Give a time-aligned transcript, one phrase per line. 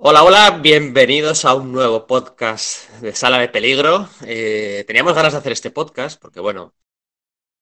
[0.00, 4.08] Hola, hola, bienvenidos a un nuevo podcast de Sala de Peligro.
[4.24, 6.72] Eh, teníamos ganas de hacer este podcast porque, bueno,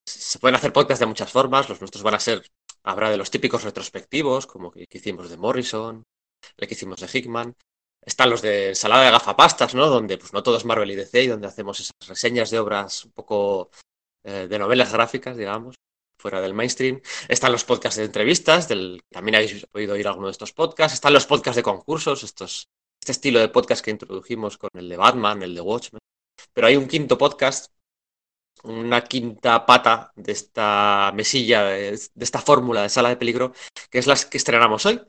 [0.05, 1.67] se pueden hacer podcasts de muchas formas.
[1.67, 2.45] Los nuestros van a ser,
[2.83, 6.03] habrá de los típicos retrospectivos, como que hicimos de Morrison,
[6.57, 7.55] el que hicimos de Hickman.
[8.05, 9.87] Están los de ensalada de gafapastas, ¿no?
[9.87, 13.05] Donde pues no todo es Marvel y DC y donde hacemos esas reseñas de obras
[13.05, 13.71] un poco
[14.23, 15.75] eh, de novelas gráficas, digamos
[16.35, 17.01] del mainstream.
[17.27, 18.67] Están los podcasts de entrevistas,
[19.09, 20.95] también habéis podido oír alguno de estos podcasts.
[20.95, 22.69] Están los podcasts de concursos, estos,
[23.01, 26.01] este estilo de podcast que introdujimos con el de Batman, el de Watchmen.
[26.53, 27.71] Pero hay un quinto podcast,
[28.63, 33.53] una quinta pata de esta mesilla, de, esta fórmula de sala de peligro,
[33.89, 35.01] que es la que estrenamos hoy.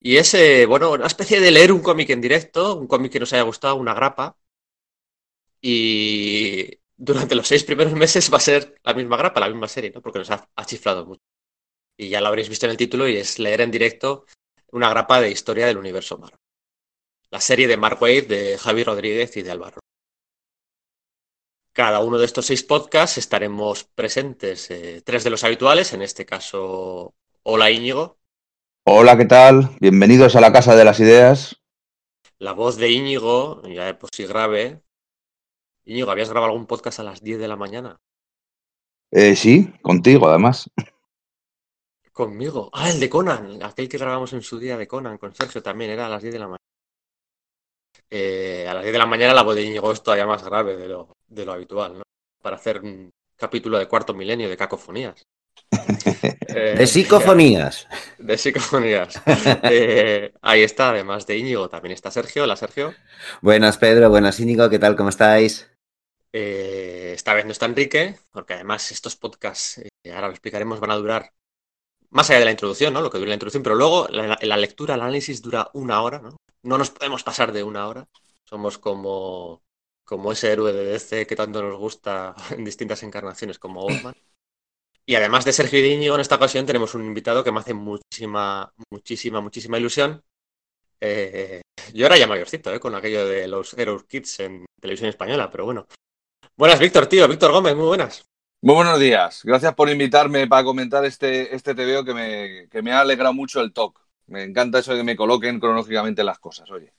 [0.00, 3.20] Y es, eh, bueno, una especie de leer un cómic en directo, un cómic que
[3.20, 4.36] nos haya gustado, una grapa.
[5.60, 9.90] Y durante los seis primeros meses va a ser la misma grapa, la misma serie,
[9.92, 10.00] ¿no?
[10.00, 11.20] Porque nos ha, chiflado mucho.
[11.96, 14.24] Y ya lo habréis visto en el título y es leer en directo
[14.70, 16.38] una grapa de historia del universo Marvel.
[17.30, 19.80] La serie de Mark Wade, de Javi Rodríguez y de Álvaro.
[21.72, 26.24] Cada uno de estos seis podcasts estaremos presentes, eh, tres de los habituales, en este
[26.24, 28.18] caso, hola Íñigo.
[28.84, 29.70] Hola, ¿qué tal?
[29.80, 31.56] Bienvenidos a la Casa de las Ideas.
[32.38, 34.82] La voz de Íñigo, ya de por sí grave,
[35.84, 38.00] Íñigo, ¿habías grabado algún podcast a las 10 de la mañana?
[39.10, 40.70] Eh, sí, contigo además.
[42.12, 42.70] Conmigo.
[42.72, 45.90] Ah, el de Conan, aquel que grabamos en su día de Conan, con Sergio también,
[45.90, 46.58] era a las 10 de la mañana.
[48.10, 50.76] Eh, a las 10 de la mañana la voz de Íñigo es todavía más grave
[50.76, 52.02] de lo, de lo habitual, ¿no?
[52.42, 55.22] Para hacer un capítulo de cuarto milenio de cacofonías.
[56.54, 57.88] Eh, de psicofonías.
[58.18, 59.20] De psicofonías.
[59.62, 62.44] Eh, ahí está, además de Íñigo, también está Sergio.
[62.44, 62.94] Hola, Sergio.
[63.40, 64.10] Buenas, Pedro.
[64.10, 64.68] Buenas, Íñigo.
[64.68, 64.94] ¿Qué tal?
[64.94, 65.71] ¿Cómo estáis?
[66.32, 70.96] Eh, esta vez no está Enrique, porque además estos podcasts, ahora lo explicaremos, van a
[70.96, 71.32] durar
[72.12, 73.00] más allá de la introducción, ¿no?
[73.00, 76.36] Lo que dura la introducción, pero luego la, lectura, el análisis dura una hora, ¿no?
[76.62, 78.08] No nos podemos pasar de una hora.
[78.44, 79.62] Somos como,
[80.04, 84.14] como ese héroe de DC que tanto nos gusta en distintas encarnaciones como Oldman.
[85.04, 88.72] Y además de Sergio y en esta ocasión tenemos un invitado que me hace muchísima,
[88.90, 90.22] muchísima, muchísima ilusión.
[91.00, 91.62] Eh,
[91.92, 95.64] yo era ya mayorcito, eh, con aquello de los Heroes Kids en televisión española, pero
[95.64, 95.86] bueno.
[96.62, 97.26] Buenas, Víctor, tío.
[97.26, 98.24] Víctor Gómez, muy buenas.
[98.60, 99.42] Muy buenos días.
[99.42, 103.60] Gracias por invitarme para comentar este, este TVO que me, que me ha alegrado mucho
[103.60, 103.98] el talk.
[104.28, 106.94] Me encanta eso de que me coloquen cronológicamente las cosas, oye.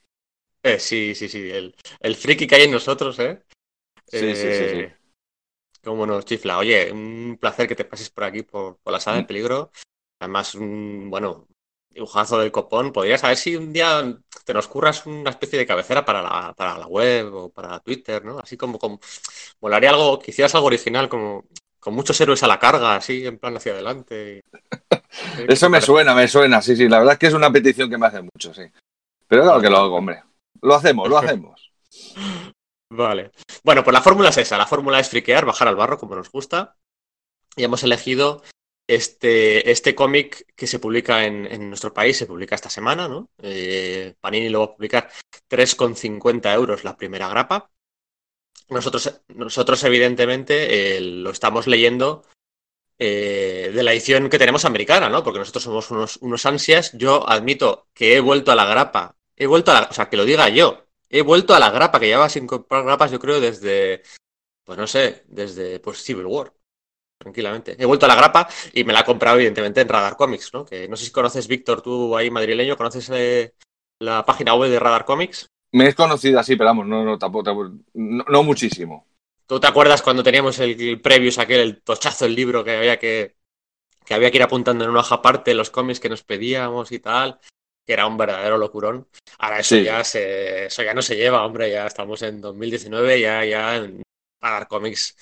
[0.62, 1.50] Eh, sí, sí, sí.
[1.50, 3.42] El, el friki que hay en nosotros, ¿eh?
[4.06, 4.86] Sí, sí, sí, sí.
[5.82, 6.58] Cómo nos chifla.
[6.58, 9.70] Oye, un placer que te pases por aquí, por, la sala de peligro.
[10.20, 11.48] Además, un, bueno,
[11.94, 12.92] dibujazo del copón.
[12.92, 16.78] Podrías saber si un día te nos curras una especie de cabecera para la, para
[16.78, 18.38] la web o para Twitter, ¿no?
[18.38, 19.00] Así como, como
[19.60, 21.44] molaría algo, que hicieras algo original, como
[21.80, 24.42] con muchos héroes a la carga, así, en plan hacia adelante.
[25.48, 26.88] Eso me suena, me suena, sí, sí.
[26.88, 28.62] La verdad es que es una petición que me hace mucho, sí.
[29.28, 30.22] Pero claro que lo hago, hombre.
[30.62, 31.72] Lo hacemos, lo hacemos.
[32.90, 33.32] Vale.
[33.62, 34.56] Bueno, pues la fórmula es esa.
[34.56, 36.76] La fórmula es friquear, bajar al barro, como nos gusta.
[37.56, 38.42] Y hemos elegido
[38.86, 43.30] este, este cómic que se publica en, nuestro país, se publica esta semana, ¿no?
[43.38, 45.10] Eh, Panini lo va a publicar
[45.48, 47.70] 3,50 euros la primera grapa.
[48.68, 52.24] Nosotros, nosotros evidentemente, eh, lo estamos leyendo
[52.98, 55.22] eh, de la edición que tenemos americana, ¿no?
[55.24, 56.92] Porque nosotros somos unos, unos ansias.
[56.94, 60.16] Yo admito que he vuelto a la grapa, he vuelto a la, o sea, que
[60.16, 63.40] lo diga yo, he vuelto a la grapa, que llevaba sin comprar grapas, yo creo,
[63.40, 64.02] desde,
[64.64, 66.52] pues no sé, desde pues Civil War.
[67.24, 67.74] Tranquilamente.
[67.78, 70.62] He vuelto a la grapa y me la he comprado, evidentemente, en Radar Comics, ¿no?
[70.66, 73.54] Que no sé si conoces, Víctor, tú ahí madrileño, ¿conoces eh,
[73.98, 75.48] la página web de Radar Comics?
[75.72, 79.06] Me es conocida, sí, pero vamos, no, no, tampoco, no, muchísimo.
[79.46, 82.98] ¿Tú te acuerdas cuando teníamos el, el previews aquel, el tochazo, el libro que había
[82.98, 83.36] que,
[84.04, 86.98] que había que ir apuntando en una hoja aparte los cómics que nos pedíamos y
[86.98, 87.40] tal?
[87.86, 89.08] que era un verdadero locurón.
[89.38, 93.44] Ahora eso ya se, eso ya no se lleva, hombre, ya estamos en 2019, ya,
[93.44, 94.02] ya en,
[94.40, 95.16] dar cómics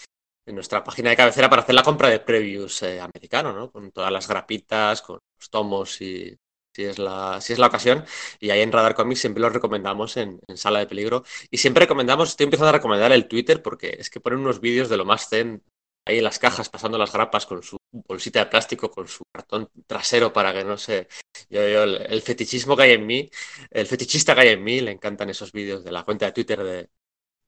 [0.46, 3.70] en nuestra página de cabecera para hacer la compra de previews eh, americano, ¿no?
[3.70, 6.36] Con todas las grapitas, con los tomos y
[6.74, 8.04] si es la, si es la ocasión.
[8.40, 11.24] Y ahí en Radar Comics siempre lo recomendamos en, Sala de Peligro.
[11.50, 14.88] Y siempre recomendamos, estoy empezando a recomendar el Twitter porque es que ponen unos vídeos
[14.88, 15.62] de lo más zen
[16.04, 19.70] ahí en las cajas pasando las grapas con su bolsita de plástico, con su cartón
[19.86, 21.08] trasero para que no se...
[21.48, 23.30] Yo, el, fetichismo que hay en mí,
[23.70, 26.62] el fetichista que hay en mí, le encantan esos vídeos de la cuenta de Twitter
[26.64, 26.90] de,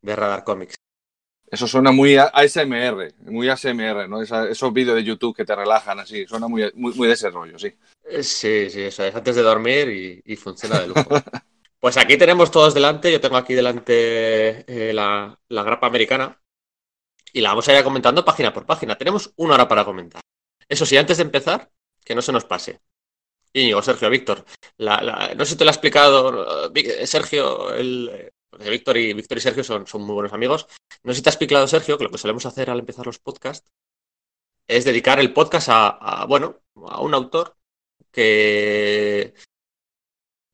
[0.02, 0.76] de Radar Comics.
[1.50, 4.22] Eso suena muy ASMR, muy ASMR, ¿no?
[4.22, 7.72] esos vídeos de YouTube que te relajan así, suena muy, muy, de ese rollo, sí.
[8.04, 11.04] Eh, sí, sí, eso es antes de dormir y, funciona de lujo.
[11.78, 16.40] pues aquí tenemos todos delante, yo tengo aquí delante eh, la, la grapa americana,
[17.34, 18.96] y la vamos a ir comentando página por página.
[18.96, 20.22] Tenemos una hora para comentar.
[20.68, 21.70] Eso sí, antes de empezar,
[22.04, 22.80] que no se nos pase.
[23.52, 24.44] Íñigo, Sergio, Víctor.
[24.78, 26.72] no sé si te lo ha explicado
[27.04, 30.66] Sergio, el, Víctor y Víctor y Sergio son, muy buenos amigos.
[31.02, 33.18] No sé si te ha explicado Sergio que lo que solemos hacer al empezar los
[33.18, 33.70] podcasts
[34.66, 37.56] es dedicar el podcast a, bueno, a un autor
[38.10, 39.34] que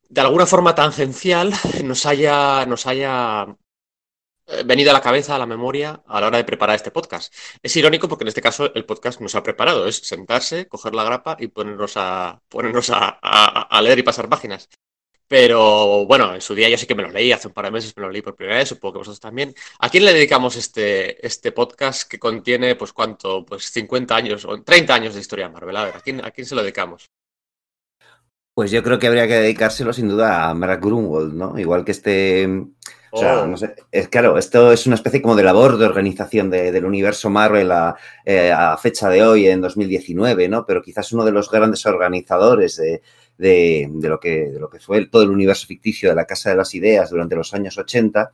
[0.08, 1.52] de alguna forma tangencial
[1.84, 3.56] nos haya, nos haya
[4.46, 7.32] eh, venido a la cabeza, a la memoria, a la hora de preparar este podcast.
[7.62, 11.04] Es irónico porque en este caso el podcast nos ha preparado, es sentarse, coger la
[11.04, 14.68] grapa y ponernos a, ponernos a leer y pasar páginas.
[15.30, 17.70] Pero bueno, en su día yo sí que me lo leí, hace un par de
[17.70, 19.54] meses me lo leí por primera vez, supongo que vosotros también.
[19.78, 24.60] ¿A quién le dedicamos este, este podcast que contiene, pues cuánto, pues 50 años o
[24.60, 25.76] 30 años de historia de Marvel?
[25.76, 27.12] A ver, ¿a quién, ¿a quién se lo dedicamos?
[28.54, 31.56] Pues yo creo que habría que dedicárselo sin duda a Mark Grunwald, ¿no?
[31.56, 32.48] Igual que este...
[33.12, 33.74] O sea, no sé,
[34.08, 38.52] claro, esto es una especie como de labor de organización del universo Marvel a, eh,
[38.80, 40.64] fecha de hoy, en 2019, ¿no?
[40.64, 43.02] Pero quizás uno de los grandes organizadores de,
[43.36, 46.56] de, lo que, de lo que fue todo el universo ficticio de la Casa de
[46.56, 48.32] las Ideas durante los años 80,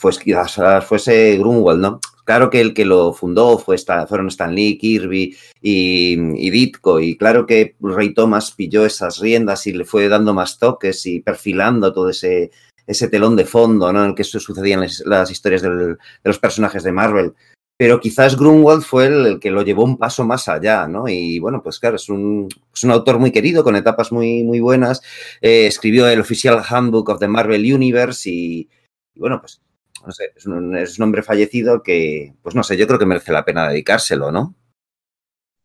[0.00, 2.00] pues quizás fuese Grunwald, ¿no?
[2.24, 7.46] Claro que el que lo fundó fue fueron Stan Lee, Kirby y, Ditko, y claro
[7.46, 12.10] que Ray Thomas pilló esas riendas y le fue dando más toques y perfilando todo
[12.10, 12.50] ese,
[12.86, 14.04] ese telón de fondo ¿no?
[14.04, 17.34] en el que sucedían las, historias de los personajes de Marvel
[17.76, 21.08] pero quizás Grunwald fue el, que lo llevó un paso más allá, ¿no?
[21.08, 22.48] Y bueno, pues claro, es un,
[22.88, 25.02] autor muy querido, con etapas muy, muy buenas.
[25.42, 28.70] Eh, escribió el Official Handbook of the Marvel Universe y,
[29.14, 29.60] bueno, pues
[30.06, 33.06] no sé, es un, es un, hombre fallecido que, pues no sé, yo creo que
[33.06, 34.54] merece la pena dedicárselo, ¿no?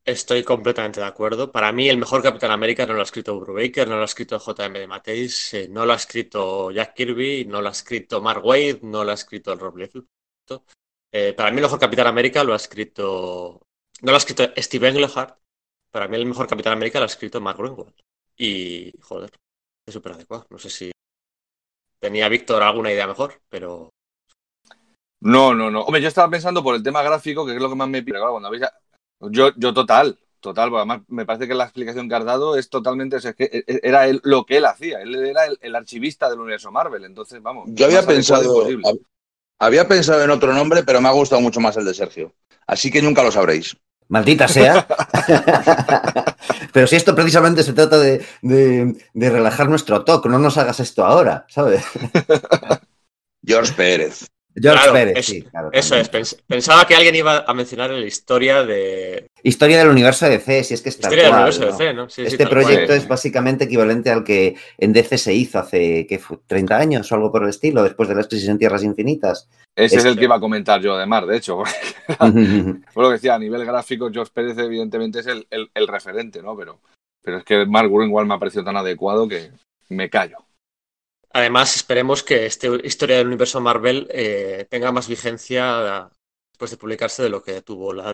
[0.03, 1.51] Estoy completamente de acuerdo.
[1.51, 4.39] Para mí, el mejor Capitán América no lo ha escrito Brubaker, no lo ha escrito
[4.39, 8.44] JM de Mateis, eh, no lo ha escrito Jack Kirby, no lo ha escrito Mark
[8.44, 10.07] Wade, no lo ha escrito Rob Liefeld.
[11.12, 13.62] Eh, para mí el mejor Capitán América lo ha escrito,
[14.01, 15.38] no lo ha escrito Steve Englehart,
[15.92, 17.94] para mí el mejor Capitán América lo ha escrito Mark Greenwald.
[18.38, 19.30] Y, joder,
[19.86, 20.47] es súper adecuado.
[20.50, 20.92] No sé si
[22.00, 23.92] tenía Víctor alguna idea mejor, pero...
[25.19, 25.81] No, no, no.
[25.83, 28.19] Hombre, yo estaba pensando por el tema gráfico, que es lo que más me pide.
[28.19, 28.63] cuando habéis...
[29.29, 33.18] Yo, yo total, total, además me parece que la explicación que has dado es totalmente,
[33.18, 36.71] es que e, e, era lo que él hacía, él era el, archivista del universo
[36.71, 37.65] Marvel, entonces vamos.
[37.68, 38.68] Yo había pensado,
[39.59, 42.33] había pensado en otro nombre, pero me ha gustado mucho más el de Sergio.
[42.65, 43.77] Así que nunca lo sabréis.
[44.07, 44.85] Maldita sea.
[46.73, 48.25] pero si esto precisamente se trata de,
[49.13, 51.83] relajar nuestro toque, no nos hagas esto ahora, ¿sabes?
[53.45, 54.27] George Pérez.
[54.56, 55.45] George Pérez, sí.
[55.71, 56.36] eso es.
[56.45, 59.27] Pensaba que alguien iba a mencionar la historia de.
[59.44, 61.07] Historia del universo de DC, si es que está.
[61.07, 62.07] Historia del universo de DC, ¿no?
[62.07, 66.39] este proyecto es básicamente equivalente al que en DC se hizo hace ¿qué fue?
[66.48, 69.48] 30 años o algo por el estilo, después de las crisis en Tierras Infinitas.
[69.75, 71.63] Ese es, el que iba a comentar yo, además, de hecho.
[72.18, 72.24] por
[73.04, 76.57] lo que decía, a nivel gráfico, George Pérez, evidentemente, es el, referente, ¿no?
[76.57, 76.80] Pero,
[77.24, 79.51] pero es que Mark igual me ha parecido tan adecuado que
[79.89, 80.38] me callo.
[81.33, 86.10] Además, esperemos que esta historia del universo Marvel eh, tenga más vigencia
[86.51, 88.12] después de publicarse de lo que tuvo la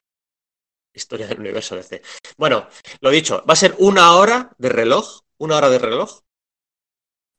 [0.94, 2.02] historia del universo DC.
[2.38, 2.68] Bueno,
[3.02, 6.22] lo dicho, va a ser una hora de reloj, una hora de reloj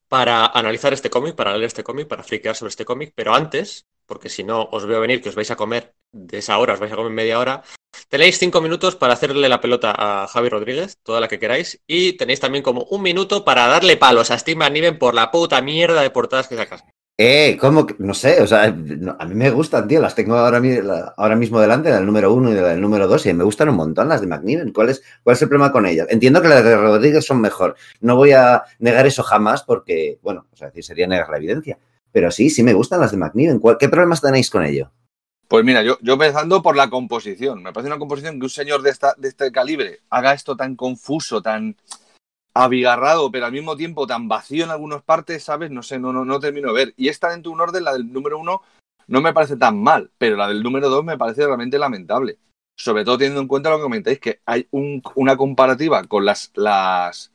[0.08, 3.86] para analizar este cómic, para leer este cómic, para friquear sobre este cómic, pero antes,
[4.06, 6.80] porque si no os veo venir que os vais a comer de esa hora, os
[6.80, 7.62] vais a comer media hora,
[8.08, 12.14] Tenéis cinco minutos para hacerle la pelota a Javi Rodríguez, toda la que queráis, y
[12.14, 16.00] tenéis también como un minuto para darle palos a Steve McNiven por la puta mierda
[16.00, 16.84] de portadas que sacas.
[17.20, 17.86] Eh, ¿cómo?
[17.98, 20.62] No sé, o sea, a mí me gustan, tío, las tengo ahora,
[21.16, 24.08] ahora mismo delante, del número uno y del número dos, y me gustan un montón
[24.08, 24.72] las de McNiven.
[24.72, 26.06] ¿Cuál es, ¿Cuál es el problema con ellas?
[26.10, 27.74] Entiendo que las de Rodríguez son mejor.
[28.00, 31.78] No voy a negar eso jamás porque, bueno, o sea, sería negar la evidencia.
[32.12, 33.60] Pero sí, sí me gustan las de McNiven.
[33.78, 34.92] ¿Qué problemas tenéis con ello?
[35.48, 37.62] Pues mira, yo, yo empezando por la composición.
[37.62, 40.76] Me parece una composición que un señor de, esta, de este calibre haga esto tan
[40.76, 41.74] confuso, tan
[42.52, 45.70] abigarrado, pero al mismo tiempo tan vacío en algunas partes, ¿sabes?
[45.70, 46.94] No sé, no, no, no termino de ver.
[46.98, 48.60] Y esta dentro de un orden, la del número uno,
[49.06, 52.38] no me parece tan mal, pero la del número dos me parece realmente lamentable.
[52.76, 57.32] Sobre todo teniendo en cuenta lo que comentáis, que hay una comparativa con las, las,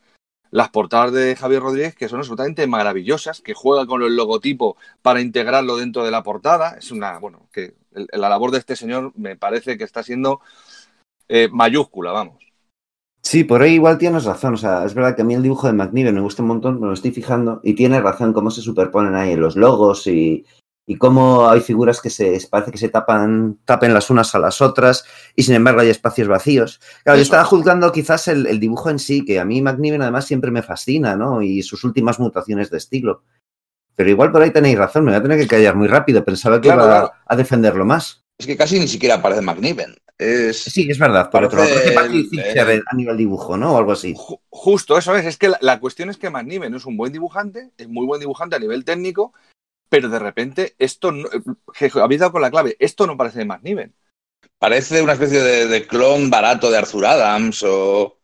[0.51, 5.19] las portadas de Javier Rodríguez, que son absolutamente maravillosas, que juega con el logotipo para
[5.19, 6.77] integrarlo dentro de la portada.
[6.77, 7.73] Es una, bueno, que
[8.11, 10.41] la labor de este señor me parece que está siendo
[11.27, 12.43] eh, mayúscula, vamos.
[13.21, 14.55] Sí, por ahí igual tienes razón.
[14.55, 16.79] O sea, es verdad que a mí el dibujo de McNiven me gusta un montón,
[16.79, 20.45] me lo estoy fijando, y tiene razón cómo se superponen ahí los logos y,
[20.85, 24.61] y cómo hay figuras que se parece que se tapan, tapen las unas a las
[24.61, 26.81] otras y sin embargo hay espacios vacíos.
[27.03, 30.51] Claro, yo estaba juzgando quizás el, dibujo en sí, que a mí McNiven además siempre
[30.51, 31.41] me fascina, ¿no?
[31.41, 33.23] Y sus últimas mutaciones de estilo.
[33.95, 36.59] Pero igual por ahí tenéis razón, me voy a tener que callar muy rápido, pensaba
[36.59, 38.23] que iba a defenderlo más.
[38.37, 39.95] Es que casi ni siquiera aparece McNiven.
[40.17, 41.71] Es, Sí, es verdad, por otro lado.
[41.81, 43.73] El- a nivel dibujo, ¿no?
[43.73, 44.13] O algo así.
[44.15, 45.25] Ju- Justo, eso es.
[45.25, 48.19] Es que la, la cuestión es que McNiven es un buen dibujante, es muy buen
[48.19, 49.33] dibujante a nivel técnico,
[49.89, 51.27] pero de repente esto no,
[51.77, 53.93] que habéis dado con la clave, esto no parece de McNiven.
[54.59, 58.17] parece una especie de, de clon barato de Arthur Adams o...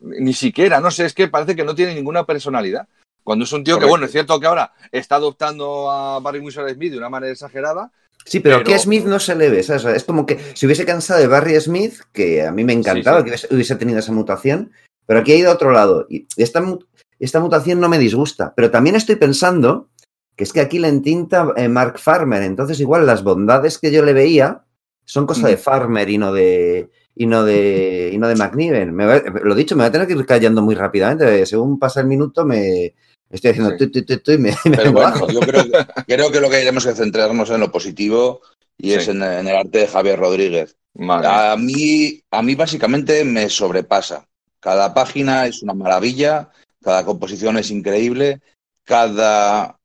[0.00, 2.88] Ni siquiera, no sé, es que parece que no tiene ninguna personalidad.
[3.30, 6.68] Cuando es un tío que, bueno, es cierto que ahora está adoptando a Barry Windsor
[6.68, 7.92] Smith de una manera exagerada.
[8.24, 9.84] Sí, pero, Pero- que a Smith no se le ve, ¿sabes?
[9.84, 13.20] Es como que si hubiese cansado de Barry Smith, que a mí me encantaba Sí,
[13.20, 13.24] sí.
[13.24, 14.72] que hubiese, hubiese tenido esa mutación,
[15.06, 16.06] pero aquí ha ido a otro lado.
[16.10, 16.80] Y esta, mu-
[17.20, 18.52] esta mutación no me disgusta.
[18.56, 19.90] Pero también estoy pensando
[20.34, 22.42] que es que aquí le entinta eh, Mark Farmer.
[22.42, 24.64] Entonces, igual las bondades que yo le veía
[25.04, 25.58] son cosa de Mm.
[25.60, 26.90] Farmer y no de.
[27.14, 28.94] Y no de, y no de McNiven.
[28.94, 31.44] Me va- lo dicho, me va a tener que ir callando muy rápidamente.
[31.44, 32.94] Según pasa el minuto, me
[33.30, 33.78] estoy haciendo Sí.
[33.78, 36.50] tu, tu, tu, tu, y me, me Pero bueno, yo creo, que- creo que lo
[36.50, 38.42] que tenemos que centrarnos en lo positivo
[38.76, 40.76] y es en, en el arte de Javier Rodríguez.
[40.98, 44.26] A mí, a mí básicamente me sobrepasa.
[44.58, 46.50] Cada página es una maravilla,
[46.82, 48.40] cada composición es increíble,
[48.84, 49.78] cada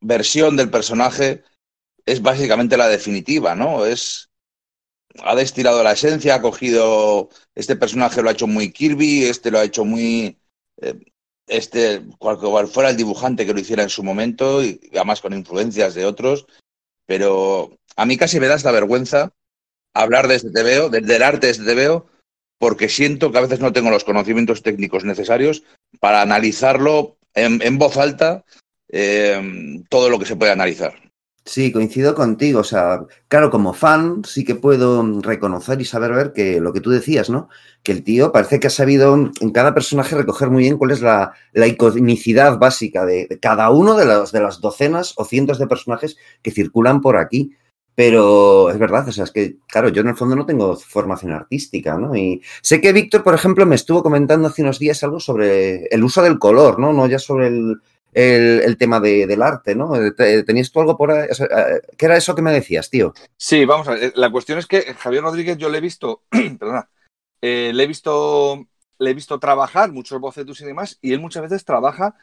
[0.00, 1.42] versión del personaje
[2.06, 3.84] es básicamente la definitiva, ¿no?
[3.86, 4.28] Es
[5.22, 9.58] ha destilado la esencia, ha cogido este personaje lo ha hecho muy Kirby, este lo
[9.58, 10.36] ha hecho muy
[10.80, 10.94] eh,
[11.46, 15.94] este cual, fuera el dibujante que lo hiciera en su momento y además con influencias
[15.94, 16.46] de otros,
[17.06, 19.32] pero a mí casi me da esta vergüenza
[19.94, 22.06] hablar de este TVO, de- del arte de este TVO,
[22.58, 25.62] porque siento que a veces no tengo los conocimientos técnicos necesarios
[26.00, 28.44] para analizarlo en, en voz alta
[28.88, 31.03] eh, todo lo que se puede analizar.
[31.46, 32.60] Sí, coincido contigo.
[32.60, 36.80] O sea, claro, como fan sí que puedo reconocer y saber ver que lo que
[36.80, 37.50] tú decías, ¿no?
[37.82, 41.02] Que el tío parece que ha sabido en cada personaje recoger muy bien cuál es
[41.02, 45.58] la, la iconicidad básica de, de cada uno de, los, de las docenas o cientos
[45.58, 47.54] de personajes que circulan por aquí.
[47.94, 51.32] Pero es verdad, o sea, es que, claro, yo en el fondo no tengo formación
[51.32, 52.16] artística, ¿no?
[52.16, 56.02] Y sé que Víctor, por ejemplo, me estuvo comentando hace unos días algo sobre el
[56.02, 56.92] uso del color, ¿no?
[56.92, 57.76] No ya sobre el,
[58.14, 59.92] el, tema de, del arte, ¿no?
[60.14, 61.28] Te- ¿Tenías tú algo por ahí?
[61.28, 63.12] Eh, ¿Qué era eso que me decías, tío?
[63.36, 64.12] Sí, vamos a ver.
[64.16, 66.22] La cuestión es que Javier Rodríguez yo le he visto,
[66.58, 66.88] perdona,
[67.42, 68.66] eh, le he visto,
[68.98, 72.16] le he visto trabajar muchos bocetos y demás, y él muchas veces trabaja,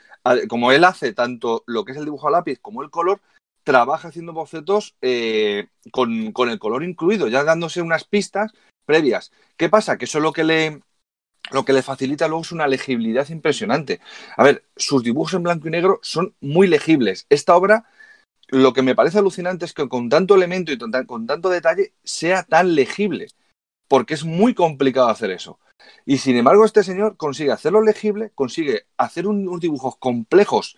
[0.48, 3.22] como él hace tanto lo que es el dibujo a lápiz como el color,
[3.64, 8.52] trabaja haciendo bocetos eh, con, con el color incluido, ya dándose unas pistas
[8.86, 9.32] previas.
[9.58, 9.98] ¿Qué pasa?
[9.98, 10.82] Que eso lo que le,
[11.52, 14.00] lo que le facilita luego es una legibilidad impresionante.
[14.38, 17.26] A ver, sus dibujos en blanco y negro son muy legibles.
[17.30, 17.86] Esta obra
[18.48, 21.50] lo que me parece alucinante es que con tanto elemento y con, tan- con tanto
[21.50, 23.28] detalle sea tan legible,
[23.88, 25.60] porque es muy complicado hacer eso.
[26.06, 30.78] Y sin embargo, este señor consigue hacerlo legible, consigue hacer un- unos dibujos complejos,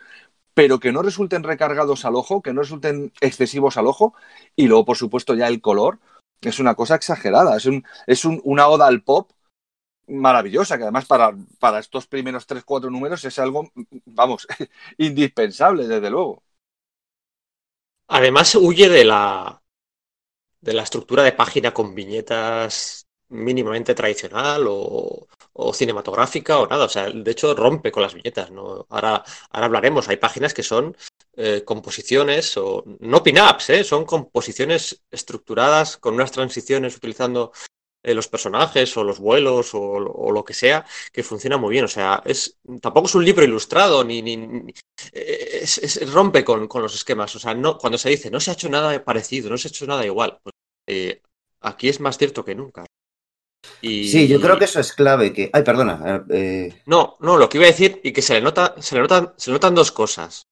[0.54, 4.14] pero que no resulten recargados al ojo, que no resulten excesivos al ojo,
[4.56, 6.00] y luego, por supuesto, ya el color
[6.42, 7.66] es una cosa exagerada, es
[8.26, 9.32] un- una oda al pop
[10.08, 13.72] maravillosa, que además para, para estos primeros tres, cuatro números es algo,
[14.06, 14.48] vamos,
[14.98, 16.44] indispensable, desde luego.
[18.08, 19.62] Además, huye de la,
[20.62, 26.86] de la estructura de página con viñetas mínimamente tradicional o, o cinematográfica o nada.
[26.86, 28.52] O sea, de hecho, rompe con las viñetas.
[28.52, 28.86] ¿no?
[28.90, 30.08] Ahora, ahora hablaremos.
[30.10, 30.96] Hay páginas que son
[31.36, 33.84] eh, composiciones o no pin-ups, ¿eh?
[33.84, 37.52] son composiciones estructuradas con unas transiciones utilizando
[38.04, 41.86] eh, los personajes o los vuelos o, o lo que sea que funciona muy bien.
[41.86, 44.74] O sea, es tampoco es un libro ilustrado ni, ni, ni-
[45.14, 47.36] eh, es- es- rompe con, con los esquemas.
[47.36, 49.72] O sea, no, cuando se dice no se ha hecho nada parecido, no se ha
[49.72, 50.54] hecho nada igual, pues,
[50.88, 51.22] eh,
[51.62, 52.86] aquí es más cierto que nunca.
[53.82, 55.32] Y- Sí, yo creo que eso es clave.
[55.34, 55.50] Que...
[55.54, 56.26] Ay, perdona.
[56.30, 59.02] eh, No, no, lo que iba a decir y que se le nota, se le
[59.02, 60.44] notan, se le notan dos cosas.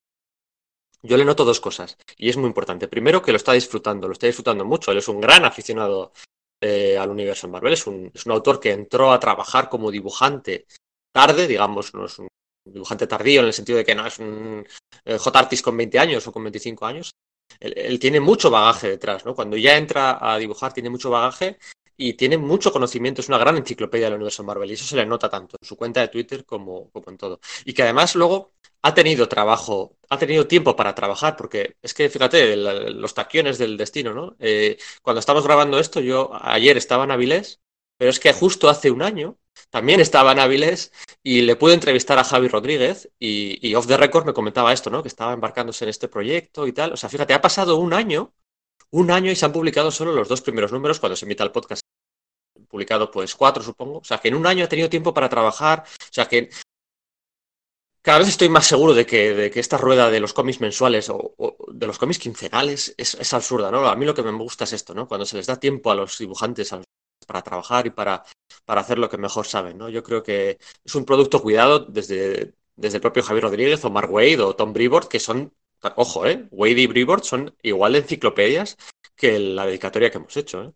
[1.03, 2.88] Yo le noto dos cosas y es muy importante.
[2.88, 4.91] Primero, que lo está disfrutando, lo está disfrutando mucho.
[4.91, 6.12] Él es un gran aficionado
[6.61, 7.73] eh, al universo Marvel.
[7.73, 10.65] Es un, es un autor que entró a trabajar como dibujante
[11.11, 12.27] tarde, digamos, no es un
[12.65, 14.65] dibujante tardío en el sentido de que no es un
[15.05, 17.11] eh, J-Artist con 20 años o con 25 años.
[17.59, 19.35] Él, él tiene mucho bagaje detrás, ¿no?
[19.35, 21.57] Cuando ya entra a dibujar, tiene mucho bagaje
[21.97, 25.05] y tiene mucho conocimiento, es una gran enciclopedia del universo Marvel y eso se le
[25.05, 27.39] nota tanto en su cuenta de Twitter como, como en todo.
[27.65, 32.09] Y que además luego ha tenido trabajo, ha tenido tiempo para trabajar, porque es que
[32.09, 34.35] fíjate, los taquiones del destino, ¿no?
[34.39, 37.61] Eh, cuando estamos grabando esto, yo ayer estaba en Avilés,
[37.97, 39.38] pero es que justo hace un año
[39.69, 40.91] también estaba en Avilés
[41.23, 44.89] y le pude entrevistar a Javi Rodríguez y, y off the record me comentaba esto,
[44.89, 45.01] ¿no?
[45.03, 46.93] Que estaba embarcándose en este proyecto y tal.
[46.93, 48.33] O sea, fíjate, ha pasado un año,
[48.91, 51.51] un año y se han publicado solo los dos primeros números cuando se emita el
[51.51, 51.81] podcast
[52.71, 54.00] publicado pues cuatro, supongo.
[54.00, 55.83] O sea, que en un año ha tenido tiempo para trabajar.
[55.85, 56.50] O sea, que
[58.01, 61.10] cada vez estoy más seguro de que, de que esta rueda de los cómics mensuales
[61.10, 61.36] o,
[61.72, 63.88] de los cómics quincenales es, es absurda, ¿no?
[63.88, 65.08] A mí lo que me gusta es esto, ¿no?
[65.08, 66.74] Cuando se les da tiempo a los dibujantes,
[67.27, 68.24] para trabajar y para,
[68.65, 69.77] para hacer lo que mejor saben.
[69.77, 69.89] ¿no?
[69.89, 74.12] Yo creo que es un producto cuidado desde, desde el propio Javier Rodríguez o Mark
[74.12, 75.53] Wade o Tom Brevoort, que son,
[75.96, 76.48] ojo, ¿eh?
[76.51, 78.77] Wade y Brevoort son igual de enciclopedias
[79.15, 80.63] que la dedicatoria que hemos hecho.
[80.63, 80.72] ¿eh?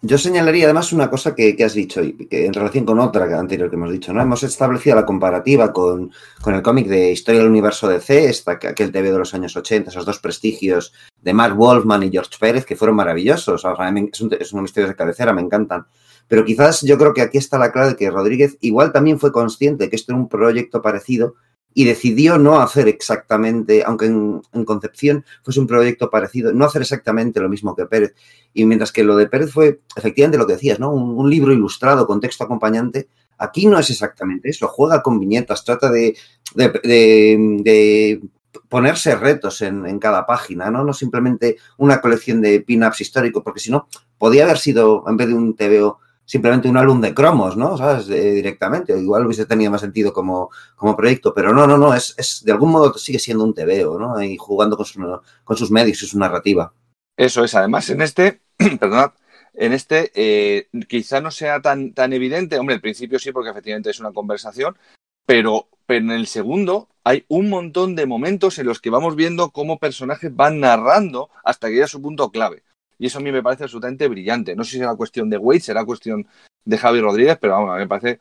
[0.00, 3.24] Yo señalaría además una cosa que, que has dicho, y que en relación con otra
[3.36, 4.22] anterior que hemos dicho, ¿no?
[4.22, 8.92] Hemos establecido la comparativa con, con el cómic de Historia del Universo DC, esta, aquel
[8.92, 12.76] TV de los años 80, esos dos prestigios de Mark Wolfman y George Pérez, que
[12.76, 13.64] fueron maravillosos.
[13.64, 15.86] Es, un, misterios de cabecera, me encantan.
[16.28, 19.32] Pero quizás yo creo que aquí está la clave de que Rodríguez igual también fue
[19.32, 21.34] consciente de que esto era un proyecto parecido
[21.78, 26.82] y decidió no hacer exactamente, aunque en, en, concepción fuese un proyecto parecido, no hacer
[26.82, 28.16] exactamente lo mismo que Pérez.
[28.52, 30.90] Y mientras que lo de Pérez fue efectivamente lo que decías, ¿no?
[30.90, 33.06] Un, libro ilustrado con texto acompañante,
[33.38, 36.16] aquí no es exactamente eso, juega con viñetas, trata de,
[36.56, 38.22] de, de, de
[38.68, 40.82] ponerse retos en, en, cada página, ¿no?
[40.82, 43.86] No simplemente una colección de pin-ups históricos, porque si no,
[44.18, 47.78] podía haber sido, en vez de un TVO simplemente un álbum de cromos, ¿no?
[47.78, 48.06] ¿Sabes?
[48.06, 48.96] De, directamente.
[48.96, 52.52] Igual hubiese tenido más sentido como, como proyecto, pero no, no, no, es, es, de
[52.52, 54.22] algún modo sigue siendo un TVO, ¿no?
[54.22, 56.72] Y jugando con, su, con sus medios y su narrativa.
[57.16, 58.42] Eso es, además, en este,
[58.78, 59.12] perdonad,
[59.54, 63.90] en este eh, quizá no sea tan, tan evidente, hombre, al principio sí, porque efectivamente
[63.90, 64.76] es una conversación,
[65.24, 69.50] pero, pero en el segundo hay un montón de momentos en los que vamos viendo
[69.50, 72.64] cómo personajes van narrando hasta que llega su punto clave.
[72.98, 74.56] Y eso a mí me parece absolutamente brillante.
[74.56, 76.26] No sé si será cuestión de Wade, será cuestión
[76.64, 78.20] de Javi Rodríguez, pero vamos, a mí me parece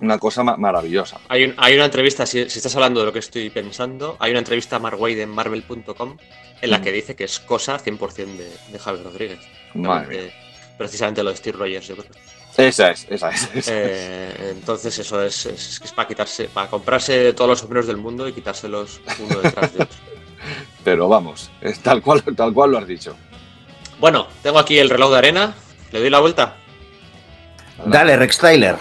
[0.00, 1.20] una cosa ma maravillosa.
[1.28, 4.30] Hay, un, hay, una entrevista, si, si, estás hablando de lo que estoy pensando, hay
[4.30, 6.16] una entrevista a Mark Wade en marvel.com
[6.62, 6.82] en la mm.
[6.82, 9.40] que dice que es cosa 100% de, de Javi Rodríguez.
[9.74, 10.32] Madre
[10.80, 12.10] precisamente lo de Steve Rogers, yo creo.
[12.56, 13.50] Esa es, esa es.
[13.54, 14.50] Esa eh, es.
[14.52, 18.32] entonces eso es, es, es, para quitarse, para comprarse todos los sombreros del mundo y
[18.32, 19.98] quitárselos uno detrás de otro.
[20.84, 23.14] Pero vamos, es tal cual, tal cual lo has dicho.
[24.00, 25.54] Bueno, tengo aquí el reloj de arena.
[25.92, 26.56] ¿Le doy la vuelta?
[27.84, 28.76] Dale, Rex Tyler.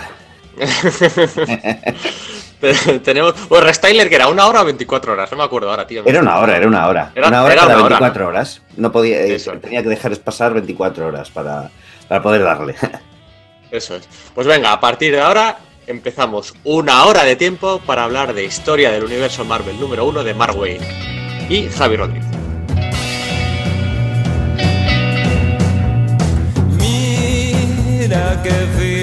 [3.03, 3.33] Tenemos.
[3.47, 6.03] Pues Rex Tyler, que era una hora o 24 horas, no me acuerdo ahora, tío.
[6.05, 7.11] Era una hora, era una hora.
[7.15, 8.37] Era una hora era cada una 24 hora.
[8.39, 8.61] horas.
[8.75, 9.51] No podía, Eso.
[9.53, 11.69] tenía que dejar pasar 24 horas para,
[12.07, 12.75] para poder darle.
[13.71, 14.07] Eso es.
[14.33, 18.91] Pues venga, a partir de ahora empezamos una hora de tiempo para hablar de historia
[18.91, 22.28] del universo Marvel número uno de Mark Wayne y Javi Rodríguez.
[28.09, 28.98] Mira qué filo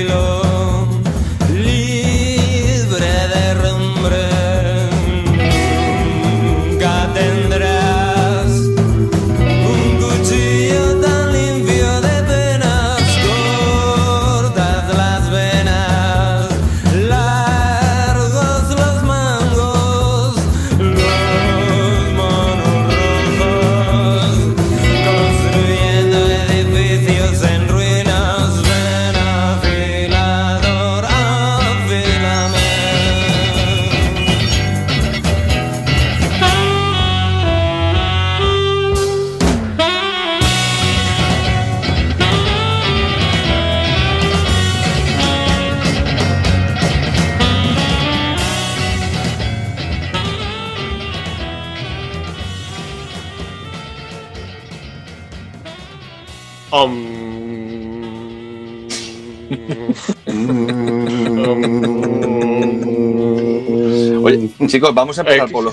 [64.66, 65.64] chicos, ¿vamos a empezar por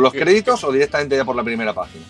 [0.00, 2.04] los, créditos o directamente ya por la primera página?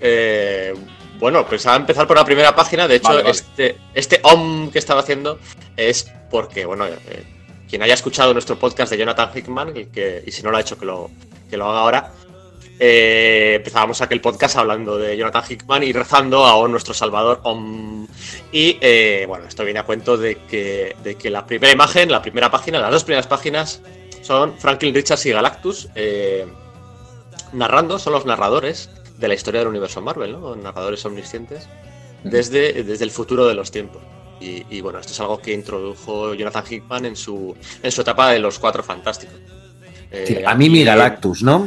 [0.00, 0.74] Eh,
[1.18, 2.86] bueno, pensaba empezar por la primera página.
[2.86, 3.30] De hecho, Vale, vale.
[3.30, 5.38] este, este OM que estaba haciendo
[5.76, 7.24] es porque, bueno, eh,
[7.68, 10.60] quien haya escuchado nuestro podcast de Jonathan Hickman, el que, y si no lo ha
[10.60, 11.10] hecho, que lo,
[11.50, 12.12] que lo haga ahora,
[12.80, 18.06] eh, empezábamos aquel podcast hablando de Jonathan Hickman y rezando a nuestro Salvador Om.
[18.52, 22.22] Y eh, bueno, esto viene a cuento de que, de que la primera imagen, la
[22.22, 23.82] primera página, las dos primeras páginas
[24.28, 26.46] son Franklin Richards y Galactus eh,
[27.54, 30.54] narrando, son los narradores de la historia del universo Marvel, ¿no?
[30.54, 31.66] Narradores omniscientes
[32.24, 34.02] desde, desde el futuro de los tiempos.
[34.38, 38.30] Y, y, bueno, esto es algo que introdujo Jonathan Hickman en su, en su etapa
[38.30, 39.34] de los cuatro fantásticos.
[40.10, 41.66] Eh, sí, a mí mira Galactus, ¿no?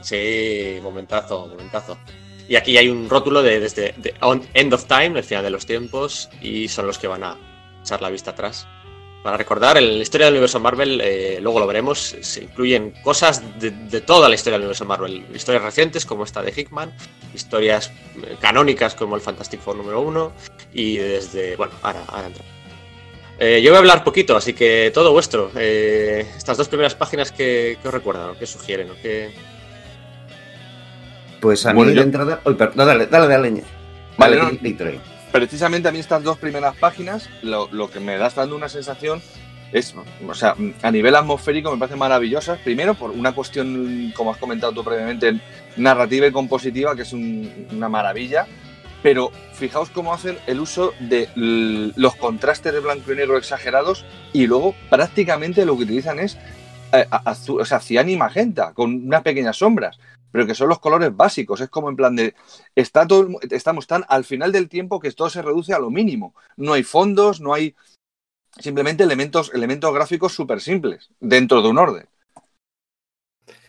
[0.00, 1.96] Sí, momentazo, momentazo.
[2.48, 4.12] Y aquí hay un rótulo de desde de
[4.54, 7.38] End of Time, el final de los tiempos, y son los que van a
[7.80, 8.66] echar la vista atrás.
[9.22, 13.40] Para recordar, en la historia del universo Marvel, eh, luego lo veremos, se incluyen cosas
[13.60, 15.24] de, de, toda la historia del universo Marvel.
[15.32, 16.92] Historias recientes como esta de Hickman,
[17.32, 20.32] historias eh, canónicas como el Fantastic Four número 1,
[20.74, 21.54] y desde.
[21.54, 22.44] Bueno, ahora, ahora entra.
[23.38, 25.52] Eh, yo voy a hablar poquito, así que todo vuestro.
[25.56, 29.32] Eh, estas dos primeras páginas que, que os recuerdan, o que sugieren, o que.
[31.40, 32.40] Pues a Bueno, mí yo- de entrada.
[32.40, 33.64] Perdón, dale, dale, dale.
[34.16, 34.50] Vale, no.
[35.32, 39.22] Precisamente a mí estas dos primeras páginas, lo, que me da dando una sensación
[39.72, 39.94] es,
[40.28, 42.58] o sea, a nivel atmosférico me parecen maravillosas.
[42.58, 45.40] Primero, por una cuestión, como has comentado tú previamente,
[45.78, 48.46] narrativa y compositiva, que es un- una maravilla.
[49.02, 54.46] Pero fijaos cómo hacen el uso de los contrastes de blanco y negro exagerados y
[54.46, 56.36] luego prácticamente lo que utilizan es
[56.92, 59.98] eh, azul, o sea, cian y magenta, con unas pequeñas sombras,
[60.32, 61.60] pero que son los colores básicos.
[61.60, 62.34] Es como en plan de,
[62.74, 66.34] está todo, estamos tan al final del tiempo que todo se reduce a lo mínimo.
[66.56, 67.76] No hay fondos, no hay
[68.58, 72.08] simplemente elementos, elementos gráficos súper simples dentro de un orden.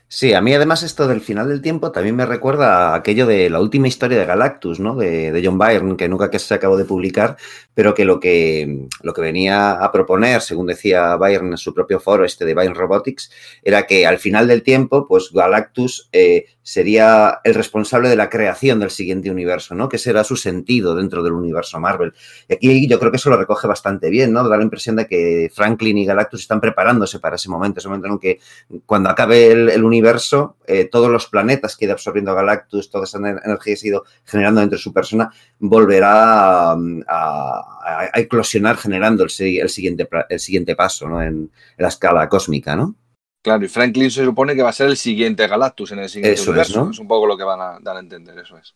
[0.07, 3.49] Sí, a mí además esto del final del tiempo también me recuerda a aquello de
[3.49, 4.95] la última historia de Galactus, ¿no?
[4.95, 7.35] De, John Byrne, que nunca que se acabó de publicar,
[7.73, 11.99] pero que lo que lo que venía a proponer, según decía Byrne en su propio
[11.99, 13.31] foro este de Byrne Robotics,
[13.63, 18.79] era que al final del tiempo, pues Galactus eh, sería el responsable de la creación
[18.79, 19.89] del siguiente universo, ¿no?
[19.89, 22.13] Que será su sentido dentro del universo Marvel.
[22.47, 24.47] Y aquí yo creo que eso lo recoge bastante bien, ¿no?
[24.47, 28.07] Da la impresión de que Franklin y Galactus están preparándose para ese momento, ese momento
[28.07, 28.39] en que
[28.85, 33.19] cuando acabe el, universo, eh, todos los planetas que ha ido absorbiendo Galactus, toda esa
[33.19, 38.77] ener- energía que ha ido generando dentro de su persona, volverá a, a- a eclosionar
[38.77, 42.95] generando el, si- el siguiente, el siguiente paso en la escala cósmica, ¿no?
[43.43, 46.33] Claro, y Franklin se supone que va a ser el siguiente Galactus en el siguiente
[46.35, 46.85] Eso es, universo.
[46.85, 46.91] ¿no?
[46.91, 48.73] es un poco lo que van a dar a entender, eso es.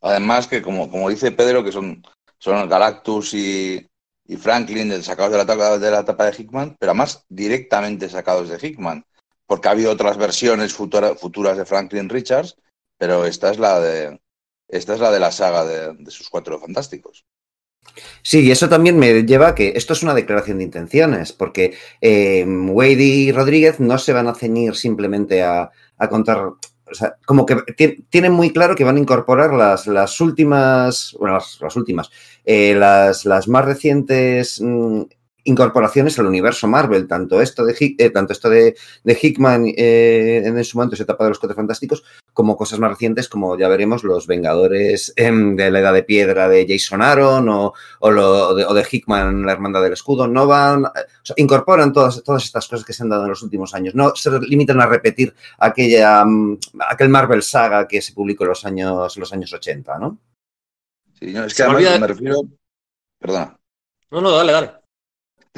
[0.00, 2.02] Además que, como, como dice Pedro, que son,
[2.38, 3.86] son Galactus y,
[4.26, 8.08] y Franklin del- sacados de la, etapa, de la etapa de Hickman, pero además directamente
[8.08, 9.04] sacados de Hickman,
[9.46, 12.56] porque ha habido otras versiones futura- futuras de Franklin Richards,
[12.98, 14.20] pero esta es la de
[14.68, 17.24] esta es la de la saga de, de sus cuatro fantásticos.
[18.22, 21.74] Sí, y eso también me lleva a que esto es una declaración de intenciones, porque
[22.00, 27.16] eh, Wade y Rodríguez no se van a ceñir simplemente a, a contar, o sea,
[27.26, 31.58] como que ti- tienen muy claro que van a incorporar las, las últimas, bueno, las,
[31.60, 32.10] las últimas,
[32.44, 35.02] eh, las, las más recientes mm,
[35.48, 40.42] incorporaciones al universo Marvel, tanto esto de, Hick- eh, tanto esto de, de Hickman eh,
[40.44, 43.66] en su momento, esa etapa de los Cuatro Fantásticos, como cosas más recientes, como ya
[43.68, 48.54] veremos, los Vengadores em, de la Edad de Piedra de Jason Aaron o, o, lo,
[48.54, 50.90] de, o de Hickman, la Hermandad del Escudo, no van, o
[51.22, 54.14] sea, incorporan todas, todas estas cosas que se han dado en los últimos años, no
[54.14, 56.58] se limitan a repetir aquella, mm,
[56.90, 60.18] aquel Marvel saga que se publicó en los años, los años 80, ¿no?
[61.18, 62.40] Sí, no, es que me además olvida- me refiero.
[63.18, 63.58] Perdona.
[64.10, 64.70] No, no, dale, dale.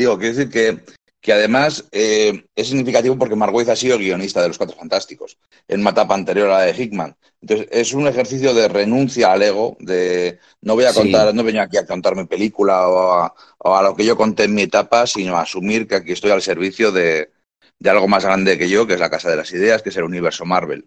[0.01, 0.81] Digo, quiero decir que,
[1.21, 5.37] que además eh, es significativo porque Waid ha sido guionista de Los Cuatro Fantásticos,
[5.69, 7.15] en una etapa anterior a la de Hickman.
[7.43, 11.01] Entonces, es un ejercicio de renuncia al ego, de no voy a Sí.
[11.01, 14.17] contar, no venía aquí a contar mi película o a, o a lo que yo
[14.17, 17.31] conté en mi etapa, sino a asumir que aquí estoy al servicio de,
[17.79, 19.97] de algo más grande que yo, que es la Casa de las Ideas, que es
[19.99, 20.87] el universo Marvel.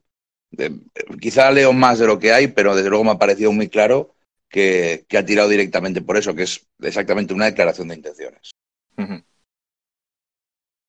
[0.50, 0.72] De-
[1.22, 4.16] quizá leo más de lo que hay, pero desde luego me ha parecido muy claro
[4.50, 8.53] que, que ha tirado directamente por eso, que es exactamente una declaración de intenciones.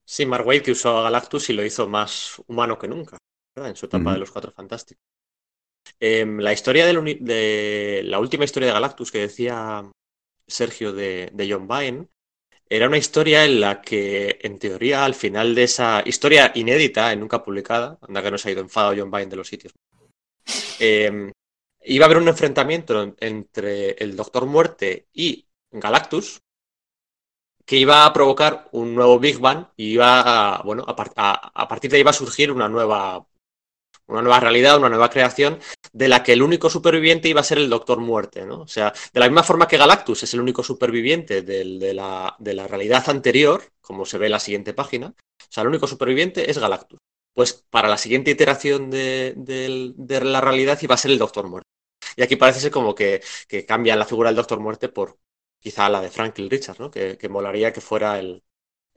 [0.07, 3.17] Sí, Mark Waid que usó a Galactus y lo hizo más humano que nunca,
[3.55, 3.69] ¿verdad?
[3.71, 5.03] En su etapa de los Cuatro Fantásticos.
[5.99, 9.83] Em, la historia del de la última historia de Galactus que decía
[10.47, 12.07] Sergio de, de John Byrne
[12.69, 17.17] era una historia en la que, en teoría, al final de esa historia inédita y
[17.17, 19.73] nunca publicada, anda que no se ha ido enfadado John Byrne de los sitios,
[20.79, 21.31] em,
[21.83, 26.39] iba a haber un enfrentamiento en- entre el Doctor Muerte y Galactus,
[27.65, 30.21] que iba a provocar un nuevo Big Bang y iba
[30.57, 33.25] a, bueno, a, par- a- a partir de ahí iba a surgir una nueva,
[34.07, 35.59] una nueva realidad, una nueva creación,
[35.91, 38.61] de la que el único superviviente iba a ser el Doctor Muerte, ¿no?
[38.61, 42.53] O sea, de la misma forma que Galactus es el único superviviente de, la, de
[42.53, 46.49] la realidad anterior, como se ve en la siguiente página, o sea, el único superviviente
[46.51, 46.99] es Galactus.
[47.33, 51.67] Pues para la siguiente iteración de, de la realidad iba a ser el Doctor Muerte.
[52.15, 55.17] Y aquí parece ser como que, que cambian la figura del Doctor Muerte por
[55.65, 56.91] quizá la de Franklin Richards, ¿no?
[56.91, 58.43] Que, que molaría que fuera el,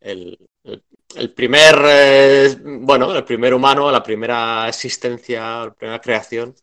[0.01, 0.85] el, el-
[1.17, 6.55] el primer, eh, bueno, el primer humano, la primera existencia, la primera creación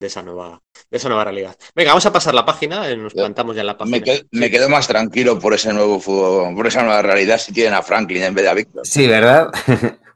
[0.00, 1.56] de esa nueva, de esa nueva realidad.
[1.76, 3.98] Venga, vamos a pasar la página, eh, nos plantamos ya en la página.
[3.98, 4.26] Me, quedo, Sí.
[4.32, 7.82] me quedo más tranquilo por ese nuevo fútbol, por esa nueva realidad si tienen a
[7.82, 8.84] Franklin en vez de a Víctor.
[8.84, 9.52] Sí, ¿verdad?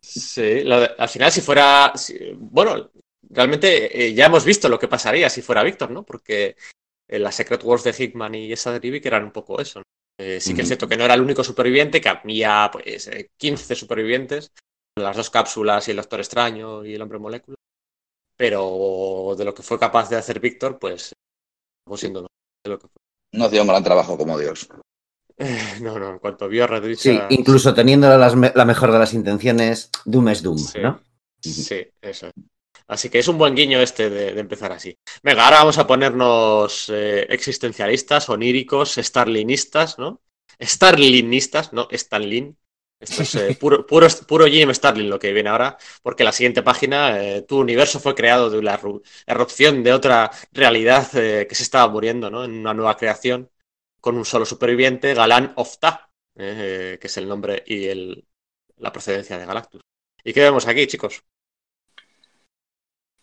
[0.01, 2.91] Sí, lo de- al final si fuera, si- bueno,
[3.31, 6.03] realmente eh, ya hemos visto lo que pasaría si fuera Víctor, ¿no?
[6.03, 6.57] Porque
[7.09, 9.81] eh, las Secret Wars de Hickman y esa de Rivik eran un poco eso.
[9.81, 9.85] ¿no?
[10.19, 13.29] Eh, sí que es cierto que no era el único superviviente, que había pues eh,
[13.37, 14.51] 15 supervivientes,
[14.99, 17.57] las dos cápsulas y el Doctor Extraño y el Hombre Molécula,
[18.37, 21.13] pero de lo que fue capaz de hacer Víctor, pues
[21.97, 22.29] siendo no.
[22.65, 23.01] De lo que fue.
[23.33, 24.69] No hacía un gran trabajo como Dios.
[25.37, 28.93] Eh, no, no, en cuanto vio a Red Sí, incluso teniendo las me- la mejor
[28.93, 30.79] de las intenciones, Doom es Doom, Sí.
[30.81, 31.01] ¿no?
[31.41, 32.31] Sí, eso.
[32.89, 34.97] Así que es un buen guiño este de, de empezar así.
[35.23, 40.21] Venga, ahora vamos a ponernos eh, existencialistas, oníricos, starlinistas, ¿no?
[40.61, 42.57] Starlinistas, no, Stanlin.
[43.01, 46.63] Esto es eh, puro, puro, puro Jim Starlin lo que viene ahora, porque la siguiente
[46.63, 48.81] página, eh, tu universo fue creado de la
[49.27, 52.45] erupción de otra realidad que se estaba muriendo, ¿no?
[52.45, 53.51] En una nueva creación,
[54.01, 58.27] con un solo superviviente, Galán Ofta, que es el nombre y el,
[58.77, 59.81] la procedencia de Galactus.
[60.25, 61.23] ¿Y qué vemos aquí, chicos?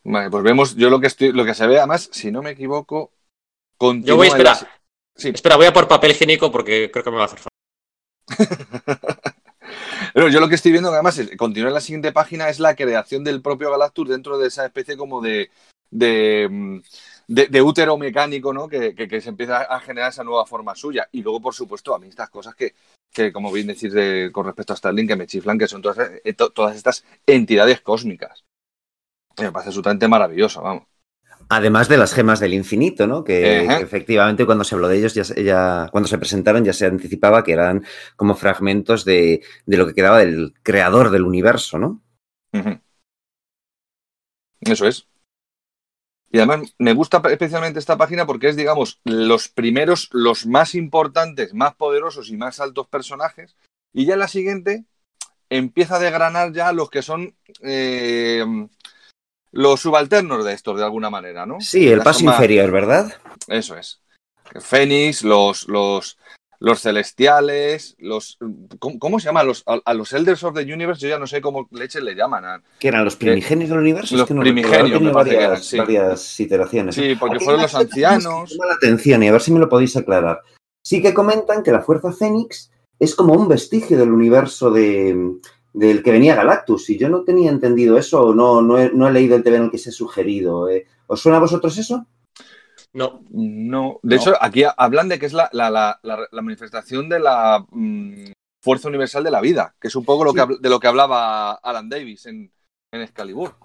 [0.05, 2.51] Vale, pues vemos, yo lo que estoy, lo que se ve, además, si no me
[2.51, 3.11] equivoco,
[4.01, 4.57] Yo voy a esperar.
[5.15, 5.29] Sí.
[5.29, 7.53] Espera, voy a por papel higiénico porque creo que me va a hacer falta.
[10.13, 12.59] Pero yo lo que estoy viendo, que además, es- continúa en la siguiente página, es
[12.59, 15.49] la creación del propio Galactus dentro de esa especie como de,
[15.89, 16.79] de, mm,
[17.27, 18.67] de- de útero mecánico, ¿no?
[18.67, 21.07] Que, que- que se empieza a generar esa nueva forma suya.
[21.11, 22.75] Y luego, por supuesto, a mí estas cosas que,
[23.11, 26.11] que como bien decir de- con respecto a Starlink, que me chiflan, que son todas,
[26.23, 28.43] eh, to- todas estas entidades cósmicas.
[29.39, 30.83] Me parece absolutamente maravilloso, vamos.
[31.49, 33.23] Además de las gemas del infinito, ¿no?
[33.23, 37.53] Que, efectivamente cuando se habló de ellos, ya, cuando se presentaron, ya se anticipaba que
[37.53, 42.01] eran como fragmentos de, de lo que quedaba del creador del universo, ¿no?
[44.61, 45.07] Eso es.
[46.31, 51.53] Y además me gusta especialmente esta página porque es, digamos, los primeros, los más importantes,
[51.53, 53.55] más poderosos y más altos personajes.
[53.93, 54.85] Y ya en la siguiente
[55.49, 58.43] empieza a desgranar ya los que son eh,
[59.53, 61.61] los subalternos de estos, de alguna manera, ¿no?
[61.61, 63.13] Sí, el paso más- inferior, ¿verdad?
[63.47, 64.01] Eso es.
[64.59, 66.17] Fénix, los, los,
[66.59, 68.37] los celestiales, los.
[68.79, 69.43] ¿Cómo, cómo se llama?
[69.43, 72.15] Los, a, a los Elders of the Universe, yo ya no sé cómo leches le
[72.15, 72.45] llaman.
[72.45, 74.15] a- Que eran los primigenios del universo.
[74.15, 75.77] los Es que no primigenios, me que eran, varias, sí.
[75.77, 76.95] varias iteraciones.
[76.95, 78.49] Sí, porque Aquí fueron los que ancianos.
[78.51, 80.41] me llaman la atención y a ver si me lo podéis aclarar.
[80.83, 85.15] Sí que comentan que la fuerza Fénix es como un vestigio del universo de,
[85.73, 86.89] del que venía Galactus.
[86.89, 89.57] Y yo no tenía entendido eso, o no, no, he, no he leído el TV
[89.57, 90.69] en el que se ha sugerido.
[90.69, 90.86] eh.
[91.07, 92.05] ¿Os suena a vosotros eso?
[92.93, 94.21] No, No, de No.
[94.21, 98.31] hecho, aquí hablan de que es la, la, la, la- la manifestación de la mm,
[98.62, 101.53] fuerza universal de la vida, que es un poco lo que, de lo que hablaba
[101.53, 102.51] Alan Davis en,
[102.91, 103.55] en Excalibur.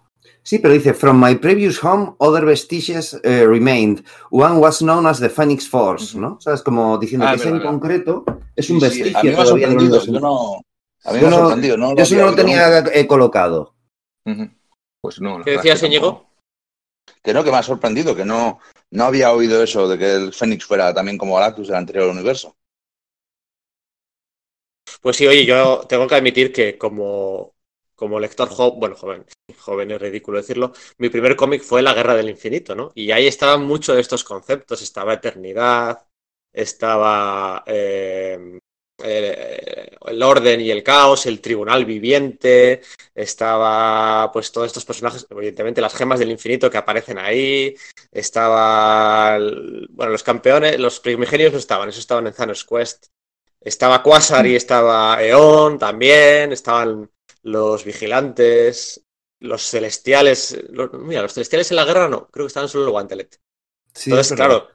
[0.42, 4.02] Sí, pero dice, from my previous home, other vestiges eh, remained.
[4.30, 6.18] One was known as the Phoenix Force.
[6.18, 6.38] ¿no?
[6.40, 6.62] ¿Sabes?
[6.62, 7.80] Como diciendo Ah, que ese en verdad, verdad.
[7.80, 8.24] concreto
[8.56, 10.00] es un Sí, sí, vestigio a mí me ha todavía del sorprendido.
[10.00, 10.12] universo.
[10.12, 10.60] Yo no,
[11.08, 11.76] a mí Yo me ha sorprendido.
[11.76, 13.74] No, Yo eso había no lo tenía eh, colocado.
[15.00, 15.42] Pues no.
[15.42, 16.28] ¿qué decías, Íñigo?
[17.22, 20.32] Que no, que me ha sorprendido, que no, no había oído eso de que el
[20.32, 22.56] Fénix fuera también como Galactus del anterior universo.
[25.00, 27.54] Pues sí, oye, yo tengo que admitir que como,
[27.94, 29.24] como lector joven, bueno, joven,
[29.58, 32.92] joven es ridículo decirlo, mi primer cómic fue La Guerra del Infinito, ¿no?
[32.94, 36.06] Y ahí estaban muchos de estos conceptos, estaba eternidad,
[36.52, 38.58] estaba eh,
[39.02, 42.80] eh, el orden y el caos, el tribunal viviente,
[43.14, 47.74] estaba pues todos estos personajes, evidentemente las gemas del infinito que aparecen ahí,
[48.12, 53.06] estaba, el- bueno, los campeones, los primigenios no estaban, esos estaban en Thanos Quest.
[53.60, 57.10] Estaba Quasar y estaba Eon también, estaban
[57.42, 59.02] los vigilantes,
[59.40, 60.56] los celestiales.
[60.70, 63.40] los- mira, los celestiales en la guerra no, creo que estaban solo en el Guantelet.
[64.12, 64.68] Entonces, claro,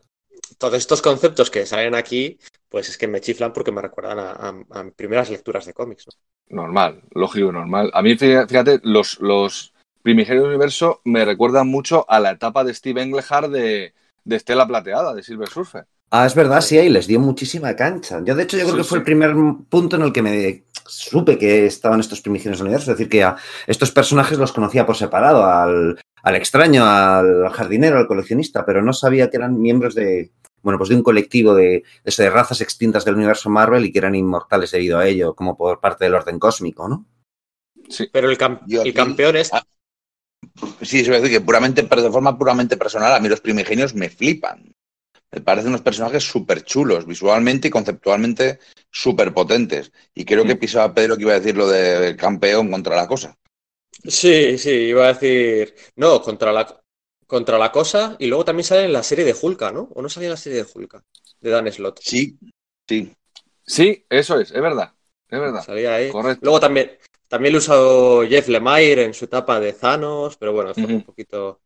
[0.57, 2.37] todos estos conceptos que salen aquí,
[2.73, 6.07] pues es que me chiflan porque me recuerdan a, a- a primeras lecturas de cómics.
[6.49, 6.63] ¿no?
[6.63, 7.91] Normal, lógico, normal.
[7.93, 12.63] A mí, fí- fíjate, los, los primigenios del universo me recuerdan mucho a la etapa
[12.63, 15.85] de Steve Englehart de, de Estela Plateada, de Silver Surfer.
[16.09, 18.21] Ah, es verdad, sí, ahí les dio muchísima cancha.
[18.25, 18.99] Yo, de hecho, yo creo Sí, que fue sí.
[19.01, 19.35] el primer
[19.69, 22.91] punto en el que me supe que estaban estos primigenios del universo.
[22.91, 23.35] Es decir, que a
[23.67, 28.93] estos personajes los conocía por separado, al, al extraño, al jardinero, al coleccionista, pero no
[28.93, 30.31] sabía que eran miembros de,
[30.63, 34.15] bueno, pues de un colectivo de, de razas extintas del universo Marvel y que eran
[34.15, 37.05] inmortales debido a ello, como por parte del orden cósmico, ¿no?
[37.89, 38.07] Sí.
[38.11, 39.53] Pero el, cam- Yo el campeón es.
[39.53, 39.63] ah,
[40.81, 43.93] Sí, eso es decir, que puramente, pero de forma puramente personal, a mí los primigenios
[43.95, 44.73] me flipan.
[45.31, 48.59] Me parecen unos personajes súper chulos, visualmente y conceptualmente
[48.91, 49.91] súper potentes.
[50.13, 50.59] Y creo que Mm.
[50.59, 53.35] pisaba Pedro que iba a decir lo de campeón contra la cosa.
[54.05, 55.73] Sí, sí, iba a decir.
[55.95, 56.82] No, contra la,
[57.33, 58.15] contra la cosa.
[58.19, 59.89] Y luego también sale en la serie de Hulka, ¿no?
[59.93, 61.03] ¿O no salía en la serie de Hulka?
[61.41, 61.99] De Dan Slott.
[62.01, 62.37] Sí,
[62.87, 63.11] sí.
[63.65, 64.93] Sí, eso es, es verdad.
[65.29, 65.63] Es verdad.
[65.63, 66.11] Salía ahí.
[66.11, 66.41] Correcto.
[66.43, 66.91] Luego también,
[67.27, 71.61] también lo usó Jeff Lemire en su etapa de Thanos, pero bueno, fue un poquito.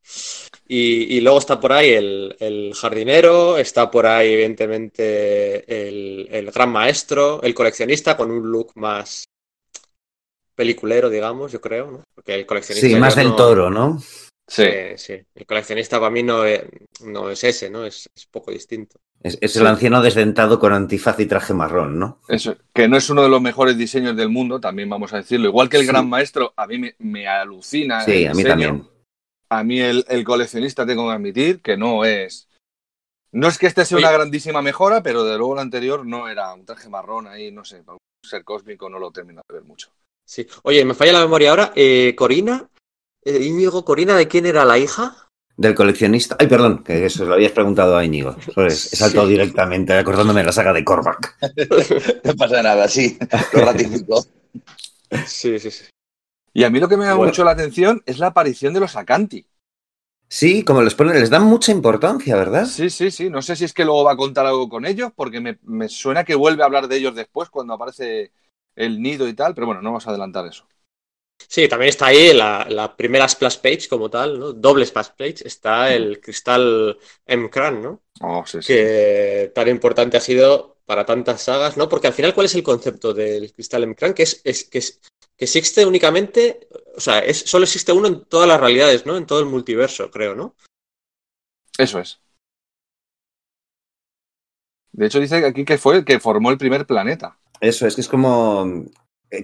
[0.68, 6.52] Y, y luego está por ahí el, el jardinero, está por ahí, evidentemente, el, el
[6.52, 9.26] gran maestro, el coleccionista con un look más
[10.56, 12.04] peliculero, digamos, yo creo, ¿no?
[12.16, 12.88] Porque el coleccionista.
[12.88, 14.02] Sí, más del no- toro, ¿no?
[14.48, 14.64] Sí.
[14.64, 15.26] Sí, sí.
[15.36, 16.64] El coleccionista para mí no es,
[17.04, 17.84] no es ese, ¿no?
[17.86, 18.98] Es, es poco distinto.
[19.22, 19.60] Es, es Sí.
[19.60, 22.22] el anciano desdentado con antifaz y traje marrón, ¿no?
[22.30, 25.48] Eso, que no es uno de los mejores diseños del mundo, también vamos a decirlo.
[25.50, 25.88] Igual que el Sí.
[25.90, 28.02] gran maestro, a mí me, me alucina.
[28.02, 28.50] Sí, el a mí diseño.
[28.50, 28.88] también.
[29.50, 32.48] A mí el, el coleccionista tengo que admitir que no es.
[33.34, 34.06] No es que este sea Oye.
[34.06, 37.66] una grandísima mejora, pero de luego el anterior no era un traje marrón ahí, no
[37.66, 39.90] sé, para un ser cósmico no lo termino de ver mucho.
[40.26, 40.48] Sí.
[40.64, 41.72] Oye, me falla la memoria ahora.
[41.76, 42.70] Eh, Corina,
[43.28, 45.16] eh, Íñigo, Corina, ¿de quién era la hija?
[45.56, 46.36] Del coleccionista.
[46.40, 48.36] Ay, perdón, que eso lo habías preguntado a Íñigo.
[48.54, 49.32] Pues, he saltado Sí.
[49.32, 51.36] directamente acordándome de la saga de Korvac.
[52.24, 53.18] No pasa nada, sí,
[53.54, 54.24] lo ratifico.
[55.26, 55.86] Sí, sí, sí.
[56.54, 57.32] Y a mí lo que me llama Bueno.
[57.32, 59.48] mucho la atención es la aparición de los Acanti.
[60.30, 62.66] Sí, como les ponen, les dan mucha importancia, ¿verdad?
[62.66, 63.30] Sí, sí, sí.
[63.30, 65.88] No sé si es que luego va a contar algo con ellos, porque me, me
[65.90, 68.32] suena que vuelve a hablar de ellos después cuando aparece
[68.76, 70.68] el nido y tal, pero bueno, no vamos a adelantar eso.
[71.48, 74.54] Sí, también está ahí la, la primera splash page como tal, ¿no?
[74.54, 75.36] Doble splash page.
[75.48, 78.02] Está el cristal M-Cran, ¿no?
[78.22, 78.68] Oh, sí, sí.
[78.74, 81.88] Que tan importante ha sido para tantas sagas, ¿no?
[81.88, 84.14] Porque al final, ¿cuál es el concepto del cristal M-Cran?
[84.14, 85.00] Que es, es- que es-
[85.38, 89.16] que existe únicamente, o sea, es, solo existe uno en todas las realidades, ¿no?
[89.18, 90.56] En todo el multiverso, creo, ¿no?
[91.78, 92.20] Eso es.
[94.92, 97.38] De hecho, dice aquí que fue el que formó el primer planeta.
[97.62, 98.86] Eso es que es como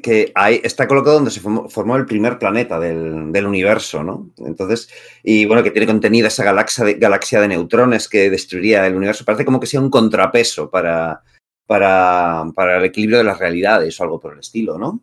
[0.01, 4.29] que ahí está colocado donde se formó, el primer planeta del, del universo, ¿no?
[4.37, 4.89] Entonces,
[5.23, 9.25] y bueno, que tiene contenida esa galaxia de, galaxia de neutrones que destruiría el universo.
[9.25, 11.21] Parece como que sea un contrapeso para,
[11.65, 15.01] para, para el equilibrio de las realidades o algo por el estilo, ¿no?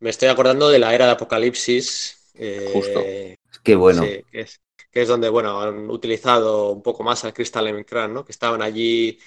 [0.00, 2.32] Me estoy acordando de la era de Apocalipsis.
[2.34, 3.02] eh, Justo.
[3.62, 4.02] Qué bueno.
[4.02, 8.12] Sí, que es, que es donde, bueno, han utilizado un poco más al Crystal Emcran,
[8.12, 8.24] ¿no?
[8.24, 9.18] Que estaban allí,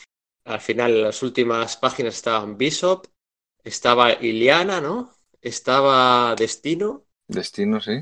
[0.46, 3.08] al final, en las últimas páginas estaban Bishop,
[3.66, 5.12] estaba Iliana, ¿no?
[5.42, 8.00] Estaba Destino, Destino, sí.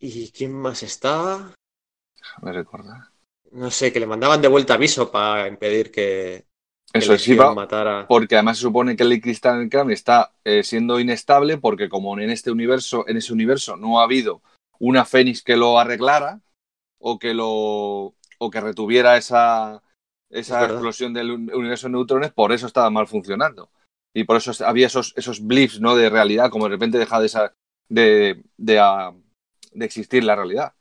[0.00, 1.54] ¿y quién más estaba?
[2.42, 3.12] Me recuerda.
[3.52, 6.44] No sé, que le mandaban de vuelta a Bishop para impedir que,
[6.92, 8.06] que Eso es, matara.
[8.08, 12.18] porque además se supone que el cristal en Crane está eh, siendo inestable porque como
[12.18, 14.42] en este universo, en ese universo no ha habido
[14.78, 16.40] una Fénix que lo arreglara
[16.98, 19.82] o que lo o que retuviera esa,
[20.28, 23.70] Es esa explosión del un- universo de neutrones, por eso estaba mal funcionando.
[24.16, 25.94] Y por eso había esos, esos blips ¿no?
[25.94, 27.52] de realidad, como de repente deja de, esa,
[27.86, 29.12] de, de, ah,
[29.72, 30.72] de existir la realidad.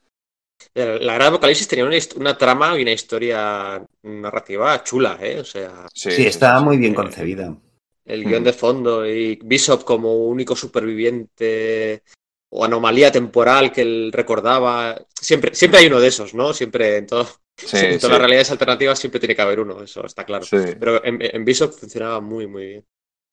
[0.73, 1.83] La de Apocalipsis tenía
[2.15, 5.41] una, trama y una historia narrativa chula, ¿eh?
[5.41, 7.57] O sea, Sí, está muy bien Eh, concebida.
[8.05, 8.29] el Mm.
[8.29, 12.03] guion de fondo y Bishop como único superviviente
[12.49, 14.95] o anomalía temporal que él recordaba.
[15.13, 16.53] Siempre, siempre hay uno de esos, ¿no?
[16.53, 19.81] Siempre en, todo- Sí, en sí, todas las realidades alternativas siempre tiene que haber uno,
[19.83, 20.45] eso está claro.
[20.45, 20.57] sí.
[20.79, 22.85] Pero en, en Bishop funcionaba muy, muy bien.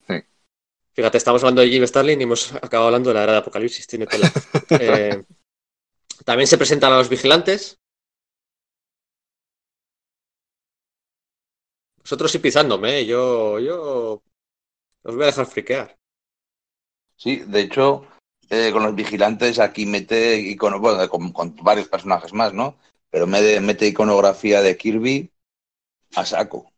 [0.07, 0.15] Sí.
[0.93, 3.87] Fíjate, estamos hablando de Jim Starlin y hemos acabado hablando de la era de Apocalipsis,
[3.87, 4.31] tiene tela.
[4.69, 5.23] Eh,
[6.25, 7.79] también se presentan a los vigilantes.
[11.97, 13.05] Vosotros sí pisándome, ¿eh?
[13.05, 14.21] yo, yo
[15.03, 15.97] os voy a dejar friquear.
[17.15, 18.05] Sí, de hecho,
[18.49, 22.77] eh, con los vigilantes aquí mete icono, bueno, con, con varios personajes más, ¿no?
[23.09, 25.31] Pero mete, mete iconografía de Kirby
[26.15, 26.72] a saco.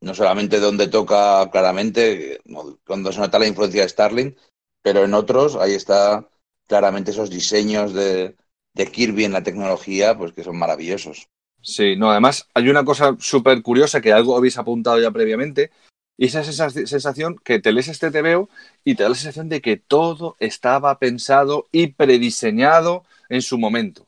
[0.00, 2.40] No solamente donde toca claramente,
[2.86, 4.36] cuando se nota la influencia de Starling,
[4.82, 6.28] pero en otros ahí está
[6.66, 8.36] claramente esos diseños de,
[8.74, 11.28] Kirby en la tecnología, pues que son maravillosos.
[11.62, 15.70] Sí, no, además hay una cosa súper curiosa que algo habéis apuntado ya previamente,
[16.18, 18.48] y esa esa sensación que te lees este TVO
[18.84, 24.06] y te da la sensación de que todo estaba pensado y prediseñado en su momento.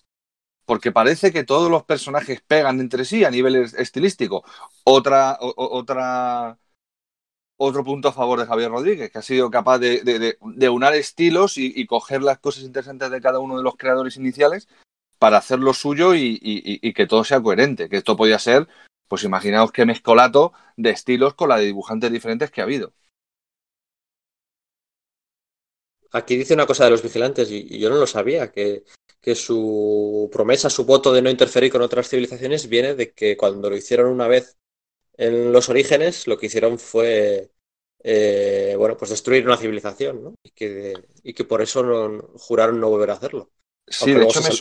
[0.69, 4.45] Porque parece que todos los personajes pegan entre sí a nivel es- estilístico.
[4.85, 6.59] Otra, otra,
[7.57, 10.69] otro punto a favor de Javier Rodríguez, que ha sido capaz de, de, de- de
[10.69, 14.69] unar estilos y, coger las cosas interesantes de cada uno de los creadores iniciales
[15.19, 17.89] para hacer lo suyo y, y- que todo sea coherente.
[17.89, 18.69] Que esto podía ser,
[19.09, 22.93] pues imaginaos qué mezcolato de estilos con la de dibujantes diferentes que ha habido.
[26.13, 28.85] Aquí dice una cosa de los vigilantes y yo no lo sabía, que,
[29.21, 33.71] que su promesa, su voto de no interferir con otras civilizaciones viene de que cuando
[33.71, 34.59] lo hicieron una vez
[35.17, 37.51] en los orígenes, lo que hicieron fue,
[38.05, 40.35] eh, bueno, pues destruir una civilización, ¿no?
[40.43, 43.51] Y que, y que por eso no, juraron no volver a hacerlo.
[43.87, 44.55] Sí, de hecho se,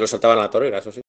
[0.00, 1.00] lo saltaban a la torera, eso sí.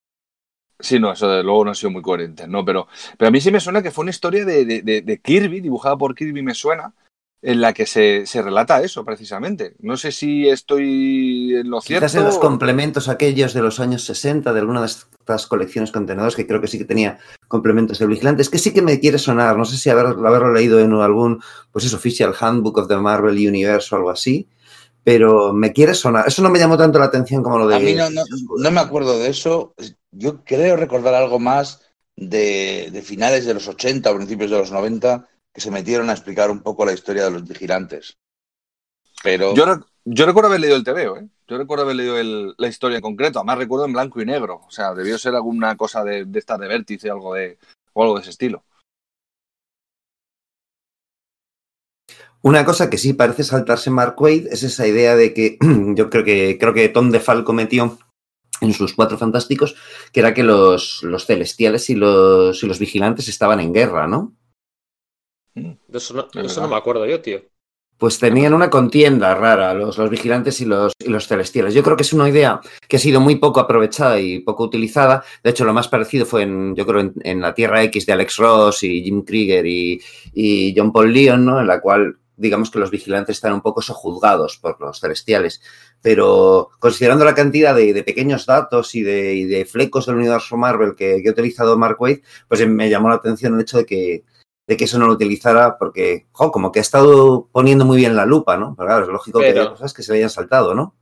[0.79, 2.65] Sí, no, eso de luego no ha sido muy coherente, ¿no?
[2.65, 5.61] Pero, pero a mí sí me suena que fue una historia de- de- de Kirby,
[5.61, 6.93] dibujada por Kirby, me suena,
[7.41, 9.75] en la que se, se relata eso, precisamente.
[9.79, 12.17] No sé si estoy en lo Quizás cierto.
[12.17, 16.47] en los complementos aquellos de los años 60 de alguna de estas colecciones contenedores que
[16.47, 19.65] creo que sí que tenía complementos de vigilantes, que sí que me quiere sonar, no
[19.65, 21.39] sé si haber- haberlo leído en algún,
[21.71, 24.47] pues eso, Official Handbook of the Marvel Universe o algo así,
[25.03, 26.27] pero me quiere sonar.
[26.27, 27.75] Eso no me llamó tanto la atención como lo de...
[27.75, 28.23] A mí no, no,
[28.57, 29.75] no me acuerdo de eso.
[30.11, 31.81] Yo creo recordar algo más
[32.15, 36.13] de, de finales de los 80 o principios de los 90 que se metieron a
[36.13, 38.17] explicar un poco la historia de los vigilantes.
[39.23, 41.29] Pero Yo, rec- yo recuerdo haber leído el TVO, ¿eh?
[41.47, 44.61] Yo recuerdo haber leído el- la historia en concreto, además recuerdo en blanco y negro.
[44.67, 47.57] O sea, debió ser alguna cosa de, de esta de vértice algo de,
[47.93, 48.65] o algo de ese estilo.
[52.41, 55.57] Una cosa que sí parece saltarse Mark Waid es esa idea de que
[55.95, 57.97] yo creo que creo que Tom DeFalco metió
[58.61, 59.75] en sus cuatro fantásticos,
[60.11, 64.33] que era que los, los celestiales y los, y los vigilantes estaban en guerra, ¿no?
[65.55, 67.41] De eso no, de Es eso no me acuerdo yo, tío.
[67.97, 71.73] Pues tenían una contienda rara, los, los vigilantes y los, y los celestiales.
[71.73, 75.23] Yo creo que es una idea que ha sido muy poco aprovechada y poco utilizada.
[75.41, 78.11] De hecho, lo más parecido fue en, yo creo, en, en la Tierra X de
[78.11, 80.01] Alex Ross y Jim Krieger y,
[80.33, 81.61] y John Paul Leon, ¿no?
[81.61, 85.61] En la cual, digamos que los vigilantes están un poco sojuzgados por los celestiales.
[86.01, 90.57] Pero considerando la cantidad de, de pequeños datos y de, y de flecos del universo
[90.57, 93.85] Marvel que, que ha utilizado Mark Waid, pues me llamó la atención el hecho de
[93.85, 94.25] que
[94.67, 98.15] de que eso no lo utilizara porque, jo, como que ha estado poniendo muy bien
[98.15, 98.73] la lupa, ¿no?
[98.75, 100.95] Pero claro, es lógico que Pero- haya cosas que se le hayan saltado, ¿no?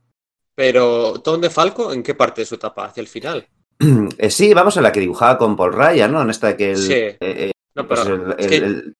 [0.54, 2.84] Pero Tom de Falco, ¿en qué parte de su etapa?
[2.86, 3.48] ¿Hacia el final?
[4.18, 6.22] Eh, sí, vamos a la que dibujaba con Paul Ryan, ¿no?
[6.22, 6.76] En esta que el...
[6.76, 6.92] Sí.
[6.92, 8.94] eh, eh, No, pues pero el- es, el- que, el-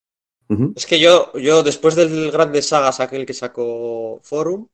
[0.49, 0.73] Ujú.
[0.77, 4.67] es que yo, yo, después del Grandes Sagas, aquel que sacó Forum,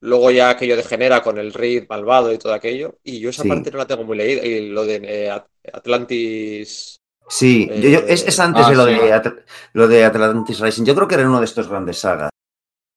[0.00, 3.48] luego ya aquello degenera con el Reed malvado y todo aquello, y yo esa Sí.
[3.48, 4.44] parte no la tengo muy leída.
[4.44, 7.00] Y lo de eh, At- Atlantis.
[7.28, 8.94] Sí, yo- yo- es, es antes Ah, de, lo, sí.
[8.94, 9.32] de
[9.72, 10.84] lo de Atlantis Rising.
[10.84, 12.30] Yo creo que era uno de estos grandes sagas.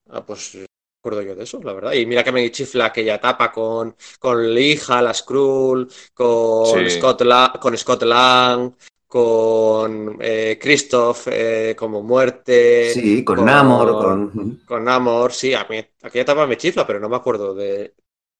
[0.10, 0.66] Ah, pues eh, me
[1.02, 1.94] acuerdo yo de eso, la verdad.
[1.94, 6.90] Y mira que me chifla aquella etapa con, con Lija, la Skrull, con, Sí.
[6.92, 8.74] Scott, La- con Scott Lang,
[9.08, 12.92] con eh, Christoph eh, como muerte.
[12.94, 14.62] Sí, con con- Namor, con...
[14.66, 17.94] Con Namor, sí, a mí aquella etapa me chifla, pero no me acuerdo de,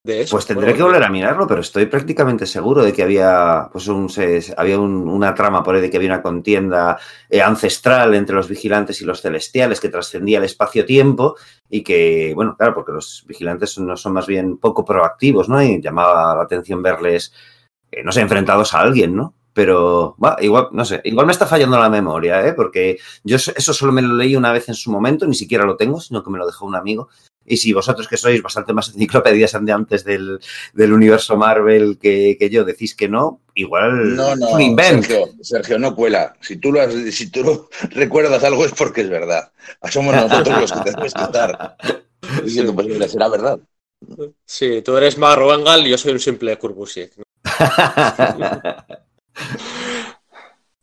[0.08, 0.34] de eso.
[0.36, 4.08] Pues tendré que volver a mirarlo, pero estoy prácticamente seguro de que había, pues un,
[4.08, 6.98] se- había un- una trama por ahí de que había una contienda
[7.28, 11.36] eh, ancestral entre los vigilantes y los celestiales que trascendía el espacio-tiempo
[11.68, 15.62] y que, bueno, claro, porque los vigilantes no son más bien poco proactivos, ¿no?
[15.62, 17.32] Y llamaba la atención verles,
[17.92, 19.34] eh, no sé, enfrentados a alguien, ¿no?
[19.52, 22.52] Pero, va, igual, no sé, igual me está fallando la memoria, ¿eh?
[22.52, 25.76] Porque yo eso solo me lo leí una vez en su momento, ni siquiera lo
[25.76, 27.08] tengo, sino que me lo dejó un amigo.
[27.48, 30.38] Y si vosotros que sois bastante más enciclopedias antes del,
[30.74, 35.04] del universo Marvel que, que yo decís que no, igual No, es un invent.
[35.04, 36.34] Sergio, Sergio, no cuela.
[36.40, 39.52] Si tú, lo has- si tú lo recuerdas algo es porque es verdad.
[39.90, 41.76] Somos nosotros los que tenemos que estar
[42.44, 43.58] diciendo, pues mira, será verdad.
[44.46, 47.12] Sí, tú eres Marro Engal y yo soy un simple Kurbusiek.
[47.18, 47.24] ¿no?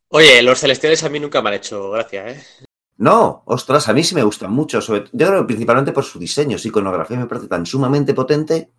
[0.10, 2.44] Oye, los celestiales a mí nunca me han hecho gracia, ¿eh?
[2.98, 4.82] No, ostras, a mí sí me gustan mucho.
[4.82, 8.72] Sobre, yo creo que principalmente por su diseño, su iconografía me parece tan sumamente potente.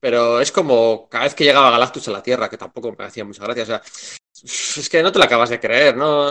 [0.00, 3.24] Pero es como cada vez que llegaba Galactus a la Tierra, que tampoco me hacía
[3.24, 3.62] mucha gracia.
[3.62, 3.82] O sea,
[4.42, 6.30] es que no te la acabas de creer, ¿no?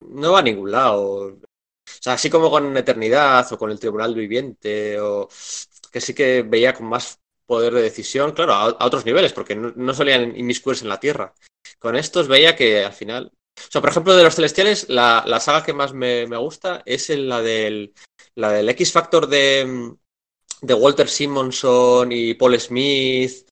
[0.00, 1.02] No va a ningún lado.
[1.02, 1.40] O
[2.00, 5.28] sea, así como con Eternidad o con el Tribunal Viviente, o
[5.90, 9.72] que sí que veía con más poder de decisión, claro, a, otros niveles, porque no,
[9.76, 11.34] no solían inmiscuirse en la Tierra.
[11.78, 13.32] Con estos veía que al final.
[13.58, 16.82] O sea, por ejemplo, de los celestiales, la, la saga que más me, me gusta
[16.84, 17.92] es en la del,
[18.34, 19.92] la del X Factor de,
[20.60, 23.46] de Walter Simonson y Paul Smith.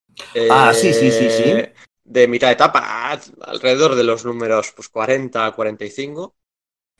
[0.50, 1.42] Ah, sí, sí, sí, sí.
[1.46, 1.74] eh,
[2.04, 6.34] De mitad de etapa, alrededor de los números pues, 40, 45,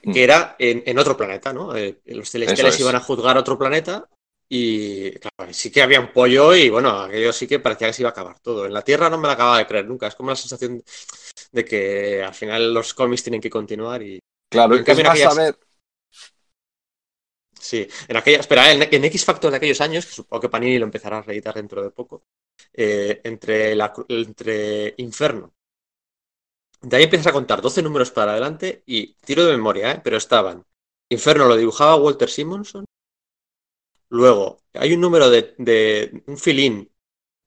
[0.03, 0.13] Mm.
[0.15, 1.77] que era en, en otro planeta, ¿no?
[1.77, 2.81] Eh, los celestiales es.
[2.81, 4.09] iban a juzgar otro planeta
[4.53, 8.03] y claro, sí que había un pollo y bueno, aquello sí que parecía que se
[8.03, 8.67] iba a acabar todo.
[8.67, 10.09] En la Tierra no me la acababa de creer nunca.
[10.09, 10.83] Es como la sensación
[11.53, 14.21] de que al final los cómics tienen que continuar y
[14.51, 15.57] Claro, En es más aquellas- saber.
[17.59, 20.79] Sí, en aquella, espera, en, en X Factor de aquellos años, que supongo que Panini
[20.79, 22.25] lo empezará a reeditar dentro de poco,
[22.73, 25.53] eh, entre, la, entre Inferno.
[26.83, 30.01] De ahí empiezas a contar 12 números para adelante y tiro de memoria, ¿eh?
[30.05, 30.65] pero estaban.
[31.11, 32.85] Inferno lo dibujaba Walter Simonson.
[34.11, 36.91] Luego, hay un número de, de un filín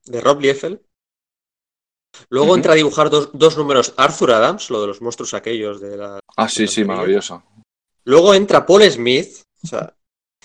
[0.06, 0.80] de Rob Liefeld.
[2.30, 5.98] Luego entra a dibujar dos, dos números Arthur Adams, lo de los monstruos aquellos de
[5.98, 7.44] la, Ah, sí, sí, maravilloso.
[8.06, 9.96] Luego entra Paul Smith, o sea,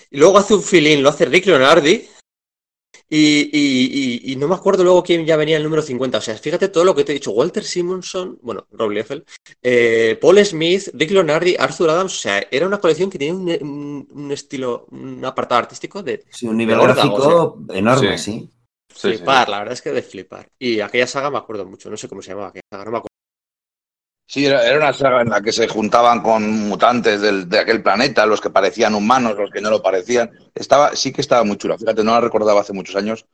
[0.09, 2.07] y luego hace un filín, lo hace Rick Leonardi,
[3.09, 6.19] y, y- y- y no me acuerdo luego quién ya venía el número 50.
[6.19, 7.31] O sea, fíjate todo lo que te he dicho.
[7.31, 9.23] Walter Simonson, bueno, Rob Liefeld,
[9.63, 13.49] eh, Paul Smith, Rick Leonardi, Arthur Adams, o sea, era una colección que tenía un,
[13.61, 18.31] un- un estilo, un apartado artístico de Sí, un nivel gráfico enorme, Sí.
[18.31, 18.49] sí.
[18.91, 19.17] Sí, sí.
[19.17, 20.49] flipar, la verdad es que de flipar.
[20.59, 22.97] Y aquella saga me acuerdo mucho, no sé cómo se llamaba aquella saga, no me
[22.97, 23.09] acuerdo.
[24.31, 28.27] Sí, era, una saga en la que se juntaban con mutantes del- de aquel planeta,
[28.27, 30.29] los que parecían humanos, los que no lo parecían.
[30.53, 31.79] Estaba, sí que estaba muy chula.
[31.79, 33.25] Fíjate, no la recordaba hace muchos años.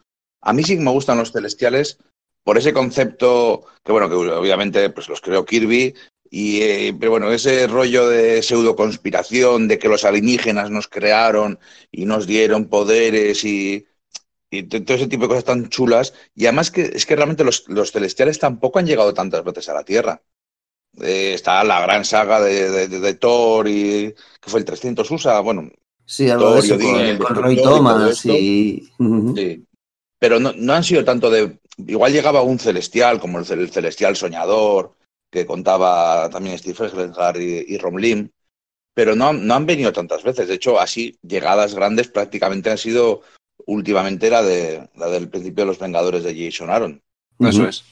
[0.42, 1.98] A mí sí que me gustan los celestiales
[2.46, 5.94] por ese concepto que, bueno, que obviamente pues los creó Kirby.
[6.30, 11.60] Y, eh, pero bueno, ese rollo de pseudo conspiración, de que los alienígenas nos crearon
[11.92, 13.86] y nos dieron poderes y
[14.52, 16.14] y todo ese tipo de cosas tan chulas.
[16.36, 19.74] Y además que es que realmente los, los celestiales tampoco han llegado tantas veces a
[19.74, 20.22] la Tierra.
[21.02, 25.10] Eh, está la gran saga de, de- de- de Thor y que fue el 300
[25.12, 25.70] USA, bueno,
[26.06, 28.90] Sí, algo de Thor eso, Odín, con, el con Roy destructor y todo Thomas y...
[29.36, 29.66] Sí.
[30.20, 31.60] Pero no, no han sido tanto de.
[31.78, 34.94] Igual llegaba un celestial, como el, cel- el celestial soñador,
[35.30, 38.30] que contaba también Steve Eglenhard y, y Rom Lim,
[38.94, 40.48] pero no, han- no han venido tantas veces.
[40.48, 43.22] De hecho, así, llegadas grandes prácticamente han sido
[43.66, 47.02] últimamente la, de, la del principio de los Vengadores de Jason Aaron.
[47.40, 47.84] Eso es.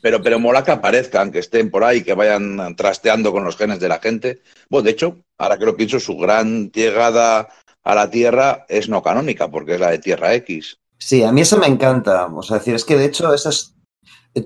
[0.00, 3.80] Pero, pero mola que aparezcan, que estén por ahí, que vayan trasteando con los genes
[3.80, 4.42] de la gente.
[4.68, 7.48] Bueno, de hecho, ahora que lo pienso, su gran llegada
[7.84, 10.78] a la Tierra es no canónica, porque es la de Tierra X.
[10.98, 12.26] Sí, a mí eso me encanta.
[12.26, 13.74] O sea, decir, es que de hecho esas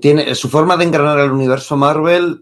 [0.01, 2.41] tiene su forma de engranar el universo Marvel.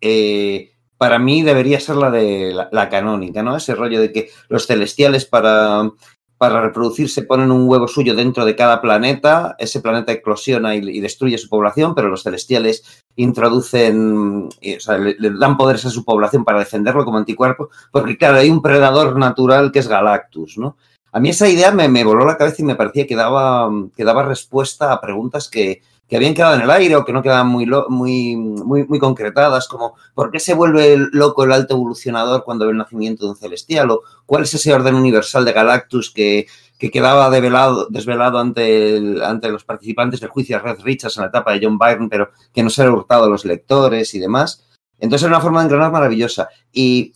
[0.00, 3.56] eh, para mí debería ser la de la, la canónica, ¿no?
[3.56, 5.92] Ese rollo de que los celestiales para,
[6.38, 11.36] para reproducirse ponen un huevo suyo dentro de cada planeta, ese planeta eclosiona y, destruye
[11.36, 16.44] su población, pero los celestiales introducen, y, o sea, le dan poderes a su población
[16.44, 20.76] para defenderlo como anticuerpo, porque claro, hay un predador natural que es Galactus, ¿no?
[21.10, 24.04] A mí esa idea me, me voló la cabeza y me parecía que daba, que
[24.04, 27.48] daba respuesta a preguntas que, que habían quedado en el aire o que no quedaban
[27.48, 32.64] muy, muy, muy, muy concretadas, como ¿por qué se vuelve loco el alto evolucionador cuando
[32.64, 33.90] ve el nacimiento de un celestial?
[33.90, 36.46] ¿O cuál es ese orden universal de Galactus que,
[36.78, 41.22] que quedaba develado, desvelado ante, el- ante los participantes del juicio de Red Richards en
[41.24, 44.18] la etapa de John Byrne, pero que no se ha hurtado a los lectores y
[44.18, 44.64] demás?
[44.98, 46.48] Entonces era una forma de engranar maravillosa.
[46.72, 47.12] Y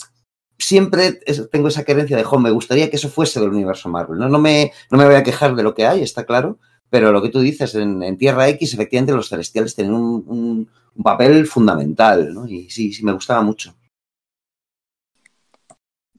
[0.59, 1.19] siempre
[1.51, 4.19] tengo esa querencia de, jo, me gustaría que eso fuese del universo Marvel.
[4.19, 4.29] ¿no?
[4.29, 6.59] No, me, no me voy a quejar de lo que hay, está claro,
[6.93, 10.69] pero lo que tú dices, en, en Tierra X, efectivamente, los celestiales tienen un, un-
[10.95, 12.47] un papel fundamental, ¿no?
[12.47, 13.75] Y sí, sí, me gustaba mucho.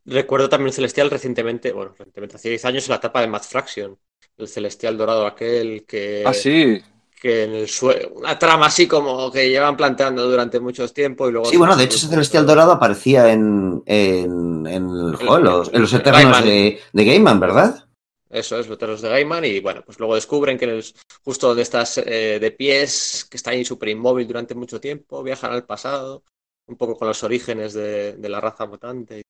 [0.06, 3.44] Recuerdo también el Celestial recientemente, bueno, recientemente, hace 10 años en la etapa de Mad
[3.44, 3.98] Fraction,
[4.38, 6.82] el Celestial dorado aquel que, Ah, sí.
[7.22, 11.32] que en el suelo, una trama así como que llevan planteando durante mucho tiempo y
[11.34, 11.46] luego...
[11.50, 15.72] Sí, bueno, de hecho, ese celestial dorado aparecía en, en, en, el- jo, en los,
[15.74, 17.86] en los Eternos de, de Gaiman, ¿verdad?
[18.34, 20.84] Eso es, Loteros de Gaiman, y bueno, pues luego descubren que el-
[21.24, 25.52] justo donde estás eh, de pies, que está ahí súper inmóvil durante mucho tiempo, viajan
[25.54, 26.24] al pasado,
[26.68, 29.22] un poco con los orígenes de, de la raza mutante.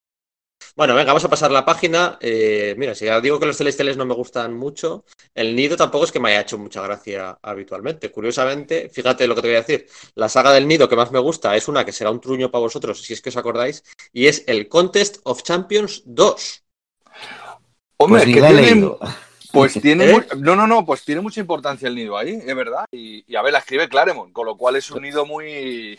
[0.76, 2.18] Bueno, venga, vamos a pasar la página.
[2.20, 6.04] Eh, mira, si ya digo que los celestiales no me gustan mucho, el nido tampoco
[6.04, 8.10] es que me haya hecho mucha gracia habitualmente.
[8.12, 9.86] Curiosamente, fíjate lo que te voy a decir.
[10.16, 12.62] La saga del nido que más me gusta es una que será un truño para
[12.62, 16.63] vosotros, si es que os acordáis, y es el Contest of Champions 2.
[18.04, 18.98] Hombre, Pues es que tiene, leído.
[19.52, 20.26] pues tiene ¿Eh?
[20.38, 22.84] no, no, no, pues tiene mucha importancia el nido ahí, es verdad.
[22.92, 25.98] Y, y a ver, la escribe Claremont, con lo cual es un nido muy,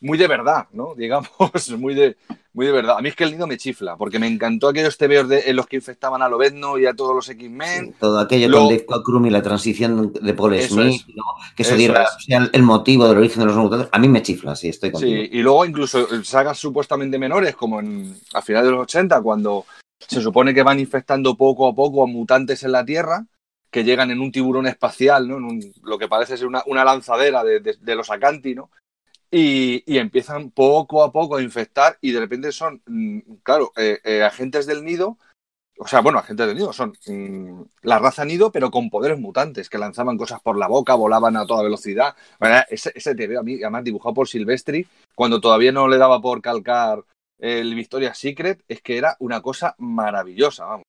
[0.00, 0.94] muy de verdad, ¿no?
[0.96, 1.30] Digamos,
[1.78, 2.16] muy de,
[2.52, 2.98] muy de verdad.
[2.98, 5.56] A mí es que el nido me chifla, porque me encantó aquellos tebeos de, en
[5.56, 7.86] los que infectaban a Lobezno y a todos los X-Men.
[7.86, 11.14] Sí, todo aquello Lo- con Dave Cockrum y la transición de Paul Eso Smith, es.
[11.16, 11.24] ¿no?
[11.56, 13.88] que eso Eso diera sea el motivo del origen de los mutantes.
[13.90, 15.22] A mí me chifla, sí, estoy contigo.
[15.24, 19.64] Sí, y luego incluso sagas supuestamente menores, como en, a finales de los 80, cuando
[20.08, 23.26] se supone que van infectando poco a poco a mutantes en la Tierra,
[23.70, 25.36] que llegan en un tiburón espacial, ¿no?
[25.38, 28.70] En un- lo que parece ser una, lanzadera de, los Acanti, ¿no?
[29.30, 34.22] Y, empiezan poco a poco a infectar y de repente son, mm, claro, eh, eh,
[34.22, 35.18] agentes del nido,
[35.78, 39.68] o sea, bueno, agentes del nido, son mm, la raza nido, pero con poderes mutantes,
[39.68, 42.14] que lanzaban cosas por la boca, volaban a toda velocidad.
[42.70, 44.86] Ese, ese te veo a mí, además dibujado por Silvestri,
[45.16, 47.04] cuando todavía no le daba por calcar
[47.44, 50.84] el Victoria's Secret, es que era una cosa maravillosa, vamos.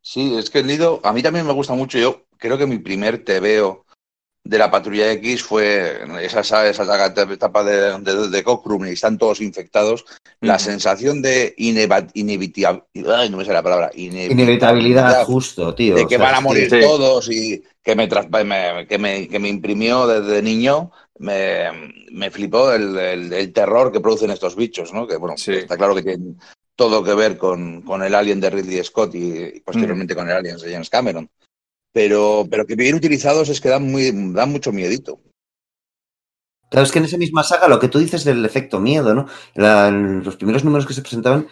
[0.00, 1.98] Sí, es que el nido, a mí también me gusta mucho.
[1.98, 3.84] Yo creo que mi primer tebeo
[4.44, 9.16] de la Patrulla X fue esa, esa, esa etapa de, de, de Cockrum y están
[9.16, 10.04] todos infectados.
[10.40, 12.82] La sensación de inevitabilidad,
[13.30, 15.94] no me sale la palabra, Inevitabilidad, justo, tío.
[15.94, 16.80] de o que sea, van a morir Sí.
[16.80, 18.08] todos y que me,
[18.44, 21.66] me- que me, que me imprimió desde niño, me,
[22.10, 25.06] me flipó el, el- el terror que producen estos bichos, ¿no?
[25.06, 25.52] Que bueno, Sí.
[25.52, 26.38] está claro que tienen
[26.74, 30.34] todo que ver con, con el Alien de Ridley Scott y, y posteriormente con el
[30.36, 31.28] Alien de James Cameron.
[31.96, 35.20] Pero, pero que bien utilizados es que dan, muy, dan mucho miedito.
[36.70, 39.26] Claro, es que en esa misma saga lo que tú dices del efecto miedo, ¿no?
[39.54, 41.46] La- en los primeros números que se presentaban,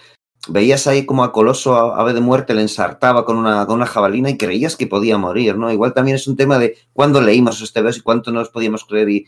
[0.49, 3.87] veías ahí como a Coloso, a Ave de Muerte, le ensartaba con una, con una
[3.87, 5.71] jabalina y creías que podía morir, ¿no?
[5.71, 9.11] Igual también es un tema de cuándo leímos esos TVs y cuánto nos podíamos creer
[9.11, 9.27] y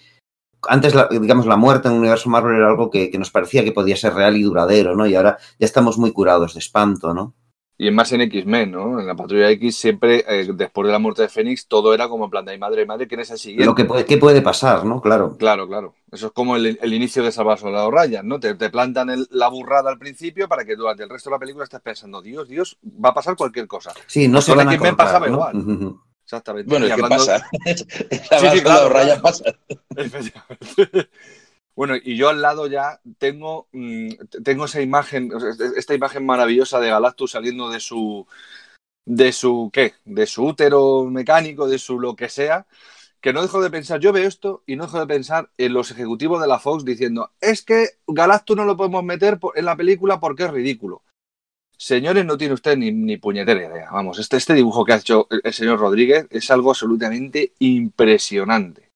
[0.69, 3.73] antes, digamos, la muerte en el universo Marvel era algo que, que nos parecía que
[3.73, 5.07] podía ser real y duradero, ¿no?
[5.07, 7.35] Y ahora ya estamos muy curados de espanto, ¿no?
[7.79, 9.01] Y es más en X-Men, ¿no?
[9.01, 12.27] En la Patrulla X siempre, eh, después de la muerte de Fénix, todo era como
[12.27, 13.65] en plan de "Ay, madre, madre, ¿quién es el siguiente?
[13.65, 15.01] Lo que puede, ¿Qué puede pasar, no?
[15.01, 15.37] Claro.
[15.37, 15.95] Claro, claro.
[16.13, 18.39] Eso es como el, el inicio de Salvar Soldado Ryan, ¿no?
[18.39, 21.41] Te, te plantan el- la burrada al principio para que durante el resto de la
[21.41, 23.93] película estés pensando, Dios, Dios, va a pasar cualquier cosa.
[24.07, 25.33] Sí, no se van a cortar, pasaba ¿no?
[25.35, 25.97] igual.
[26.25, 26.69] Exactamente.
[26.71, 27.47] Bueno, Y es que pasa.
[28.55, 29.23] Sí, claro, raya claro.
[29.23, 29.45] pasa.
[31.75, 34.11] Bueno, y yo al lado ya tengo, mm,
[34.45, 35.31] tengo esa imagen,
[35.77, 38.27] esta imagen maravillosa de Galactus saliendo de su,
[39.07, 39.95] de su, ¿qué?
[40.05, 42.67] De su útero mecánico, de su lo que sea,
[43.21, 45.91] que no dejo de pensar, yo veo esto y no dejo de pensar en los
[45.91, 50.21] ejecutivos de la Fox diciendo, es que Galactus no lo podemos meter en la película
[50.21, 51.03] porque es ridículo.
[51.79, 53.91] Señores, no tiene usted ni, ni puñetera idea.
[53.91, 58.92] Vamos, este, este dibujo que ha hecho el señor Rodríguez es algo absolutamente impresionante.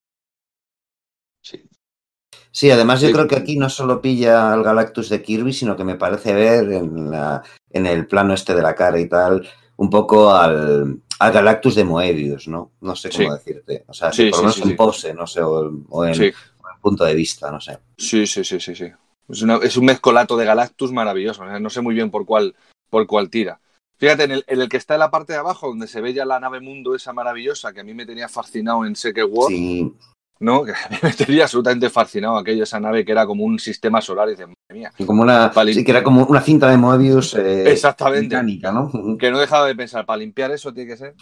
[2.56, 2.70] Sí.
[2.70, 3.12] Además yo Sí.
[3.12, 6.72] creo que aquí no solo pilla al Galactus de Kirby, sino que me parece ver
[6.72, 9.46] en, la- en el plano este de la cara y tal,
[9.76, 12.72] un poco al, al Galactus de Moebius, ¿no?
[12.80, 13.30] No sé cómo Sí.
[13.44, 13.84] decirte.
[13.88, 16.32] O sea, Sí, por lo menos en pose, no sé, o, o en,
[16.80, 17.78] punto de vista, no sé.
[17.98, 18.90] Sí, sí, sí, sí, sí.
[19.28, 21.44] Es, una- es un mezcolato de Galactus maravilloso.
[21.44, 22.54] no sé muy bien por cuál,
[22.88, 23.60] por cuál tira.
[23.98, 26.14] Fíjate, en el, en el que está en la parte de abajo, donde se ve
[26.14, 29.48] ya la nave mundo esa maravillosa que a mí me tenía fascinado en Secret War,
[29.50, 29.92] Sí,
[30.40, 30.64] ¿no?
[30.64, 34.00] Que a mí me tenía absolutamente fascinado aquello, esa nave que era como un sistema
[34.00, 34.92] solar y dices, madre mía.
[35.06, 38.34] como una, sí, que era como una cinta de Moebius eh, Exactamente.
[38.34, 38.90] mecánica, ¿no?
[39.18, 41.14] Que no dejaba de pensar, para limpiar eso tiene que ser.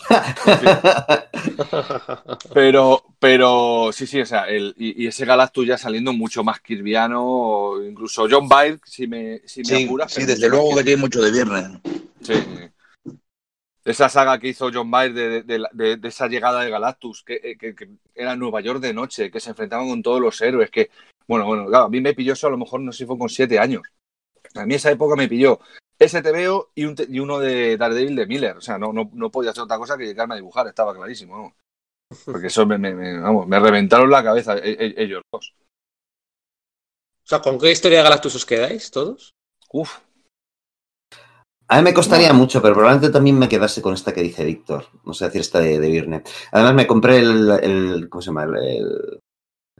[0.46, 0.68] En fin.
[2.54, 6.60] Pero, pero sí, sí, o sea, el, y, y ese Galactus ya saliendo mucho más
[6.60, 11.00] kirviano, incluso John Byrne, si me, si me Sí, apuras, sí, desde luego que tiene
[11.00, 11.64] mucho de viernes.
[12.22, 12.32] Sí.
[13.84, 17.34] Esa saga que hizo John Byrne de, de- de- de esa llegada de Galactus, que,
[17.42, 20.70] eh, que- que era Nueva York de noche, que se enfrentaban con todos los héroes,
[20.70, 20.90] que,
[21.28, 23.18] bueno, bueno, claro, a mí me pilló eso a lo mejor, no sé si fue
[23.18, 23.82] con siete años.
[24.54, 25.60] A mí esa época me pilló
[25.98, 28.56] ese TVO y, un te- y uno de Daredevil de Miller.
[28.56, 31.54] O sea, no, no, no podía hacer otra cosa que llegarme a dibujar, estaba clarísimo.
[32.24, 35.54] Porque eso me, me- me- vamos, me reventaron la cabeza e- e- ellos dos.
[37.24, 39.32] O sea, ¿con qué historia de Galactus os quedáis todos?
[39.72, 39.98] Uf,
[41.74, 44.86] A mí me costaría mucho, pero probablemente también me quedase con esta que dice Víctor.
[45.04, 46.22] No sé decir esta de, de Virne.
[46.52, 48.44] Además, me compré el, el- ¿cómo se llama?
[48.44, 49.20] El, el-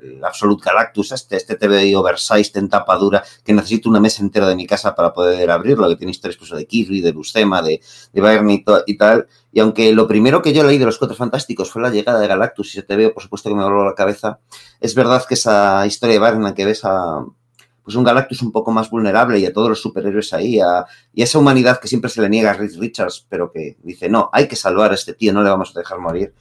[0.02, 4.48] el Absolute Galactus, este, este TVI oversized en tapa dura, que necesito una mesa entera
[4.48, 7.80] de mi casa para poder abrirlo, que tiene historias pues, de Kirby, de Buscema, de,
[8.12, 9.28] de Byrne y, to- y tal.
[9.52, 12.26] Y aunque lo primero que yo leí de los Cuatro Fantásticos fue la llegada de
[12.26, 14.40] Galactus y ese TVO, por supuesto que me voló la cabeza,
[14.80, 17.24] es verdad que esa historia de la que ves a
[17.84, 21.22] pues un Galactus un poco más vulnerable y a todos los superhéroes ahí, a, y
[21.22, 24.48] esa humanidad que siempre se le niega a Reed Richards, pero que dice, no, hay
[24.48, 26.34] que salvar a este tío, no le vamos a dejar morir.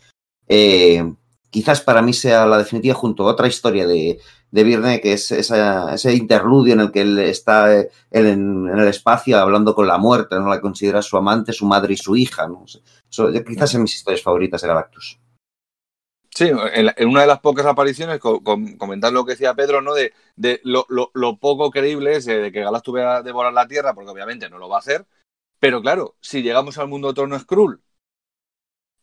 [0.47, 1.13] Eh,
[1.49, 4.19] quizás para mí sea la definitiva junto a otra historia de,
[4.51, 8.67] de Virne, que es esa- ese interludio en el que él está eh, él en,
[8.69, 10.47] en el espacio hablando con la muerte, ¿no?
[10.49, 12.47] la considera su amante, su madre y su hija.
[12.47, 12.65] ¿no?
[12.65, 15.19] Eso, yo- quizás son mis historias favoritas de Galactus.
[16.35, 19.53] Sí, en, la- en una de las pocas apariciones, co- com- comentar lo que decía
[19.53, 19.93] Pedro, ¿no?
[19.93, 23.67] De, de lo, lo- lo poco creíble es de que Galactus vaya a devorar la
[23.67, 25.05] Tierra, porque obviamente no lo va a hacer.
[25.59, 27.81] Pero claro, si llegamos al mundo Trono Skrull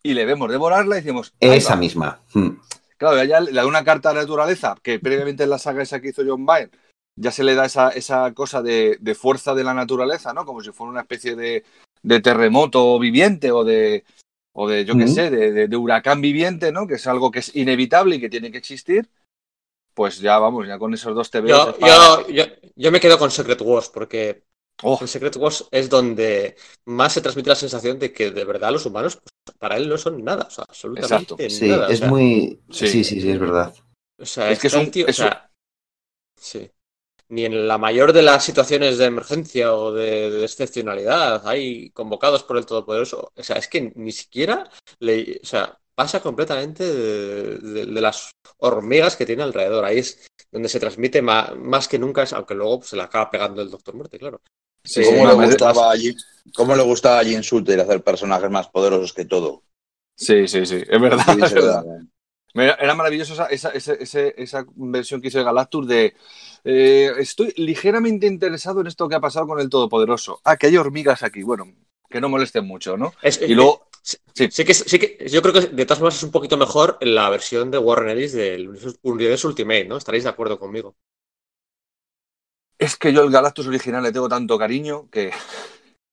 [0.02, 1.34] y le vemos devorarla, decimos.
[1.40, 1.80] "Ahí Esa va".
[1.80, 2.20] misma.
[2.34, 2.48] Mm.
[2.96, 6.00] Claro, ya le da una carta a la naturaleza, que previamente en la saga esa
[6.00, 6.70] que hizo John Byrne,
[7.16, 10.44] ya se le da esa, esa cosa de, de fuerza de la naturaleza, ¿no?
[10.44, 11.64] Como si fuera una especie de,
[12.02, 14.04] de terremoto viviente o de,
[14.52, 16.86] o de yo qué sé, de, de- de huracán viviente, ¿no?
[16.86, 19.08] Que es algo que es inevitable y que tiene que existir.
[19.94, 21.50] Pues ya vamos, ya con esos dos TVs.
[21.50, 22.44] Yo, para- yo, yo,
[22.76, 24.44] yo me quedo con Secret Wars porque
[24.82, 28.72] Oh, en Secret Wars es donde más se transmite la sensación de que de verdad
[28.72, 31.36] los humanos pues, para él no son nada, o sea, absolutamente Exacto.
[31.50, 31.86] Sí, nada.
[31.88, 32.62] o es sea, muy...
[32.70, 32.86] Sí.
[32.88, 33.74] Sí, sí, sí, es verdad.
[34.18, 35.50] o sea, es que es un- tío- o un- sea,
[36.36, 36.70] sí.
[37.30, 42.42] Ni en la mayor de las situaciones de emergencia o de, de excepcionalidad hay convocados
[42.42, 43.32] por el Todopoderoso.
[43.36, 44.68] O sea, es que ni siquiera
[44.98, 49.84] le, o sea, pasa completamente de, de- de las hormigas que tiene alrededor.
[49.84, 53.30] Ahí es donde se transmite más, que nunca, es- aunque luego pues, se le acaba
[53.30, 54.40] pegando el Doctor Muerte, claro.
[54.84, 56.16] sí, ¿Cómo, sí, le gustaba a Jim,
[56.54, 59.62] ¿Cómo le gustaba a Jim Shooter hacer personajes más poderosos que todo?
[60.16, 61.24] sí, sí, sí, es verdad.
[61.24, 61.84] Sí, es es verdad.
[62.54, 66.14] Era, maravilloso esa, esa, ese- esa versión que hizo de Galactus de
[66.64, 70.40] eh, estoy ligeramente interesado en esto que ha pasado con el Todopoderoso.
[70.44, 71.42] Ah, que hay hormigas aquí.
[71.42, 71.64] Bueno,
[72.08, 73.12] que no molesten mucho, ¿no?
[73.22, 74.48] Es- Y luego, Sí, Sí.
[74.50, 77.28] sí que, sí que yo creo que de todas formas es un poquito mejor la
[77.28, 78.70] versión de Warren Ellis del
[79.02, 79.98] universo Ultimate, ¿no?
[79.98, 80.96] Estaréis de acuerdo conmigo.
[82.78, 85.30] es que yo el Galactus original le tengo tanto cariño que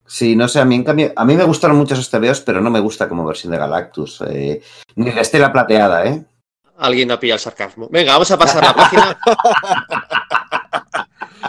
[0.08, 2.62] Sí, no sé, a mí en cambio, a mí me gustaron mucho esos TVOs, pero
[2.62, 4.22] no me gusta como versión de Galactus.
[4.28, 4.62] eh,
[4.96, 6.26] ni la estela plateada, ¿eh?
[6.78, 7.88] Alguien ha pillado el sarcasmo.
[7.92, 9.20] Venga, vamos a pasar la página.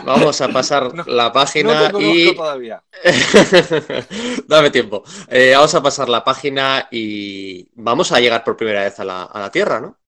[0.00, 2.34] Vamos a pasar No, la No página te y.
[2.34, 2.82] todavía.
[4.48, 5.02] Dame tiempo.
[5.28, 9.24] Eh, vamos a pasar la página y vamos a llegar por primera vez a la,
[9.24, 9.98] a la Tierra, ¿no?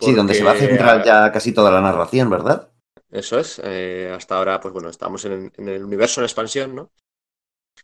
[0.00, 2.68] Sí, donde se va a Porque, centrar eh, ya casi toda la narración, ¿verdad?
[3.10, 3.60] Eso es.
[3.64, 6.90] eh, hasta ahora, pues bueno, estamos en, en el universo en expansión, ¿no?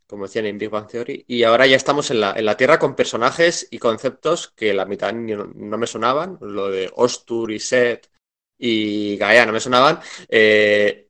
[0.07, 1.25] Como decían en Big Bang Theory.
[1.29, 4.87] Y ahora ya estamos en la, en la Tierra con personajes y conceptos que la
[4.87, 6.39] mitad ni- no, me sonaban.
[6.41, 8.11] Lo de Ostur y Set
[8.59, 10.01] y Gaia no me sonaban.
[10.29, 11.09] Eh,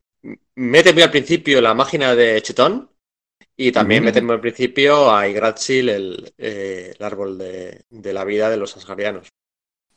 [0.57, 2.91] mete muy al principio la máquina de Chetón.
[3.57, 8.25] Y también mete muy al principio a Yggdrasil, el, eh, el árbol de, de la
[8.25, 9.29] vida de los asgardianos.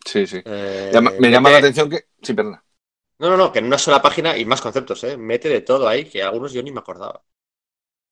[0.06, 0.42] Sí, sí.
[0.46, 2.06] Eh, Llama- me llama la atención que.
[2.22, 2.64] Sí, perdona.
[3.20, 5.18] no, no, no, que en una sola página y más conceptos, ¿eh?
[5.18, 7.24] Mete de todo ahí, que algunos yo ni me acordaba.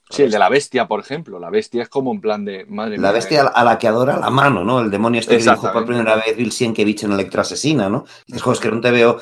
[0.10, 1.40] Sí, el de la bestia, por ejemplo.
[1.40, 2.66] La bestia es como en plan de.
[2.66, 3.50] Madre La bestia eh.
[3.54, 4.80] a la que adora la mano, ¿no?
[4.80, 8.06] El demonio este que dibujó por primera vez Bill Sienkiewicz en Electro Asesina, ¿no?
[8.30, 9.20] Juegos que no te veo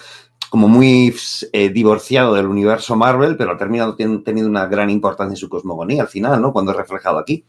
[0.50, 1.16] como muy
[1.54, 5.50] eh, divorciado del universo Marvel, pero ha terminado ten- teniendo una gran importancia en su
[5.50, 6.52] cosmogonía al final, ¿no?
[6.54, 7.46] Cuando es reflejado aquí.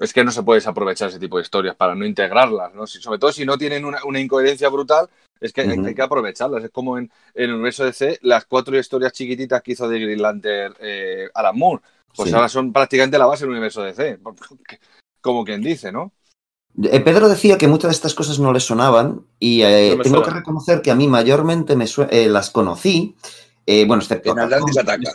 [0.00, 2.86] Es que no se puede desaprovechar ese tipo de historias para no integrarlas, ¿no?
[2.86, 5.08] Si- sobre todo si no tienen una, una incoherencia brutal,
[5.40, 6.64] es que hay, que aprovecharlas.
[6.64, 10.20] Es como en, en el universo DC, las cuatro historias chiquititas que hizo de Green
[10.22, 11.82] Lantern eh, Alan Moore,
[12.14, 12.34] pues Sí.
[12.34, 14.18] ahora son prácticamente la base del universo DC.
[15.20, 16.12] Como quien dice, ¿no?
[16.82, 20.18] Eh, Pedro decía que muchas de estas cosas no le sonaban y eh, No tengo
[20.18, 20.32] suena.
[20.32, 23.16] que reconocer que a mí mayormente me sue- eh, las conocí,
[23.66, 24.32] eh, bueno, excepto...
[24.32, 25.10] En Atlantis Ataca.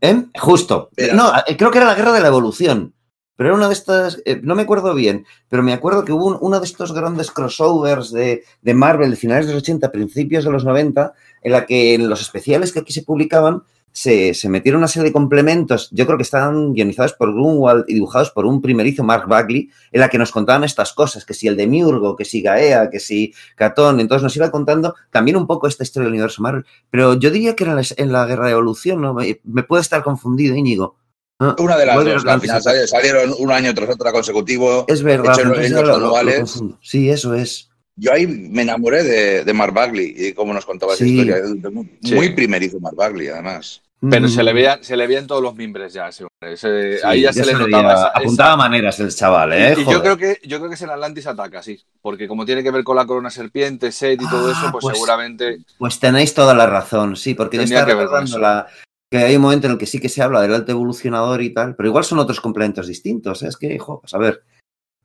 [0.00, 0.24] ¿Eh?
[0.38, 0.90] Justo.
[0.96, 1.14] Era.
[1.14, 2.94] No, creo que era la guerra de la evolución.
[3.38, 6.26] Pero era una de estas, eh, no me acuerdo bien, pero me acuerdo que hubo
[6.26, 10.44] un- uno de estos grandes crossovers de, de Marvel de finales de los 80, principios
[10.44, 13.62] de los 90, en la que en los especiales que aquí se publicaban
[13.92, 17.94] se, se metieron una serie de complementos, yo creo que estaban guionizados por Grunwald y
[17.94, 21.48] dibujados por un primerizo Mark Bagley, en la que nos contaban estas cosas, que si
[21.48, 25.46] el de Miurgo, que si Gaea, que si Catón, entonces nos iba contando también un
[25.48, 26.64] poco esta historia del universo Marvel.
[26.90, 29.14] Pero yo diría que era en la, en la guerra de evolución, ¿no?
[29.14, 30.96] Me, me puede estar confundido, Íñigo.
[31.40, 34.84] Ah, Una de las dos, al final salieron un año tras otro consecutivo.
[34.88, 36.60] Es verdad, en- los anuales.
[36.80, 37.68] Sí, eso es.
[37.94, 41.12] Yo ahí me enamoré de, de Mark Bagley y cómo nos contaba esa Sí.
[41.20, 41.36] historia.
[41.70, 42.14] Muy, Sí.
[42.14, 43.82] muy primerizo Mark Bagley, además.
[44.00, 44.54] Pero se le Mm.
[44.54, 46.54] veían, se le veían todos los mimbres ya, ese hombre.
[46.54, 49.74] Ese- Sí, ahí ya, se le veía- notaba esa- Apuntaba esa- maneras el chaval, ¿eh?
[49.76, 52.62] Y yo creo que yo creo que es el Atlantis ataca, sí, porque como tiene
[52.62, 55.98] que ver con la corona serpiente, Set y todo Ah, eso, pues, pues- seguramente Pues
[55.98, 58.66] tenéis toda la razón, sí, porque yo estaba que ver con recordando la,
[59.10, 61.52] que hay un momento en el que sí que se habla del alto evolucionador y
[61.52, 63.48] tal, pero igual son otros complementos distintos, ¿eh?
[63.48, 64.42] es que, jo, pues a ver.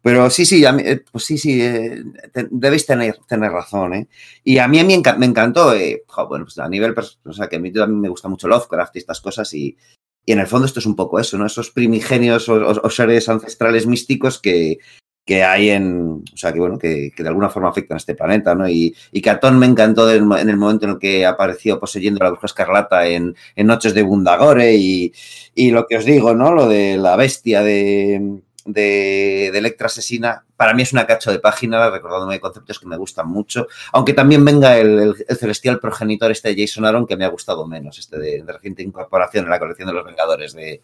[0.02, 2.04] Pero sí, sí, eh, pues sí, sí, eh,
[2.52, 4.10] debéis tener, tener razón, ¿eh?
[4.44, 6.94] Y a mí, a mí me encantó, eh, bueno, pues a nivel,
[7.24, 9.78] o sea, que a mí también me gusta mucho Lovecraft y estas cosas y,
[10.26, 11.46] y en el fondo esto es un poco eso, ¿no?
[11.46, 14.80] Esos primigenios o seres ancestrales místicos que,
[15.26, 18.14] que hay en, o sea, que bueno, que, que de alguna forma afectan a este
[18.16, 18.68] planeta, ¿no?
[18.68, 22.48] Y, y Catón me encantó en el momento en el que apareció poseyendo la bruja
[22.48, 25.14] escarlata en, en Noches de Bundagore y,
[25.56, 26.52] y lo que os digo, ¿no?
[26.54, 31.40] Lo de la bestia de, de, de Electra Asesina, para mí es una cacho de
[31.40, 36.32] página, recordándome conceptos que me gustan mucho, aunque también venga el, el- el celestial progenitor
[36.32, 39.52] este de Jason Aaron, que me ha gustado menos, este de, de reciente incorporación en
[39.52, 40.82] la colección de los Vengadores de,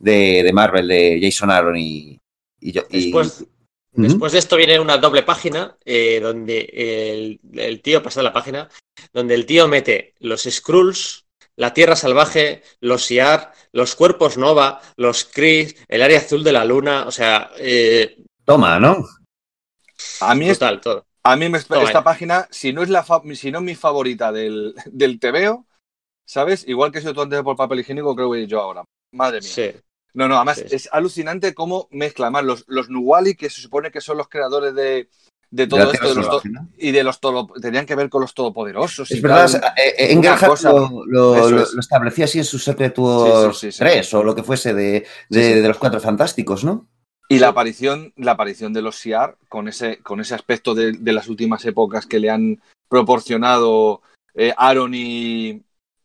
[0.00, 2.18] de, Marvel, de Jason Aaron y...
[2.60, 3.44] yo, y- Después.
[3.94, 8.68] Después de esto viene una doble página eh, donde el, el tío, pasa la página,
[9.12, 11.26] donde el tío mete los Skrulls,
[11.56, 16.64] la Tierra Salvaje, los Siar, los Cuerpos Nova, los Kree, el área azul de la
[16.64, 18.16] luna, o sea, eh,
[18.46, 19.04] Toma, ¿no?
[20.20, 21.06] a mí es- total, todo.
[21.22, 22.04] a mí me, Toma esta ya.
[22.04, 25.66] página, si no es la fa- si no es mi favorita del, del TVO,
[26.26, 26.66] ¿sabes?
[26.66, 28.84] Igual que si tú antes por papel higiénico, creo que yo ahora.
[29.12, 29.50] Madre mía.
[29.50, 29.70] Sí.
[30.14, 34.00] No, no, además es alucinante cómo mezcla más los, los Nuwali, que se supone que
[34.02, 35.08] son los creadores de,
[35.50, 36.68] de todo esto, de los to- Salvaje, ¿no?
[36.76, 39.10] y de los todo, tenían que ver con los todopoderosos.
[39.10, 39.72] y Es verdad, tal.
[39.78, 41.72] eh, eh, cosa- lo, lo- eso lo- es.
[41.72, 43.78] lo establecía así en sus Secret Wars Sí, sí, sí, sí.
[43.78, 45.60] 3 o lo que fuese de, de- Sí, sí.
[45.60, 46.86] de los Cuatro Fantásticos, ¿no?
[47.28, 51.12] Y la aparición, la aparición de los Siar con ese, con ese aspecto de, de
[51.14, 52.60] las últimas épocas que le han
[52.90, 54.02] proporcionado
[54.34, 55.62] eh, Aaron y.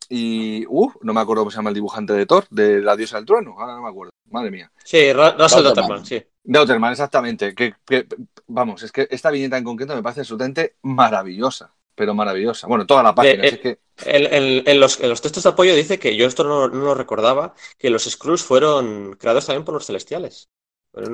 [0.10, 3.18] y uh, no me acuerdo cómo se llama el dibujante de Thor, de La diosa
[3.18, 4.12] del trueno, ahora no me acuerdo.
[4.30, 4.72] Madre mía.
[4.84, 5.64] Sí, Russell.
[5.64, 6.24] Dauterman, sí.
[6.43, 7.53] Deuterman, exactamente.
[7.55, 8.08] Que, que-
[8.47, 11.74] vamos, es que esta viñeta en concreto me parece absolutamente maravillosa.
[11.95, 12.68] Pero maravillosa.
[12.68, 13.43] Bueno, toda la página.
[13.43, 16.28] Eh, es que En, en- en los, en los textos de apoyo dice que yo
[16.28, 20.49] esto no, no lo recordaba, que los Skrulls fueron creados también por los celestiales.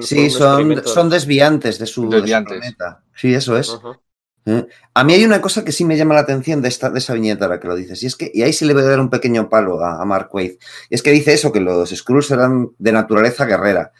[0.01, 3.03] Sí, son, son desviantes de su, de planeta.
[3.15, 3.77] Sí, eso es.
[4.45, 4.67] ¿Eh?
[4.93, 7.13] A mí hay una cosa que sí me llama la atención de, esta, de esa
[7.13, 8.99] viñeta ahora que lo dices, y es que, y ahí sí le voy a dar
[8.99, 10.53] un pequeño palo a, Mark Waid,
[10.89, 13.91] es que dice eso, que los Skrulls eran de naturaleza guerrera.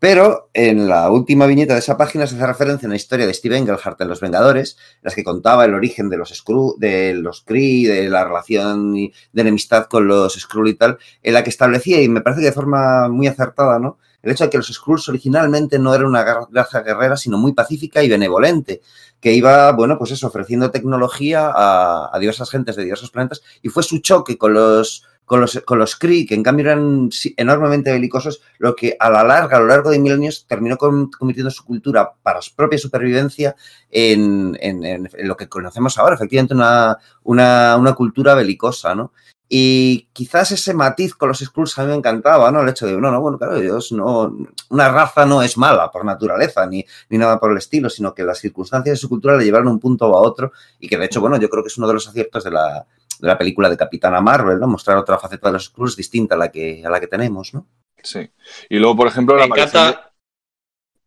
[0.00, 3.34] Pero en la última viñeta de esa página se hace referencia a una historia de
[3.34, 7.12] Steve Engelhart en Los Vengadores, en las que contaba el origen de los Skrull, de
[7.12, 11.50] los Kree, de la relación de enemistad con los Skrull y tal, en la que
[11.50, 13.98] establecía, y me parece que de forma muy acertada, ¿no?
[14.22, 18.02] El hecho de que los Skrulls originalmente no eran una raza guerrera, sino muy pacífica
[18.02, 18.80] y benevolente,
[19.20, 23.82] que iba, bueno, pues eso, ofreciendo tecnología a, diversas gentes de diversos planetas, y fue
[23.82, 28.40] su choque con los, con los, con los Kree, que en cambio eran enormemente belicosos,
[28.58, 32.12] lo que a la larga, a lo largo de milenios, terminó con- convirtiendo su cultura
[32.22, 33.54] para su propia supervivencia
[33.90, 39.12] en, en- en- en lo que conocemos ahora, efectivamente una, una, una cultura belicosa, ¿no?
[39.52, 42.62] Y quizás ese matiz con los Skrulls a mí me encantaba, ¿no?
[42.62, 44.32] El hecho de, no, no, bueno, claro, ellos no,
[44.68, 48.22] una raza no es mala por naturaleza, ni, ni nada por el estilo, sino que
[48.22, 50.96] las circunstancias de su cultura le llevaron a un punto o a otro, y que
[50.96, 52.86] de hecho, bueno, yo creo que es uno de los aciertos de la,
[53.18, 54.68] de la película de Capitana Marvel, ¿no?
[54.68, 57.66] Mostrar otra faceta de los Skrulls distinta a la que, a la que tenemos, ¿no?
[58.04, 58.30] Sí.
[58.68, 60.12] Y luego, por ejemplo, Me la de- encanta,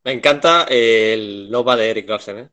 [0.03, 2.49] me encanta el Nova de Eric Larsen, ¿eh?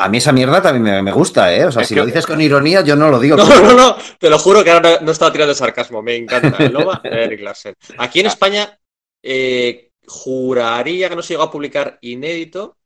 [0.00, 1.64] A mí esa mierda también me, me gusta, ¿eh?
[1.64, 3.36] O sea, Es si que- lo dices con ironía, yo no lo digo.
[3.36, 6.14] No, como- no, no, te lo juro que ahora no, no estaba tirando sarcasmo, me
[6.16, 7.74] encanta el Nova de Eric Larsen.
[7.98, 8.78] Aquí en España
[9.22, 12.76] eh, juraría que no se llegó a publicar inédito,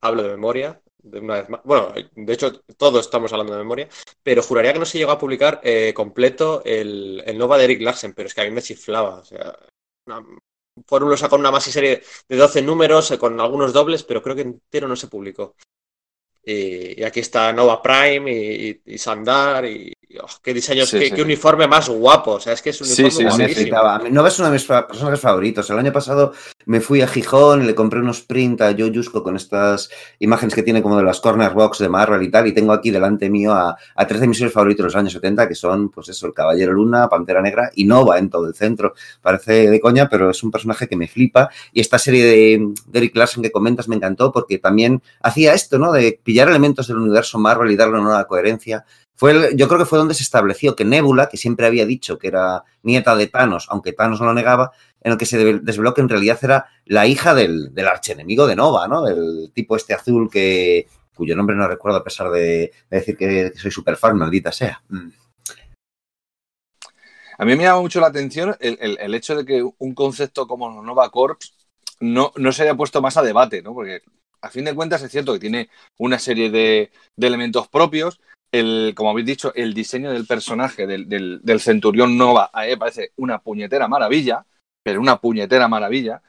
[0.00, 3.88] hablo de memoria, de una vez más, bueno, de hecho todos estamos hablando de memoria,
[4.22, 7.82] pero juraría que no se llegó a publicar eh, completo el, el Nova de Eric
[7.82, 9.56] Larsen, pero es que a mí me chiflaba, o sea,
[10.06, 10.24] una,
[10.86, 14.34] Forum lo sacó una maxi serie de 12 números eh, con algunos dobles, pero creo
[14.34, 15.54] que entero no se publicó.
[16.46, 19.92] Y, y aquí está Nova Prime y, y- Sandar y,
[20.22, 21.12] oh, qué diseños, Sí, qué, sí.
[21.12, 22.32] qué uniforme más guapo.
[22.32, 23.62] O sea, es que es un uniforme sí, A mí me guapísimo.
[23.62, 23.94] flipaba.
[23.96, 25.70] A mí- Nova es uno de mis personajes favoritos.
[25.70, 26.32] El año pasado
[26.66, 29.88] me fui a Gijón y le compré unos print a Joe Yusko con estas
[30.18, 32.46] imágenes que tiene como de las corner box de Marvel y tal.
[32.46, 35.48] Y tengo aquí delante mío a, a tres de mis favoritos de los años 70,
[35.48, 38.94] que son, pues eso, el Caballero Luna, Pantera Negra y Nova en todo el centro.
[39.22, 41.48] Parece de coña, pero es un personaje que me flipa.
[41.72, 45.78] Y esta serie de, de Eric Larson que comentas me encantó porque también hacía esto,
[45.78, 45.90] ¿no?
[45.92, 48.84] De pillar elementos del universo Marvel y darle una nueva coherencia.
[49.14, 52.26] Fue yo creo que fue donde se estableció que Nebula, que siempre había dicho que
[52.26, 56.00] era nieta de Thanos, aunque Thanos no lo negaba, en el que se desveló que
[56.00, 59.06] en realidad era la hija del, del archenemigo de Nova, ¿no?
[59.06, 62.40] El tipo este azul que cuyo nombre no recuerdo a pesar de,
[62.90, 64.82] de decir que, que soy super fan, maldita sea.
[64.88, 65.10] Mm.
[67.38, 70.48] A mí me llama mucho la atención el, el- el hecho de que un concepto
[70.48, 71.54] como Nova Corps
[72.00, 73.72] no, no se haya puesto más a debate, ¿no?
[73.72, 74.02] Porque
[74.44, 78.20] a fin de cuentas es cierto que tiene una serie de, elementos propios.
[78.52, 83.88] El, como habéis dicho, el diseño del personaje del, Centurión Nova a parece una puñetera
[83.88, 84.46] maravilla,
[84.82, 86.22] pero una puñetera maravilla.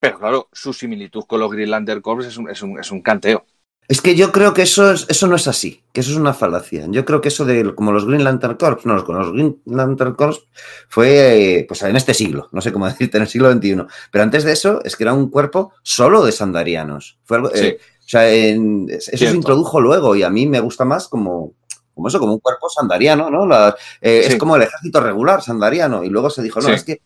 [0.00, 3.44] Pero claro, su similitud con los Green Lantern Corps es un canteo.
[3.92, 6.32] Es que yo creo que eso, es- eso no es así, que eso es una
[6.32, 6.86] falacia.
[6.88, 10.14] Yo creo que eso de como los Green Lantern Corps, no, con los Green Lantern
[10.14, 10.40] Corps
[10.88, 13.84] fue eh, pues en este siglo, no sé cómo decirte, en el siglo XXI.
[14.10, 17.18] Pero antes de eso, es que era un cuerpo solo de sandarianos.
[17.24, 17.66] Fue algo, Sí.
[17.66, 21.52] eh, o sea, en- eso se introdujo luego y a mí me gusta más como,
[21.94, 23.44] como eso, como un cuerpo sandariano, ¿no?
[23.46, 24.32] La- eh, Sí.
[24.32, 26.02] Es como el ejército regular sandariano.
[26.02, 26.72] Y luego se dijo, no, Sí.
[26.74, 27.02] es que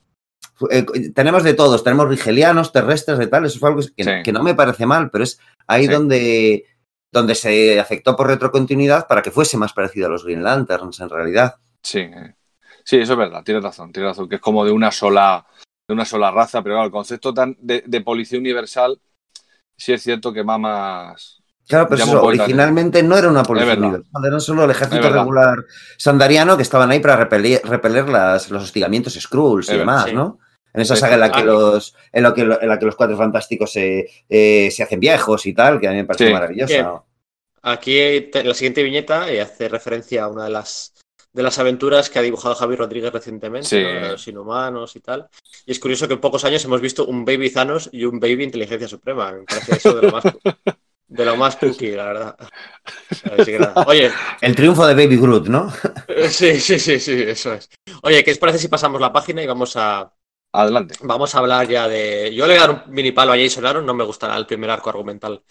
[0.70, 4.10] eh, tenemos de todos, tenemos rigelianos, terrestres, de tal, eso fue algo que, Sí.
[4.24, 5.92] que no me parece mal, pero es ahí Sí.
[5.92, 6.64] donde,
[7.16, 11.08] donde se afectó por retrocontinuidad para que fuese más parecido a los Green Lanterns en
[11.08, 11.54] realidad.
[11.82, 12.06] Sí,
[12.84, 15.46] sí, eso es verdad, tienes razón, tienes razón, que es como de una sola,
[15.88, 19.00] de una sola raza, pero claro, el concepto tan de, de policía universal
[19.76, 21.42] sí es cierto que va más.
[21.68, 25.64] Claro, pero eso, originalmente no era una policía universal, era solo el ejército regular
[25.96, 30.12] sandariano que estaban ahí para repeler, repeler las, los hostigamientos Skrulls y Es demás, sí.
[30.14, 30.38] ¿no?
[30.72, 33.16] En esa saga en la que los, en la que, en la que los cuatro
[33.16, 36.32] fantásticos se, eh, se hacen viejos y tal, que a mí me parece Sí.
[36.34, 37.05] maravilloso.
[37.68, 40.92] Aquí te- la siguiente viñeta eh, hace referencia a una de las
[41.32, 43.82] de las aventuras que ha dibujado Javi Rodríguez recientemente, Sí.
[43.82, 44.08] ¿no?
[44.12, 45.28] los inhumanos y tal.
[45.66, 48.44] Y es curioso que en pocos años hemos visto un Baby Thanos y un Baby
[48.44, 49.32] Inteligencia Suprema.
[49.32, 50.24] Me parece eso de lo más,
[51.08, 52.36] de lo más cookie, la verdad.
[53.38, 53.84] Así que nada.
[53.86, 54.10] Oye,
[54.40, 55.70] El triunfo de Baby Groot, ¿no?
[56.08, 57.68] eh, sí, sí, sí, sí, eso es.
[58.02, 60.10] Oye, ¿qué os parece si pasamos la página y vamos a,
[60.52, 60.94] Adelante.
[61.02, 62.32] Vamos a hablar ya de.
[62.34, 64.46] Yo le voy a dar un mini palo a Jason Aaron, no me gustará el
[64.46, 65.42] primer arco argumental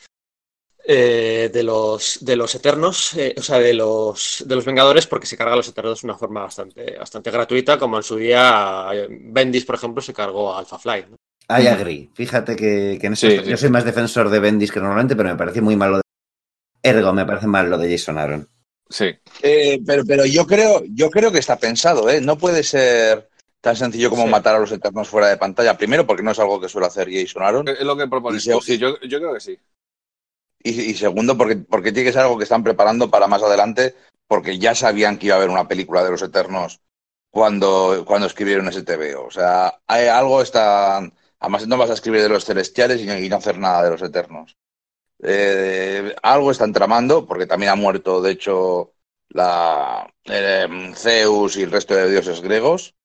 [0.87, 5.25] eh, de, los, de los Eternos, eh, o sea, de los, de los Vengadores, porque
[5.27, 8.87] se carga a los Eternos de una forma bastante, bastante gratuita, como en su día
[8.93, 11.05] eh, Bendis, por ejemplo, se cargó a Alpha Fly.
[11.09, 11.15] ¿no?
[11.57, 12.09] I agree.
[12.13, 15.29] Fíjate que, que en eso Sí, yo soy más defensor de Bendis que normalmente, pero
[15.29, 16.01] me parece muy mal lo de.
[16.83, 18.47] Ergo, me parece mal lo de Jason Aaron.
[18.89, 19.05] Sí.
[19.41, 22.21] Eh, pero, pero yo creo, yo creo que está pensado, ¿eh?
[22.21, 23.27] No puede ser
[23.61, 24.29] tan sencillo como Sí.
[24.29, 25.75] matar a los eternos fuera de pantalla.
[25.77, 27.67] Primero, porque no es algo que suele hacer Jason Aaron.
[27.67, 28.61] Es lo que propones Y se- tú.
[28.61, 29.57] Sí, yo, yo creo que sí.
[30.65, 33.95] Y, y segundo, porque, porque tiene que ser algo que están preparando para más adelante,
[34.27, 36.81] porque ya sabían que iba a haber una película de los Eternos
[37.31, 39.25] cuando, cuando escribieron ese TVO.
[39.27, 40.97] O sea, hay algo está.
[41.39, 43.91] Además, no vas a escribir de los celestiales y no, y no hacer nada de
[43.91, 44.57] los eternos.
[45.21, 48.93] Eh, algo están tramando, porque también ha muerto, de hecho,
[49.29, 52.95] la eh, Zeus y el resto de dioses griegos.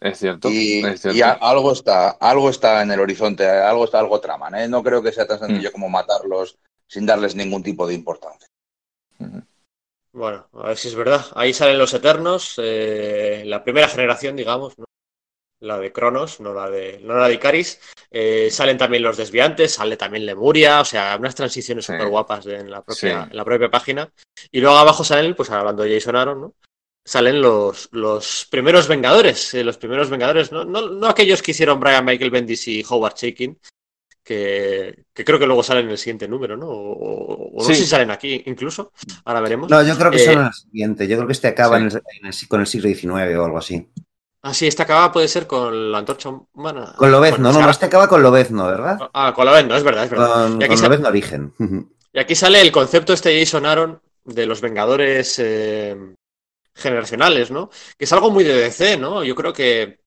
[0.00, 0.48] Es cierto.
[0.50, 1.18] Y, es cierto.
[1.18, 4.54] y a- algo está, algo está en el horizonte, algo está, algo traman.
[4.54, 4.68] ¿eh?
[4.68, 5.46] No creo que sea tan Mm.
[5.46, 6.58] sencillo como matarlos
[6.90, 8.48] sin darles ningún tipo de importancia.
[10.12, 11.24] Bueno, a ver si es verdad.
[11.36, 14.84] Ahí salen los Eternos, eh, la primera generación, digamos, ¿no?
[15.62, 17.78] la de Cronos, no la de, no la de Icaris.
[18.10, 21.92] Eh, salen también los desviantes, sale también Lemuria, o sea, unas transiciones Sí.
[21.92, 23.28] súper guapas en la propia, Sí.
[23.30, 24.10] en la propia página.
[24.50, 26.54] Y luego abajo salen, pues hablando de Jason Aaron, ¿no?
[27.04, 30.64] Salen los, los primeros Vengadores, eh, los primeros Vengadores, ¿no?
[30.64, 33.58] No, no aquellos que hicieron Brian Michael Bendis y Howard Shakin,
[34.30, 36.68] que, que creo que luego salen en el siguiente número, ¿no?
[36.68, 37.74] O, no Sí.
[37.74, 38.92] sé si salen aquí incluso,
[39.24, 39.68] ahora veremos.
[39.68, 41.08] No, yo creo que Eh, son el siguiente.
[41.08, 41.82] Yo creo que este acaba sí.
[41.82, 43.90] en el- en el- con el siglo XIX o algo así.
[44.42, 46.94] Ah, sí, esta acaba puede ser con la antorcha humana.
[46.96, 48.98] Con Lobezno, Bueno, no, no, este acaba con Lobezno, ¿verdad?
[49.12, 50.32] Ah, con Lobezno, es verdad, es verdad.
[50.44, 51.52] Con, Y aquí con sa- Lobezno Origen.
[52.12, 55.96] Y aquí sale el concepto este de Jason Aaron de los Vengadores eh,
[56.74, 57.68] generacionales, ¿no?
[57.98, 59.24] Que es algo muy de DC, ¿no?
[59.24, 59.98] Yo creo que,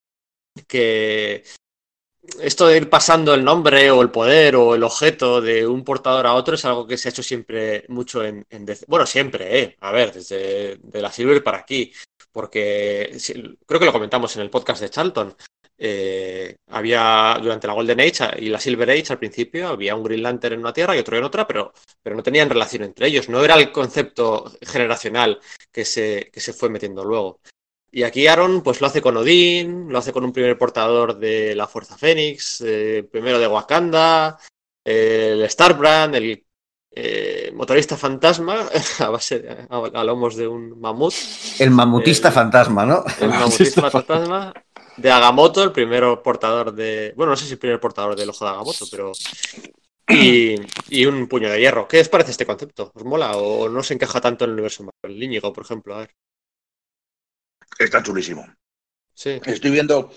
[0.67, 1.43] que
[2.39, 6.26] esto de ir pasando el nombre o el poder o el objeto de un portador
[6.26, 8.45] a otro es algo que se ha hecho siempre mucho en.
[8.88, 9.78] Bueno, siempre, ¿eh?
[9.82, 11.91] A ver, desde de la Silver para aquí.
[12.32, 13.15] Porque
[13.65, 15.36] creo que lo comentamos en el podcast de Charlton.
[15.78, 20.24] Eh, había durante la Golden Age y la Silver Age al principio había un Green
[20.24, 23.28] Lantern en una tierra y otro en otra, pero, pero no tenían relación entre ellos.
[23.30, 25.39] No era el concepto generacional
[25.71, 27.39] que se, que se fue metiendo luego.
[27.95, 31.53] Y aquí Aaron pues lo hace con Odín, lo hace con un primer portador de
[31.55, 34.39] la Fuerza Fénix, eh, primero de Wakanda,
[34.83, 36.43] eh, el Starbrand, el
[36.95, 38.67] eh, motorista fantasma,
[38.99, 41.13] a base de- a, a lomos de un mamut,
[41.59, 43.03] El mamutista El- fantasma, ¿no?
[43.21, 44.51] el mamutista fantasma,
[44.97, 47.13] de Agamotto, el primer portador de.
[47.15, 49.11] Bueno, no sé si el primer portador del ojo de Agamotto, pero.
[50.09, 50.55] Y,
[50.89, 51.87] y un puño de hierro.
[51.87, 52.91] ¿Qué os parece este concepto?
[52.93, 55.23] ¿Os mola o no se encaja tanto en el universo Marvel?
[55.23, 56.11] Íñigo, por ejemplo, a ver.
[57.80, 58.45] Está chulísimo.
[59.13, 59.39] Sí.
[59.45, 60.11] Estoy viendo,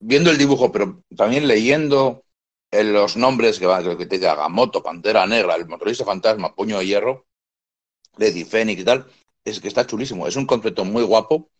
[0.00, 2.24] viendo el dibujo, pero también leyendo
[2.70, 6.78] eh, los nombres que van, que te dice Agamotto, Pantera Negra, el motorista fantasma, Puño
[6.78, 7.26] de Hierro,
[8.16, 9.06] Lady Phoenix y tal.
[9.44, 10.26] Es que está chulísimo.
[10.26, 11.50] Es un concepto muy guapo,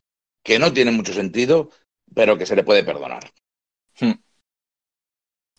[0.43, 1.71] que no tiene mucho sentido,
[2.15, 3.33] pero que se le puede perdonar.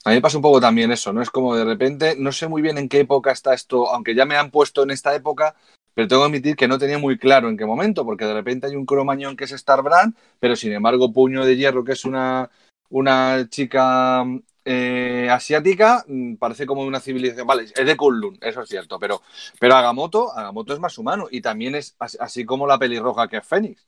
[0.06, 1.22] A mí me pasa un poco también eso, ¿no?
[1.22, 4.26] Es como de repente, no sé muy bien en qué época está esto, aunque ya
[4.26, 5.56] me han puesto en esta época,
[5.94, 8.68] pero tengo que admitir que no tenía muy claro en qué momento, porque de repente
[8.68, 12.50] hay un cromañón que es Starbrand, pero sin embargo Puño de Hierro, que es una,
[12.90, 14.24] una chica
[14.66, 17.48] eh, asiática, mm, parece como una civilización.
[17.48, 19.22] Vale, es de Kunlun, eso es cierto, pero,
[19.60, 23.38] pero Agamotto, Agamotto es más humano y también es as- así como la pelirroja que
[23.38, 23.88] es Fénix.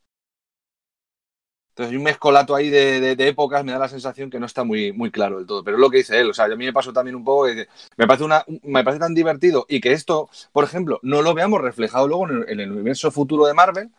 [1.76, 4.45] Entonces hay un mezcolato ahí de, de- de épocas, me da la sensación que no
[4.45, 5.63] está muy, muy claro del todo.
[5.63, 7.45] Pero es lo que dice él, o sea, a mí me pasó también un poco
[7.47, 7.67] que
[7.97, 11.61] me parece, una, me parece tan divertido y que esto, por ejemplo, no lo veamos
[11.61, 13.91] reflejado luego en el, en el universo futuro de Marvel,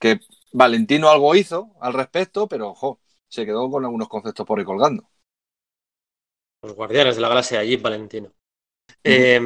[0.00, 0.20] que
[0.52, 5.08] Valentino algo hizo al respecto, pero ojo, se quedó con algunos conceptos por ahí colgando.
[6.62, 8.32] Los Guardianes de la Galaxia, Jeep Valentino.
[9.04, 9.40] Eh,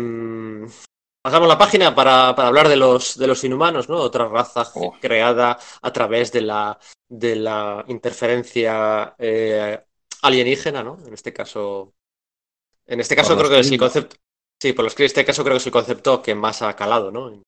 [1.23, 3.97] pasamos la página para, para hablar de los, de los inhumanos, ¿no?
[3.97, 4.93] Otra raza Oh.
[5.01, 9.81] creada a través de la, de la interferencia eh,
[10.23, 10.99] alienígena, ¿no?
[11.07, 11.95] En este caso.
[12.87, 14.17] En este caso Por creo que es el concepto.
[14.61, 16.75] Sí, por los que en este caso creo que es el concepto que más ha
[16.77, 17.43] calado, ¿no?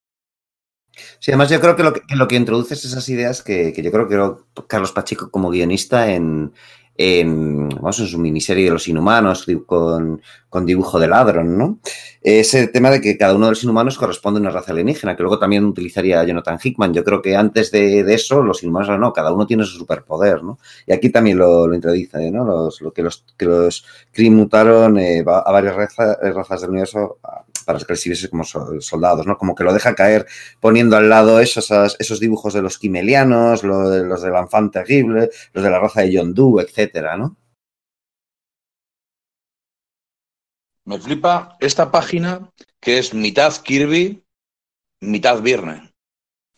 [1.18, 3.82] Sí, además yo creo que lo que, que lo que introduces esas ideas que, que
[3.82, 6.52] yo creo que lo- Carlos Pacheco como guionista en,
[6.96, 11.78] en, vamos, en su miniserie de los inhumanos con, con dibujo de ladrón, ¿no?
[12.22, 15.22] Ese tema de que cada uno de los inhumanos corresponde a una raza alienígena, que
[15.22, 16.94] luego también utilizaría Jonathan Hickman.
[16.94, 20.58] Yo creo que antes de, eso los inhumanos no, cada uno tiene su superpoder, ¿no?
[20.86, 22.44] Y aquí también lo, lo introduce, ¿no?
[22.44, 27.18] Los, lo que los, que los Kree mutaron eh, a varias raza- razas del universo
[27.64, 29.36] para que les como sol- soldados, ¿no?
[29.38, 30.26] Como que lo deja caer
[30.60, 35.30] poniendo al lado esos, esos dibujos de los quimelianos, lo de- los del Enfant Terrible,
[35.52, 37.36] los de la raza de Yondu, etcétera, ¿no?
[40.86, 42.50] Me flipa esta página
[42.80, 44.22] que es mitad Kirby,
[45.00, 45.82] mitad Viernes.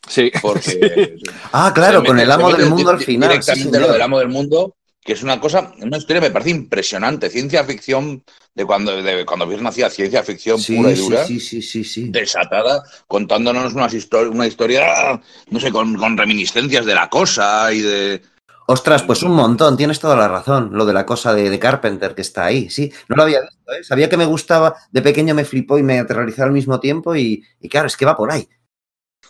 [0.09, 0.31] Sí.
[0.43, 1.17] Porque
[1.53, 3.31] Ah, claro, con el amo del mundo al final.
[3.31, 3.93] sí, Directamente lo señor.
[3.93, 4.77] del amo del mundo,
[5.07, 7.31] que es una cosa, una historia me parece impresionante.
[7.31, 11.25] Ciencia ficción de cuando, de cuando hacía ciencia ficción Sí, pura y dura.
[11.25, 12.09] sí, sí, sí, sí.
[12.11, 17.81] desatada, contándonos unas histori- una historia, no sé, con, con reminiscencias de la cosa y
[17.81, 18.23] de...
[18.69, 20.71] Ostras, pues un montón, tienes toda la razón.
[20.73, 22.93] Lo de la cosa de, de Carpenter que está ahí, sí.
[23.09, 23.85] No lo había visto, ¿eh?
[23.85, 27.45] Sabía que me gustaba, de pequeño me flipó y me aterrorizó al mismo tiempo y,
[27.61, 28.49] y claro, es que va por ahí.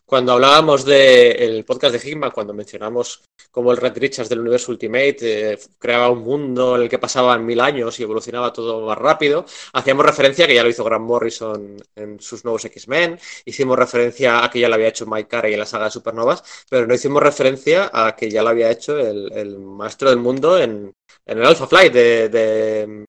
[0.06, 5.52] Cuando hablábamos del podcast de Hickman, cuando mencionamos cómo el Red Richards del universo Ultimate
[5.52, 9.44] eh, creaba un mundo en el que pasaban mil años y evolucionaba todo más rápido,
[9.72, 14.50] hacíamos referencia que ya lo hizo Grant Morrison en sus nuevos X-Men, hicimos referencia a
[14.50, 17.22] que ya lo había hecho Mike Carey en la saga de Supernovas, pero no hicimos
[17.22, 20.92] referencia a que ya lo había hecho el, maestro del mundo en,
[21.26, 23.06] el Alpha Flight de, de,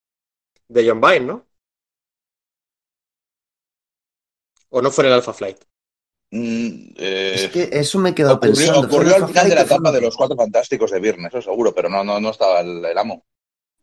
[0.68, 1.48] de John Byrne, ¿no?
[4.70, 5.58] ¿O no fue en el Alpha Flight?
[6.32, 8.88] Mm, eh, Es que eso me he quedado ocurrió pensando.
[8.88, 11.88] ocurrió al final de la etapa de los cuatro fantásticos de Viernes, eso seguro, pero
[11.90, 13.24] no, no, no estaba el, el amo.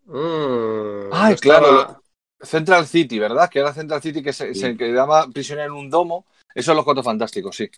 [0.07, 2.01] Mm, Ay, no estaba- claro.
[2.43, 3.49] Central City, ¿verdad?
[3.49, 4.61] Que era Central City que se, Sí.
[4.61, 6.27] se quedaba prisionero en un domo.
[6.55, 7.71] Eso es los cuatro fantásticos, sí.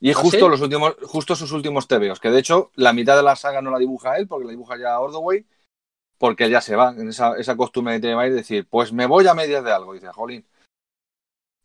[0.00, 0.50] Y es ¿Ah, justo sí?
[0.50, 3.70] los últimos, justo sus últimos tebeos, que de hecho la mitad de la saga no
[3.70, 5.46] la dibuja él, porque la dibuja ya Ordoway,
[6.18, 9.06] porque él ya se va, en esa, esa costumbre que tiene de decir, pues me
[9.06, 10.44] voy a medias de algo, dice, jolín.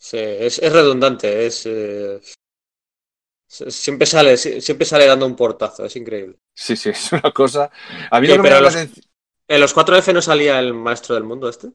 [0.10, 2.22] Sí, es, es redundante, es eh,
[3.48, 6.38] siempre sale, sie- siempre sale dando un portazo, es increíble.
[6.54, 7.70] Sí, sí, es una cosa.
[8.12, 8.82] A mí Sí, me los-.
[9.48, 11.72] ¿En los 4F no salía el maestro del mundo este?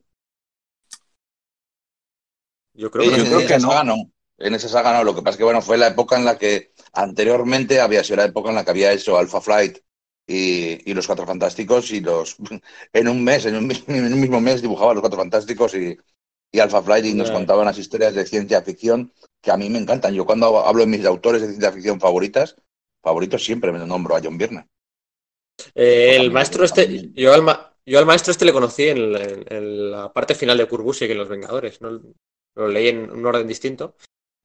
[2.74, 3.28] Yo creo En, que yo no.
[3.28, 3.68] creo en que no.
[3.68, 3.96] saga no.
[4.38, 5.04] En esa saga no.
[5.04, 8.16] Lo que pasa es que bueno, fue la época en la que anteriormente había sido
[8.16, 9.78] la época en la que había hecho Alpha Flight
[10.26, 12.36] y, y los Cuatro Fantásticos y los
[12.92, 15.98] en un mes, en un, en un mismo mes dibujaba los Cuatro Fantásticos y,
[16.52, 17.34] y Alpha Flight y nos Ya.
[17.34, 20.14] contaban las historias de ciencia ficción que a mí me encantan.
[20.14, 22.56] Yo cuando hablo de mis autores de ciencia ficción favoritas,
[23.02, 24.66] favoritos siempre me nombro a John Byrne.
[25.74, 29.22] Eh, el maestro este, yo al, ma- yo al maestro este le conocí en, la-
[29.22, 32.00] en- en la parte final de Kurbusiek en Los Vengadores, ¿no?
[32.56, 33.94] Lo leí en un orden distinto.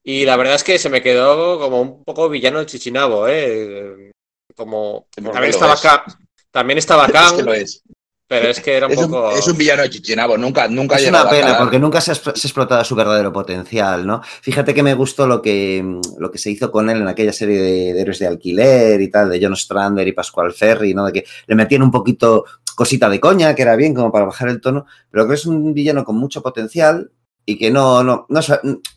[0.03, 4.12] Y la verdad es que se me quedó como un poco villano Chichinabo, ¿eh?
[4.56, 5.80] Como también estaba es.
[5.84, 6.06] acá,
[6.51, 7.82] también estaba Es Kang, que lo es.
[8.28, 9.32] Pero es que era un Es un, poco.
[9.32, 12.30] es un villano de Chichinabo, nunca, nunca Es una pena porque nunca se ha, se
[12.30, 14.21] ha explotado su verdadero potencial, ¿no?
[14.41, 15.84] Fíjate que me gustó lo que,
[16.17, 19.09] lo que se hizo con él en aquella serie de, de héroes de alquiler y
[19.11, 21.05] tal, de John Strander y Pascual Ferry, ¿no?
[21.05, 22.45] De que le metían un poquito
[22.76, 25.45] cosita de coña, que era bien como para bajar el tono, pero creo que es
[25.45, 27.11] un villano con mucho potencial
[27.45, 28.41] y que no, no, no,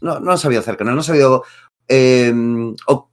[0.01, 1.45] no, no ha sabido hacer con él, no ha sabido
[1.87, 2.33] eh,
[2.87, 3.11] o-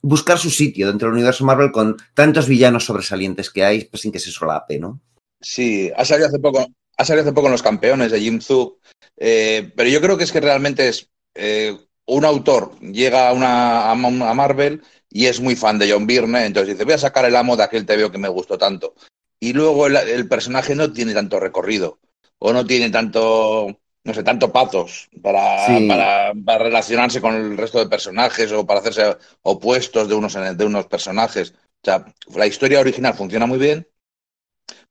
[0.00, 4.12] buscar su sitio dentro del universo Marvel con tantos villanos sobresalientes que hay, pues sin
[4.12, 5.00] que se solape, ¿no?
[5.42, 6.66] Sí, ha salido hace poco,
[6.96, 8.78] ha salido hace poco en Los Campeones de Jim Zhu,
[9.16, 11.76] eh, pero yo creo que es que realmente es eh,
[12.06, 16.06] un autor llega a, una, a, Ma- a Marvel y es muy fan de John
[16.06, 18.94] Byrne, entonces dice, voy a sacar el amo de aquel TVO que me gustó tanto.
[19.40, 21.98] Y luego el, el personaje no tiene tanto recorrido
[22.38, 25.88] o no tiene tanto, no sé, tanto patos para, Sí.
[25.88, 30.64] para, para relacionarse con el resto de personajes o para hacerse opuestos de unos, de
[30.64, 31.52] unos personajes.
[31.52, 32.04] O sea,
[32.36, 33.86] la historia original funciona muy bien,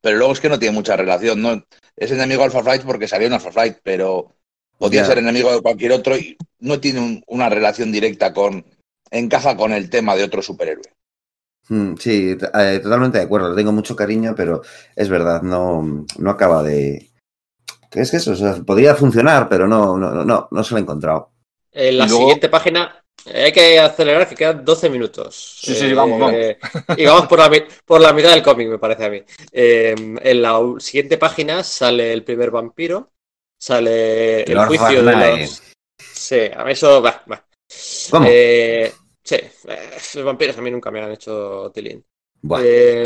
[0.01, 1.41] pero luego es que no tiene mucha relación.
[1.41, 1.63] ¿no?
[1.95, 4.33] Es enemigo de Alpha Flight porque salió en Alpha Flight, pero
[4.77, 8.65] podía ser enemigo de cualquier otro y no tiene un- una relación directa con.
[9.13, 10.85] encaja con el tema de otro superhéroe.
[11.67, 13.49] Mm, Sí, eh, totalmente de acuerdo.
[13.49, 14.61] Le tengo mucho cariño, pero
[14.95, 17.11] es verdad, no, no acaba de.
[17.89, 20.73] que Es que eso, o sea, podría funcionar, pero no, no, no, no, no se
[20.73, 21.31] lo he encontrado.
[21.73, 25.57] En la luego- siguiente página hay que acelerar que quedan 12 minutos.
[25.61, 26.35] Sí, sí, vamos, vamos.
[26.97, 29.21] Y vamos por la, mi- por la mitad del cómic, me parece a mí.
[29.51, 33.11] Eh, en la siguiente página sale el primer vampiro,
[33.57, 35.61] sale el juicio de los...
[35.99, 37.23] Sí, a mí eso va.
[37.31, 37.45] va.
[38.09, 38.25] ¿Cómo?
[38.29, 38.91] Eh,
[39.23, 42.03] sí, eh, los vampiros a mí nunca me han hecho tilín.
[42.59, 43.03] Eh,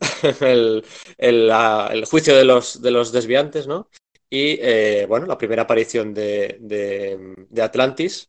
[0.40, 0.84] el,
[1.16, 3.88] el- la- el juicio de los, de los desviantes, ¿no?
[4.30, 8.28] Y eh, bueno, la primera aparición de, de- de Atlantis.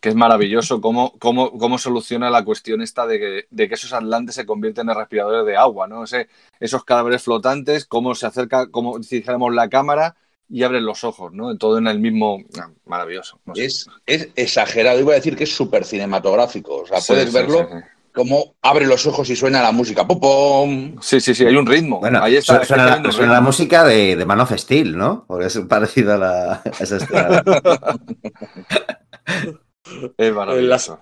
[0.00, 3.92] Que es maravilloso cómo, cómo, cómo soluciona la cuestión esta de que, de que esos
[3.92, 6.04] atlantes se convierten en respiradores de agua, ¿no?
[6.04, 6.28] Ese-
[6.60, 10.16] esos cadáveres flotantes, cómo se acerca, como si dijéramos la cámara
[10.48, 11.56] y abren los ojos, ¿no?
[11.58, 12.38] Todo en el mismo...
[12.60, 13.40] ah, maravilloso.
[13.44, 13.64] no sé.
[13.66, 16.82] Es, es exagerado, iba a decir que es súper cinematográfico.
[16.82, 17.84] O sea, Sí, puedes sí, verlo sí, sí.
[18.14, 20.06] como abre los ojos y suena la música.
[20.06, 20.96] ¡Pum, pum!
[21.02, 22.00] Sí, sí, sí, hay un ritmo.
[22.00, 22.60] Bueno, Ahí está.
[22.60, 25.24] su- suena, está la, suena música de, de Man of Steel, ¿no?
[25.28, 26.98] Porque es parecido a, la, a esa.
[30.16, 31.00] Es maravilloso.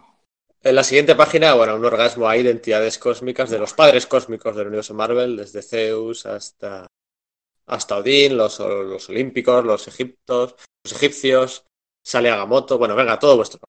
[0.62, 4.66] En la siguiente página, bueno, un orgasmo a identidades cósmicas de los padres cósmicos del
[4.66, 6.86] universo Marvel, desde Zeus hasta,
[7.66, 11.64] hasta Odín, los, los olímpicos, los egiptos, los egipcios,
[12.04, 13.60] sale Agamotto, bueno, venga, todo vuestro.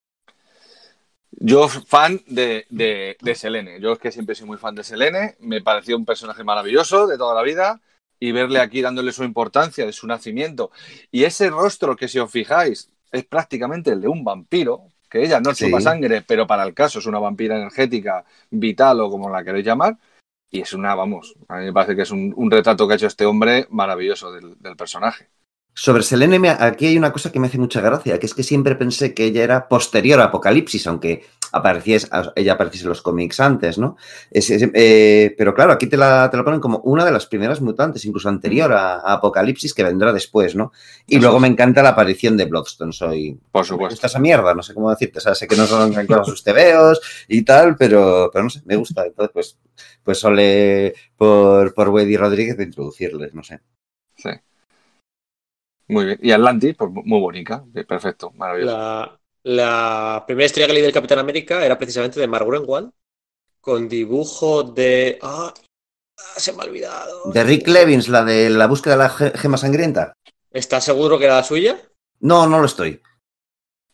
[1.31, 3.79] Yo fan de, de, de Selene.
[3.79, 5.35] Yo es que siempre soy muy fan de Selene.
[5.39, 7.81] Me pareció un personaje maravilloso de toda la vida.
[8.19, 10.71] Y verle aquí dándole su importancia de su nacimiento.
[11.11, 14.91] Y ese rostro que si os fijáis es prácticamente el de un vampiro.
[15.09, 15.65] Que ella no Sí.
[15.65, 19.65] chupa sangre, pero para el caso es una vampira energética, vital o como la queréis
[19.65, 19.97] llamar.
[20.49, 22.95] Y es una, vamos, a mí me parece que es un, un retrato que ha
[22.97, 25.29] hecho este hombre maravilloso del, del personaje.
[25.79, 28.75] Sobre Selene, aquí hay una cosa que me hace mucha gracia, que es que siempre
[28.75, 33.77] pensé que ella era posterior a Apocalipsis, aunque apareciese, ella apareciese en los cómics antes,
[33.77, 33.95] ¿no?
[34.31, 37.27] Es- es- eh, pero claro, aquí te la, te la ponen como una de las
[37.27, 40.71] primeras mutantes, incluso anterior a, a Apocalipsis, que vendrá después, ¿no?
[41.05, 41.41] Y luego es.
[41.43, 43.39] me encanta la aparición de Bloodstone, soy...
[43.51, 43.93] Por Me supuesto.
[43.93, 45.93] gusta esa mierda, no sé cómo decirte, o sea, sé que no son
[46.25, 49.05] sus tebeos y tal, pero, pero no sé, me gusta.
[49.05, 49.57] Entonces, pues,
[50.03, 53.59] pues sole por, por Weddy Rodríguez de introducirles, no sé.
[54.17, 54.29] Sí.
[55.87, 56.19] Muy bien.
[56.21, 57.63] Y Atlantis, pues muy bonita.
[57.87, 58.75] Perfecto, maravilloso.
[58.77, 62.91] La, la primera historia que leí del Capitán América era precisamente de Mark Gruenwald,
[63.61, 65.17] con dibujo de.
[65.21, 67.31] Ah, ah, se me ha olvidado.
[67.31, 70.13] De Rick Levins, la de la búsqueda de la ge- gema sangrienta.
[70.51, 71.79] ¿Estás seguro que era la suya?
[72.19, 73.01] No, no lo estoy.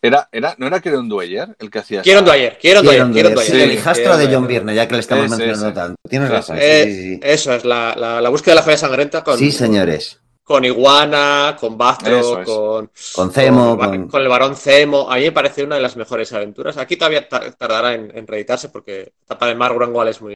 [0.01, 3.13] Era, era, ¿No era Kieron Dwyer el que hacía Quiero esa- Dwyer, quiero Dwyer, Kieron
[3.13, 3.51] quiero Dwyer, Dwyer.
[3.51, 4.47] sí, Sí, el hijastro Kieron de John.
[4.47, 5.75] Byrne, ya que le estamos Ese, mencionando ese.
[5.75, 5.95] tanto.
[6.09, 7.19] Tienes razón, Eh, sí, sí, sí.
[7.23, 10.19] Eso es, la, la, la búsqueda de la joya sangrienta con, Sí, señores.
[10.43, 12.47] Con Iguana, con Bastro, es.
[12.47, 14.07] con, Con Zemo, con, con...
[14.09, 15.09] con el varón Zemo.
[15.11, 16.77] A mí me parece una de las mejores aventuras.
[16.77, 20.33] Aquí todavía tar- tardará en, en reeditarse porque la etapa de Mark Gruenwald es muy,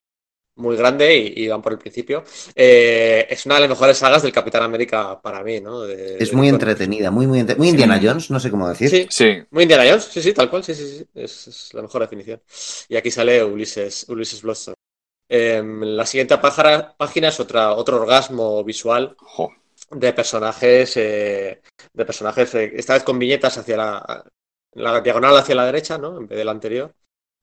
[0.56, 2.24] muy grande y, y van por el principio.
[2.56, 5.82] Eh, es una de las mejores sagas del Capitán América para mí, ¿no?
[5.82, 8.90] De- Es de- muy entretenida, muy, muy, entre- muy Indiana Jones, no sé cómo decir.
[8.90, 11.06] Sí, Sí, muy Indiana Jones, sí, sí, tal cual, sí, sí, sí.
[11.14, 12.42] Es, es la mejor definición.
[12.90, 14.76] Y aquí sale Ulises, Ulises Bloodstone.
[15.30, 19.52] Em, la siguiente pájara- página es otra, otro orgasmo visual jo,
[19.92, 21.62] de personajes, eh,
[21.94, 24.24] de personajes, eh, esta vez con viñetas hacia la,
[24.74, 26.18] la diagonal hacia la derecha, ¿no?
[26.18, 26.94] En vez de la anterior.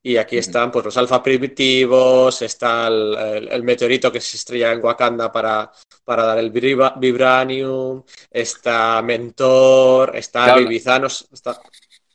[0.03, 4.71] Y aquí están pues los alfa primitivos, está el, el- el meteorito que se estrella
[4.71, 5.71] en Wakanda para,
[6.03, 10.61] para dar el vibra- vibranium, está Mentor, está Claro.
[10.61, 11.59] Vivizanos, está...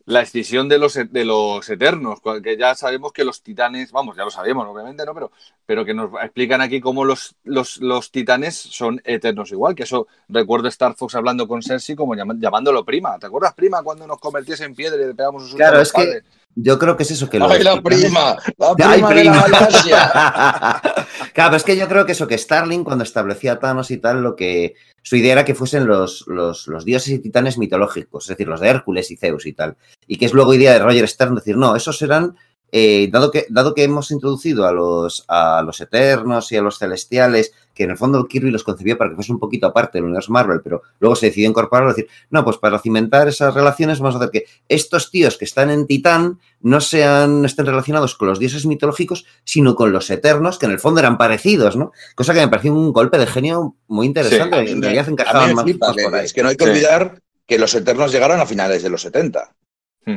[0.07, 4.25] la escisión de los, de los eternos, que ya sabemos que los titanes, vamos, ya
[4.25, 5.15] lo sabemos, obviamente, ¿no?
[5.15, 5.31] Pero,
[5.67, 10.09] pero que nos explican aquí cómo los, los, los titanes son eternos igual, que eso
[10.29, 13.19] recuerdo Star Fox hablando con Cersei como llamándolo prima.
[13.19, 15.89] ¿Te acuerdas, prima, cuando nos convertías en piedra y le pegamos un Claro, a los
[15.89, 16.23] es que?
[16.57, 18.37] Yo creo que es eso que los ¡Ay, la prima!
[18.59, 20.83] ¡La ¡Ay, prima, de la galaxia!
[21.33, 24.23] claro, es que yo creo que eso, que Starling cuando establecía a Thanos y tal,
[24.23, 28.29] lo que su idea era que fuesen los, los, los dioses y titanes mitológicos, es
[28.29, 29.77] decir, los de Hércules y Zeus y tal.
[30.07, 32.37] Y que es luego idea de Roger Stern decir, no, esos eran,
[32.73, 36.79] eh, dado, que, dado que hemos introducido a los, a los eternos y a los
[36.79, 40.05] celestiales, que en el fondo Kirby los concibió para que fuese un poquito aparte del
[40.05, 44.17] universo Marvel, pero luego se decidió incorporarlo, decir, no, pues para cimentar esas relaciones vamos
[44.17, 48.39] a hacer que estos tíos que están en Titán no sean, estén relacionados con los
[48.39, 51.93] dioses mitológicos, sino con los eternos, que en el fondo eran parecidos, ¿no?
[52.15, 54.57] Cosa que me pareció un golpe de genio muy interesante.
[54.59, 56.25] A mí en me- realidad encajaban más, flipa, más que- por ahí.
[56.27, 56.71] es que no hay que Sí.
[56.71, 59.55] olvidar que los Eternos llegaron a finales de los 70.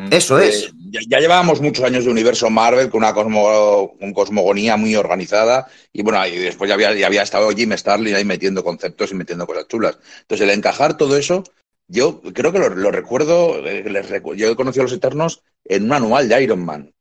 [0.09, 0.63] Eso es.
[0.63, 4.95] Eh, ya, ya llevábamos muchos años de universo Marvel con una cosmo- con cosmogonía muy
[4.95, 9.11] organizada y bueno, y después ya había, ya había estado Jim Starlin ahí metiendo conceptos
[9.11, 9.97] y metiendo cosas chulas.
[10.21, 11.43] Entonces, el encajar todo eso,
[11.87, 15.41] yo creo que lo, lo recuerdo, eh, les recu- yo he conocido a los Eternos
[15.65, 16.93] en un anual de Iron Man.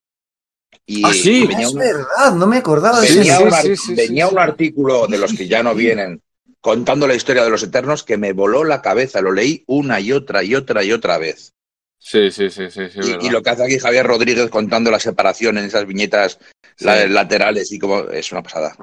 [0.84, 1.46] Y Ah, sí.
[1.46, 3.44] venía es un- verdad, no me acordaba de venía, eso.
[3.44, 4.42] un, sí, ar- sí, sí, venía sí, un sí.
[4.48, 6.20] artículo de los que ya no vienen
[6.60, 10.12] contando la historia de los Eternos que me voló la cabeza, lo leí una y
[10.12, 11.52] otra y otra y otra vez.
[12.04, 15.56] Sí, sí, sí, sí, sí, Y- lo que hace aquí Javier Rodríguez contando la separación
[15.56, 16.38] en esas viñetas
[16.76, 16.86] Sí.
[17.08, 18.74] laterales y como es una pasada.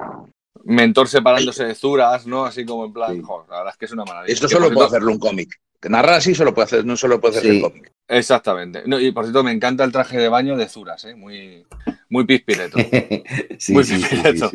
[0.64, 2.46] Mentor separándose de Zuras, ¿no?
[2.46, 3.22] Así como en plan, Sí.
[3.22, 4.32] joder, la verdad es que es una maravilla.
[4.32, 5.50] Esto solo puede hacerlo un cómic.
[5.80, 7.48] Que narrar así solo puede hacer, no solo puede Sí.
[7.48, 7.92] el cómic.
[8.08, 8.82] Exactamente.
[8.86, 11.14] No, y por cierto, me encanta el traje de baño de Zuras, ¿eh?
[11.14, 11.64] Muy,
[12.08, 12.76] muy pispireto.
[13.58, 14.50] sí, Muy sí, sí, sí, pispireto.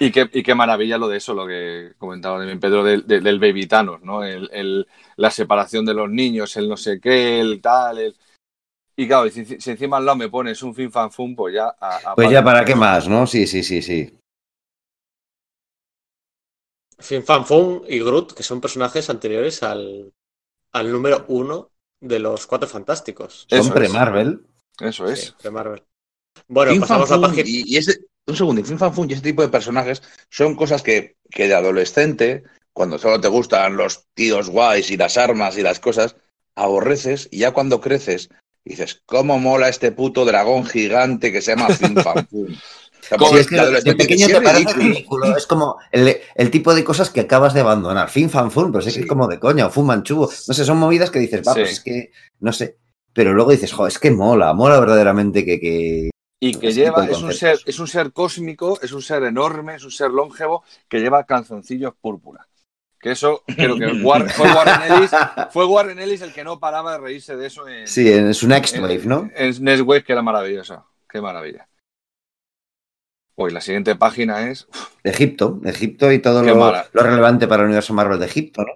[0.00, 3.22] Y qué, y qué maravilla lo de eso, lo que comentaba también Pedro del, del,
[3.22, 4.24] del Baby Thanos, ¿no?
[4.24, 4.86] El, el-
[5.16, 8.16] la separación de los niños, el no sé qué, el tal, el...
[8.96, 11.66] Y claro, si, si encima al lado me pones un fin fan fum, pues ya...
[11.80, 13.26] a- a- Pues ya, ¿para qué más, no?
[13.26, 14.12] Sí, sí, sí, sí.
[17.06, 20.12] Fin Fan Fum y Groot, que son personajes anteriores al,
[20.72, 23.46] al número uno de los Cuatro Fantásticos.
[23.48, 24.40] Son pre-Marvel.
[24.80, 25.34] Eso es.
[25.38, 25.82] Sí, Marvel.
[26.48, 27.48] Bueno, Fin pasamos Fan a la página.
[27.48, 30.54] y, y ese, un segundo, y Fin Fan Fum y ese tipo de personajes son
[30.54, 35.58] cosas que, que de adolescente, cuando solo te gustan los tíos guays y las armas
[35.58, 36.16] y las cosas,
[36.56, 38.28] aborreces y ya cuando creces
[38.64, 42.46] dices, ¿cómo mola este puto dragón gigante que se llama Fin Fan Fum?
[42.52, 44.72] O sea, Como Sí, porque es que de de adolescente pequeño sí te es parece
[44.74, 44.92] ridículo.
[44.94, 45.36] ridículo.
[45.36, 48.08] Es como el, el tipo de cosas que acabas de abandonar.
[48.08, 49.00] Fin, fan, fun, pero es que Sí.
[49.00, 50.30] es como de coña, o fuman chubo.
[50.46, 51.60] No sé, son movidas que dices, va, Sí.
[51.60, 52.76] pues es que, no sé.
[53.12, 56.10] Pero luego dices, jo, es que mola, mola verdaderamente que, que...
[56.44, 59.84] Y que lleva, es un, ser, es un ser cósmico, es un ser enorme, es
[59.84, 62.48] un ser longevo que lleva calzoncillos púrpura.
[62.98, 65.10] Que eso, creo que War- fue, Warren Ellis,
[65.52, 68.48] fue Warren Ellis el que no paraba de reírse de eso en, Sí, en su
[68.48, 69.30] Next en- Wave, ¿no?
[69.36, 70.84] en Next Wave, que era maravillosa.
[71.08, 71.68] Qué maravilla.
[73.36, 74.66] Hoy la siguiente página es.
[75.04, 78.72] Egipto, Egipto y todo lo, lo relevante para el universo Marvel de Egipto, ¿no?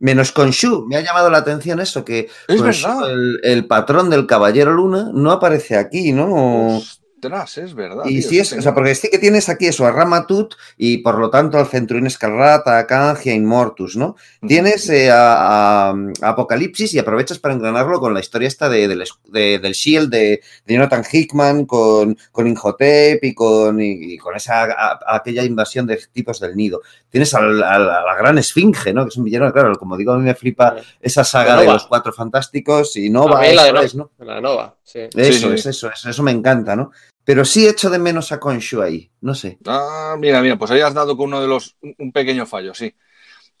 [0.00, 3.10] Menos con Shu, me ha llamado la atención eso, que Es Khonshu, verdad.
[3.12, 6.82] el, el patrón del Caballero Luna, no aparece aquí, ¿no?
[7.26, 8.04] Ostras, es verdad.
[8.06, 10.98] Y tío, sí es, o sea, porque sí que tienes aquí eso, a Ramatut y
[10.98, 14.16] por lo tanto al Centurión Escarlata, a Kanji, a Inmortus, ¿no?
[14.46, 18.88] Tienes eh, a, a- a Apocalipsis y aprovechas para engranarlo con la historia esta de,
[18.88, 24.14] del es- de- del Shield de, de Jonathan Hickman con, con Inhotep y con, y,
[24.14, 26.80] y con esa a- aquella invasión de tipos del nido.
[27.08, 29.04] Tienes al- al- a, la gran Esfinge, ¿no?
[29.04, 31.86] Que es un villano, claro, como digo, a mí me flipa esa saga de los
[31.86, 34.10] cuatro fantásticos y Nova, A mí la de eso Nova.
[34.18, 34.24] ¿no?
[34.24, 35.00] La nova, sí.
[35.14, 35.54] Eso sí.
[35.54, 36.90] es, eso es, eso me encanta, ¿no?
[37.24, 39.58] Pero sí echo de menos a Khonshu ahí, no sé.
[39.66, 41.76] Ah, mira, mira, pues ahí has dado con uno de los.
[41.98, 42.94] Un pequeño fallo, sí.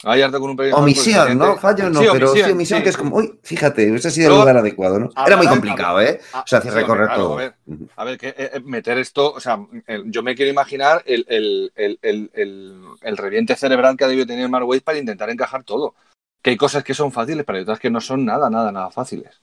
[0.02, 0.84] Ahí has dado con un pequeño fallo.
[0.84, 1.56] Omisión, porque ¿no?
[1.56, 2.82] Fallo no, Sí, pero sí omisión, omisión sí.
[2.82, 5.08] que es como, uy, fíjate, hubiese sido el Luego, lugar adecuado, ¿no?
[5.26, 6.20] Era muy complicado, ¿eh?
[6.34, 7.32] O sea, hombre, recorrer claro, todo.
[7.32, 7.54] a ver.
[7.96, 11.24] A ver, que eh, eh, meter esto, o sea, el- yo me quiero imaginar el,
[11.28, 15.64] el, el, el, el, el reviente cerebral que ha debido tener Mark para intentar encajar
[15.64, 15.94] todo.
[16.42, 18.90] Que hay cosas que son fáciles, pero hay otras que no son nada, nada, nada
[18.90, 19.40] fáciles.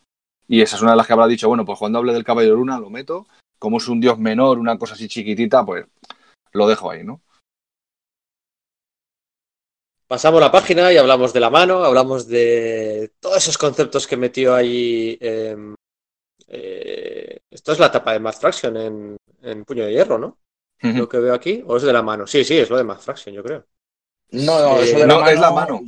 [0.47, 2.57] Y esa es una de las que habrá dicho, bueno, pues cuando hable del Caballero
[2.57, 3.25] Luna lo meto,
[3.61, 5.85] como es un dios menor, una cosa así chiquitita, pues
[6.53, 7.21] lo dejo ahí, ¿no?
[10.07, 14.55] Pasamos la página y hablamos de la mano, hablamos de todos esos conceptos que metió
[14.55, 15.15] ahí.
[15.21, 15.75] em,
[16.47, 20.39] eh, esto es la tapa de Math Fraction en, en Puño de Hierro, ¿no?
[20.81, 21.63] Lo que veo aquí.
[21.67, 22.25] ¿O es de la mano?
[22.25, 23.67] Sí, sí, es lo de Math Fraction, yo creo.
[24.31, 25.81] No, no, Eh, eso de no, es la mano.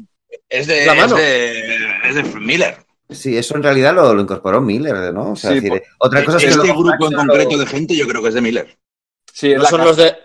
[0.48, 1.18] Es de, La mano.
[1.18, 2.83] Es de, es de Miller.
[3.10, 5.32] Sí, eso en realidad lo, lo incorporó Miller, ¿no?
[5.32, 7.66] O sea, Sí, decir, por- otra cosa es que este grupo en concreto lo- de
[7.68, 8.78] gente yo creo que es de Miller.
[9.32, 10.16] Sí, No son los de.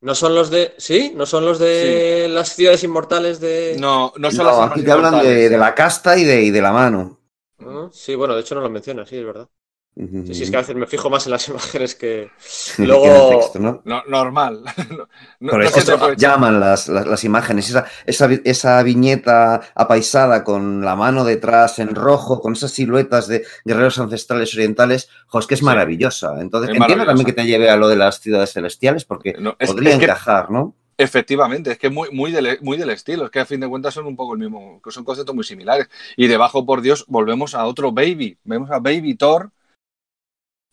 [0.00, 0.74] No son los de.
[0.78, 1.12] ¿Sí?
[1.14, 3.76] ¿No son los de las ciudades inmortales de.
[3.78, 6.62] No, no son No, las aquí te hablan de, la casta y de, y de
[6.62, 7.18] la mano.
[7.60, 9.48] Ah, Sí, bueno, de hecho no lo menciona, sí, es verdad.
[9.94, 12.30] Sí, sí, es que a veces me fijo más en las imágenes que.
[12.76, 13.30] Que en el Luego.
[13.38, 13.82] texto, ¿no?
[13.84, 14.62] No, normal.
[15.40, 21.24] No- echar- llaman las, las, las imágenes, esa, esa, esa viñeta apaisada con la mano
[21.24, 25.66] detrás en rojo, con esas siluetas de guerreros ancestrales orientales, jo, es que es Sí.
[25.66, 26.40] maravillosa.
[26.40, 29.56] Entonces, Es entiendo también que te lleve a lo de las ciudades celestiales, porque No,
[29.58, 30.74] es- podría es que- encajar, ¿no?
[30.96, 33.92] Efectivamente, es que muy, muy, del, muy del estilo, es que a fin de cuentas
[33.94, 35.88] son un poco el mismo, que son conceptos muy similares.
[36.16, 39.50] Y debajo, por Dios, volvemos a otro Baby, vemos a Baby Thor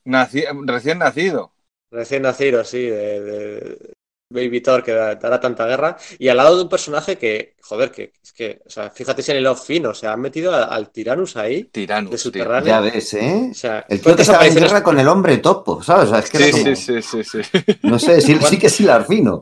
[0.09, 1.53] naci- recién nacido.
[1.91, 3.93] Recién nacido, sí, de, de
[4.31, 5.97] Baby Thor que da- dará tanta guerra.
[6.19, 9.31] Y al lado de un personaje que, joder, que es que, o sea, fíjate si
[9.31, 12.17] en el off fino, o sea, han metido a- al Tyrannus ahí, de Tiranos, tío.
[12.19, 12.67] subterráneo.
[12.67, 13.47] Ya ves, ¿eh?
[13.49, 16.05] O sea, El tío que ¿cuántas estaba en guerra con el hombre topo, ¿sabes?
[16.05, 17.59] O sea, es que Sí, como- sí, sí, sí, sí.
[17.83, 19.41] no sé, sí, sí que es hilar fino.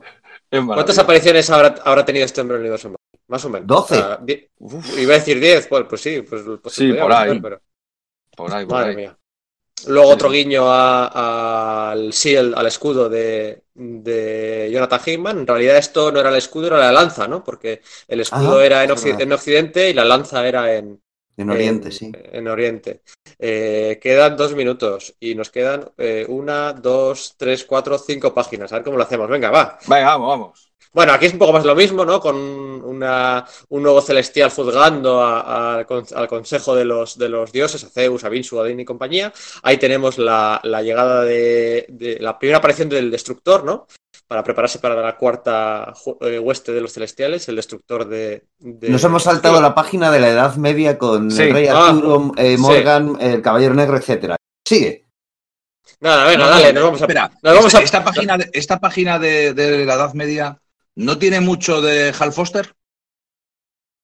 [0.50, 2.94] ¿Cuántas apariciones habrá, habrá tenido este hombre en el universo?
[3.28, 3.66] Más o menos.
[3.66, 3.96] Doce.
[3.96, 4.48] O sea, di-
[4.98, 7.28] iba a decir 10, pues, pues sí, pues, pues se Sí, por ahí.
[7.28, 7.60] haber, pero-
[8.34, 8.96] Por ahí, por Madre ahí.
[8.96, 9.18] mía.
[9.86, 10.34] Luego Sí, otro sí.
[10.34, 15.38] guiño a- al shield, al escudo de, de Jonathan Hickman.
[15.40, 17.44] En realidad esto no era el escudo, era la lanza, ¿no?
[17.44, 19.18] Porque el escudo era en, verdad.
[19.18, 21.00] en Occidente y la lanza era en,
[21.38, 22.12] En Oriente, en- sí.
[22.12, 23.02] en Oriente.
[23.38, 28.72] Eh, quedan dos minutos y nos quedan eh, una, dos, tres, cuatro, cinco páginas.
[28.72, 29.28] A ver cómo lo hacemos.
[29.28, 29.78] Venga, va.
[29.86, 30.67] Venga, vamos, vamos.
[30.92, 32.18] Bueno, aquí es un poco más lo mismo, ¿no?
[32.20, 37.28] Con una- un nuevo celestial juzgando a- a- al con- al consejo de los, de
[37.28, 39.32] los dioses, a Zeus, a Vinsu, a Odín y compañía.
[39.62, 43.86] Ahí tenemos la, la llegada de, de la primera aparición del destructor, ¿no?
[44.26, 48.44] Para prepararse para la cuarta eh, hueste de los celestiales, el destructor de.
[48.58, 51.42] de- Nos hemos saltado la página de la Edad Media con Sí.
[51.44, 52.62] el rey Ah, Arturo, eh, sí.
[52.62, 54.36] Morgan, el caballero negro, etcétera.
[54.66, 55.06] Sigue.
[56.00, 57.04] Nada, venga, No, dale, no, nos vamos a.
[57.04, 60.58] Espera, nos vamos esta, a- esta página, de, esta página de, de la Edad Media
[60.98, 62.74] no tiene mucho de Hal Foster.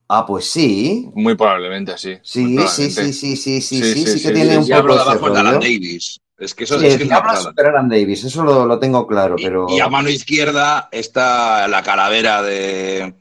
[0.08, 1.10] Ah, pues sí.
[1.14, 2.18] Muy probablemente, sí.
[2.22, 4.82] Sí, sí, sí, sí, sí, sí, Sí, sí, sí, sí, sí, que tiene sí, un
[4.82, 5.54] poco de de Alan.
[5.60, 6.20] Davis.
[6.36, 9.36] Es que eso Sí, es que es super Alan Davis, eso lo, lo tengo claro,
[9.38, 9.66] Y- pero...
[9.68, 13.14] Y, a mano izquierda está la calavera de,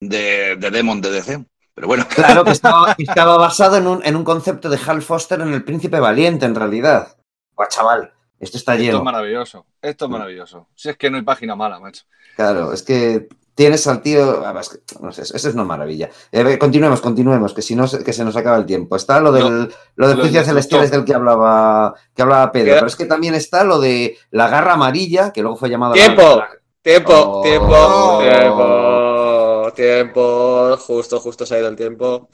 [0.00, 1.44] de, de Demon de DC.
[1.74, 5.40] Pero bueno, Claro que estaba, estaba basado en un, en un concepto de Hal Foster
[5.40, 7.16] en El Príncipe Valiente, en realidad.
[7.54, 8.98] Guau, chaval, esto está Esto lleno.
[8.98, 9.66] es maravilloso.
[9.80, 10.66] Esto es maravilloso.
[10.74, 12.04] Si es que no hay página mala, macho.
[12.36, 14.44] Claro, es que tienes al tío...
[14.46, 16.10] ah, es que, no sé, eso es una maravilla.
[16.30, 18.94] Eh, continuemos, continuemos, que si no, se- que se nos acaba el tiempo.
[18.96, 22.74] Está lo del, lo del lo del juicio celestiales del que hablaba, que hablaba Pedro,
[22.74, 25.94] pero es que también está lo de la garra amarilla, que luego fue llamada...
[25.94, 26.22] ¡Tiempo!
[26.36, 26.48] la-
[26.82, 27.42] Tiempo, Oh.
[27.42, 30.76] tiempo, tiempo, tiempo.
[30.76, 32.28] Justo, justo se ha ido el tiempo.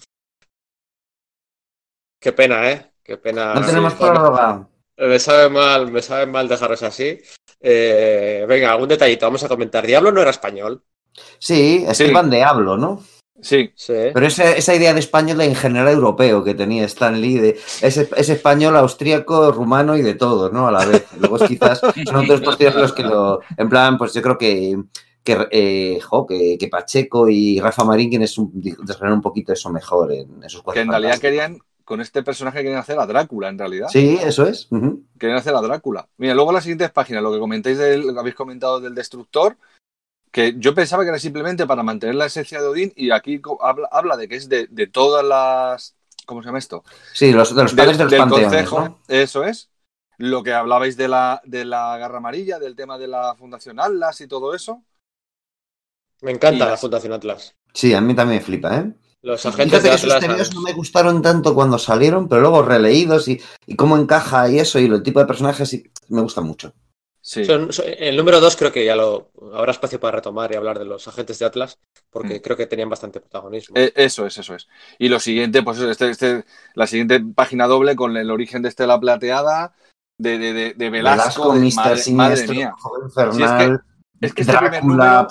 [2.20, 2.92] Qué pena, ¿eh?
[3.02, 3.54] Qué pena.
[3.54, 4.68] No tenemos Sí, prórroga.
[4.96, 7.18] Me sabe mal, me sabe mal dejaros así.
[7.60, 9.86] Eh, venga, algún detallito, vamos a comentar.
[9.86, 10.82] Diablo no era español.
[11.38, 13.02] Sí, Esteban de Hablo, ¿no?
[13.40, 13.94] Sí, Sí.
[14.14, 17.96] Pero esa, esa idea de español en general europeo que tenía Stan Lee, de, es,
[17.96, 20.68] es español, austríaco, rumano y de todo, ¿no?
[20.68, 21.06] A la vez.
[21.18, 23.40] Luego quizás son otros posteriores los que lo.
[23.56, 24.76] En plan, pues yo creo que,
[25.24, 29.70] que, eh, jo, que, que Pacheco y Rafa Marín quienes un, desgranar un poquito eso
[29.70, 33.48] mejor en esos Que cuatro en realidad querían, con este personaje querían hacer a Drácula,
[33.48, 33.88] en realidad.
[33.88, 34.66] Sí, eso es.
[34.70, 35.04] ujú.
[35.18, 36.08] Querían hacer a Drácula.
[36.16, 39.56] Mira, luego las siguientes páginas, lo que comentáis del, lo que habéis comentado del Destructor,
[40.30, 43.88] que yo pensaba que era simplemente para mantener la esencia de Odín, y aquí habla,
[43.92, 45.94] habla de que es de, de todas las.
[46.24, 46.84] ¿Cómo se llama esto?
[47.12, 48.98] Sí, los, de los padres de los del panteones, concejo, ¿no?
[49.08, 49.70] eso es.
[50.18, 54.20] Lo que hablabais de la, de la garra amarilla, del tema de la Fundación Atlas
[54.20, 54.82] y todo eso.
[56.20, 57.56] Me encanta Y la Fundación Atlas.
[57.74, 58.92] Sí, a mí también me flipa, ¿eh?
[59.22, 60.30] Los agentes Fíjate de que esos Atlas.
[60.30, 64.58] tebeos no me gustaron tanto cuando salieron, pero luego releídos y, y cómo encaja y
[64.58, 66.74] eso, y el tipo de personajes, y me gusta mucho.
[67.24, 67.44] Sí.
[67.44, 70.80] Son- son- el número 2 creo que ya lo habrá espacio para retomar y hablar
[70.80, 71.78] de los agentes de Atlas,
[72.10, 72.42] porque Mm.
[72.42, 73.76] creo que tenían bastante protagonismo.
[73.78, 74.66] Eh, Eso es, eso es.
[74.98, 76.44] Y lo siguiente, pues este, este,
[76.74, 79.72] la siguiente página doble con el origen de Estela Plateada,
[80.18, 81.74] de, de, de, de Velasco, de- Mr.
[81.76, 82.72] madre, Siniestro, madre mía.
[82.76, 83.82] Joven Si es Infernal,
[84.20, 85.04] Es que este primer, Drácula.
[85.04, 85.28] número,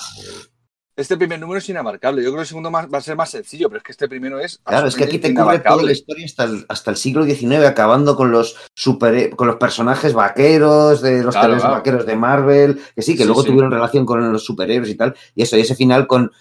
[1.01, 2.21] este primer número es inabarcable.
[2.23, 4.07] Yo creo que el segundo más- va a ser más sencillo, pero es que este
[4.07, 4.59] primero es.
[4.63, 7.65] Claro, es que aquí te cubre toda la historia hasta el, hasta el siglo XIX,
[7.67, 13.01] acabando con los super, con los personajes vaqueros, de los Claro, vaqueros de Marvel, que
[13.01, 13.47] sí, que Sí, luego sí.
[13.49, 16.31] tuvieron relación con los superhéroes y tal, y eso, y ese final con,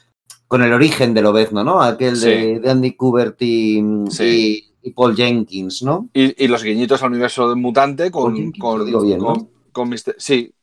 [0.49, 1.83] con el origen de Lobezno, ¿no?
[1.83, 2.27] Aquel Sí.
[2.29, 4.25] de, de Andy Kubert y, Sí.
[4.25, 6.09] y- y Paul Jenkins, ¿no?
[6.15, 8.35] Y, y los guiñitos al universo del mutante con.
[8.35, 9.49] Jenkins, con, lo digo bien, con, ¿no?
[9.73, 10.15] con Mr.
[10.17, 10.55] Sí,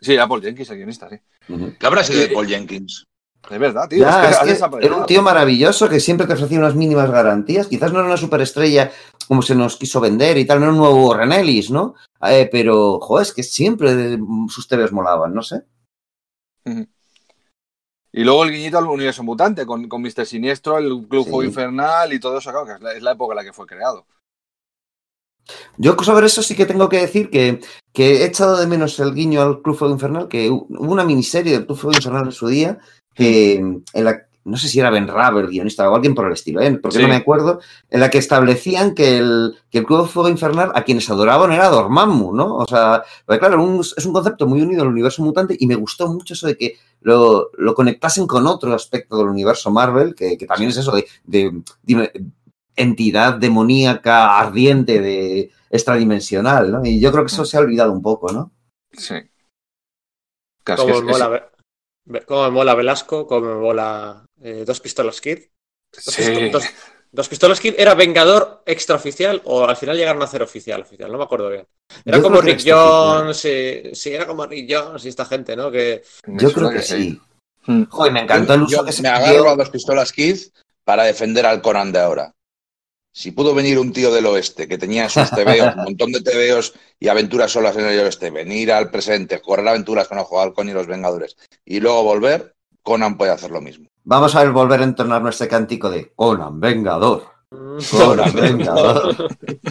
[0.00, 1.16] sí, era Paul Jenkins, el guionista, sí.
[1.52, 1.72] Ujú.
[1.78, 3.04] ¿Qué habrá sido de Paul Jenkins?
[3.50, 4.00] De verdad, tío.
[4.00, 4.92] Ya, es que es ha que desaparecido.
[4.94, 7.66] era un tío maravilloso que siempre te ofrecía unas mínimas garantías.
[7.68, 8.90] Quizás no era una superestrella
[9.28, 11.94] como se nos quiso vender y tal, no era un nuevo Warren Ellis, ¿no?
[12.22, 14.18] Eh, pero, joder, es que siempre
[14.48, 15.62] sus TVs molaban, no sé.
[18.12, 20.24] Y luego el guiñito al universo mutante con, con Mr.
[20.26, 21.46] Siniestro, el Club Sí.
[21.46, 23.66] Infernal y todo eso, claro, que es la, es la época en la que fue
[23.66, 24.06] creado.
[25.76, 27.60] Yo sobre eso sí que tengo que decir que,
[27.92, 31.04] que he echado de menos el guiño al Club Fuego Infernal, que hu- hubo una
[31.04, 32.78] miniserie del Club Fuego Infernal en su día,
[33.16, 36.32] que en la, no sé si era Ben Raber, el guionista o alguien por el
[36.34, 36.78] estilo, ¿eh?
[36.80, 37.02] porque Sí.
[37.02, 37.58] no me acuerdo,
[37.90, 41.68] en la que establecían que el, que el Club Fuego Infernal a quienes adoraban era
[41.68, 42.56] Dormammu, ¿no?
[42.58, 45.74] O sea, porque claro, un- es un concepto muy unido al universo mutante y me
[45.74, 50.38] gustó mucho eso de que lo, lo conectasen con otro aspecto del universo Marvel, que,
[50.38, 51.62] que también es eso de, de-
[52.76, 56.84] entidad demoníaca, ardiente, de extradimensional, ¿no?
[56.84, 58.52] Y yo creo que eso se ha olvidado un poco, ¿no?
[58.92, 59.14] Sí.
[60.66, 61.42] Es mola, Ve-
[62.26, 65.38] cómo me mola Velasco, cómo me mola eh, Dos Pistolas Kid.
[65.92, 66.22] Dos, Sí.
[66.22, 66.64] Pisto- dos-
[67.12, 71.16] Dos Pistolas Kid era Vengador extraoficial o al final llegaron a ser oficial, oficial, no
[71.16, 71.66] me acuerdo bien.
[72.04, 72.60] Era Yo como Rick.
[72.66, 75.70] Jones, sí, era como Rick Jones y esta gente, ¿no?
[75.70, 77.18] Que Yo creo que sí.
[77.66, 77.84] Mm.
[77.88, 79.16] Joder, me encantó el uso yo que se me dio.
[79.16, 80.36] agarro a dos pistolas Kid
[80.84, 82.32] para defender al Conan de ahora.
[83.18, 86.74] Si pudo venir un tío del oeste que tenía sus tebeos, un montón de tebeos
[87.00, 90.72] y aventuras solas en el oeste, venir al presente, correr aventuras con Ojo Halcón y
[90.72, 91.34] los Vengadores
[91.64, 93.88] y luego volver, Conan puede hacer lo mismo.
[94.04, 97.24] Vamos a ver, volver a entonar nuestro cántico de Conan, Vengador.
[97.90, 99.28] Conan, Vengador.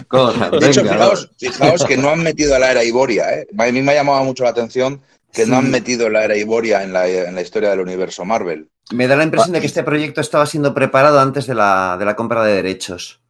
[0.08, 1.16] Conan, De hecho, Vengador.
[1.16, 3.32] fijaos, fijaos que no han metido a la era Iboria.
[3.32, 3.46] ¿eh?
[3.56, 5.00] A mí me ha llamado mucho la atención
[5.32, 8.70] que no han metido la era Iboria en la, en la historia del universo Marvel.
[8.90, 12.04] Me da la impresión de que este proyecto estaba siendo preparado antes de la, de
[12.04, 13.20] la compra de derechos.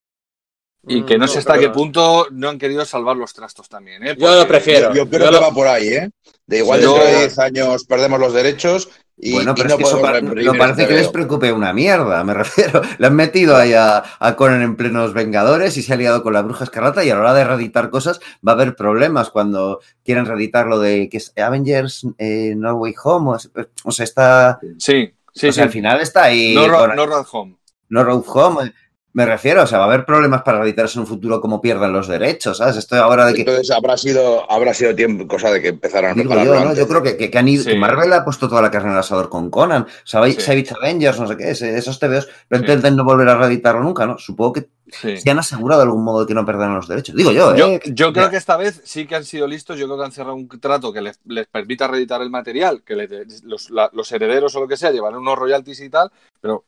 [0.89, 4.07] Y que no sé hasta pero- qué punto no han querido salvar los trastos también,
[4.07, 4.15] ¿eh?
[4.19, 4.91] Yo lo prefiero.
[4.91, 6.11] Yo, yo creo Yo que lo- va por ahí, ¿eh?
[6.47, 8.89] De igual dentro de 10 años perdemos los derechos
[9.19, 11.73] y, bueno, y pero no es que eso pa- no parece que les preocupe una
[11.73, 12.83] mierda, me refiero.
[12.99, 16.35] Le han metido ahí a, a Conan en plenos Vengadores y se ha liado con
[16.35, 19.81] la Bruja Escarlata y a la hora de reeditar cosas va a haber problemas cuando
[20.05, 23.31] quieran reeditar lo de que es Avengers eh, No Way Home.
[23.31, 23.39] O,
[23.85, 24.61] o sea, está...
[24.79, 25.61] Sí, sí, o sea, sí.
[25.63, 26.55] al final está ahí...
[26.55, 27.57] No, Ro- Conan- no Road Home.
[27.89, 28.73] No Road Home.
[29.17, 31.91] Me refiero, o sea, va a haber problemas para reeditarse en un futuro como pierdan
[31.91, 32.77] los derechos, ¿sabes?
[32.77, 33.41] Esto ahora de que...
[33.41, 36.75] Entonces habrá sido, habrá sido tiempo, cosa de que empezaran a prepararlo yo.
[36.75, 37.71] Yo creo que, que- que han ido, Sí.
[37.71, 39.85] que Marvel ha puesto toda la carne en el asador con Conan.
[39.85, 40.33] O sea, Sí.
[40.39, 42.63] Savage Avengers, no sé qué, esos TVOs lo Sí.
[42.65, 44.19] intenten no volver a reeditarlo nunca, ¿no?
[44.19, 45.17] Supongo que Sí.
[45.17, 47.17] se han asegurado de algún modo de que no perdan los derechos.
[47.17, 47.81] Digo yo, Yo, ¿eh?
[47.87, 49.79] yo creo que esta vez sí que han sido listos.
[49.79, 52.95] Yo creo que han cerrado un trato que les, les permita reeditar el material, que
[52.95, 56.13] les- los, la- los herederos o lo que sea llevarán unos royalties y tal.
[56.41, 56.65] Pero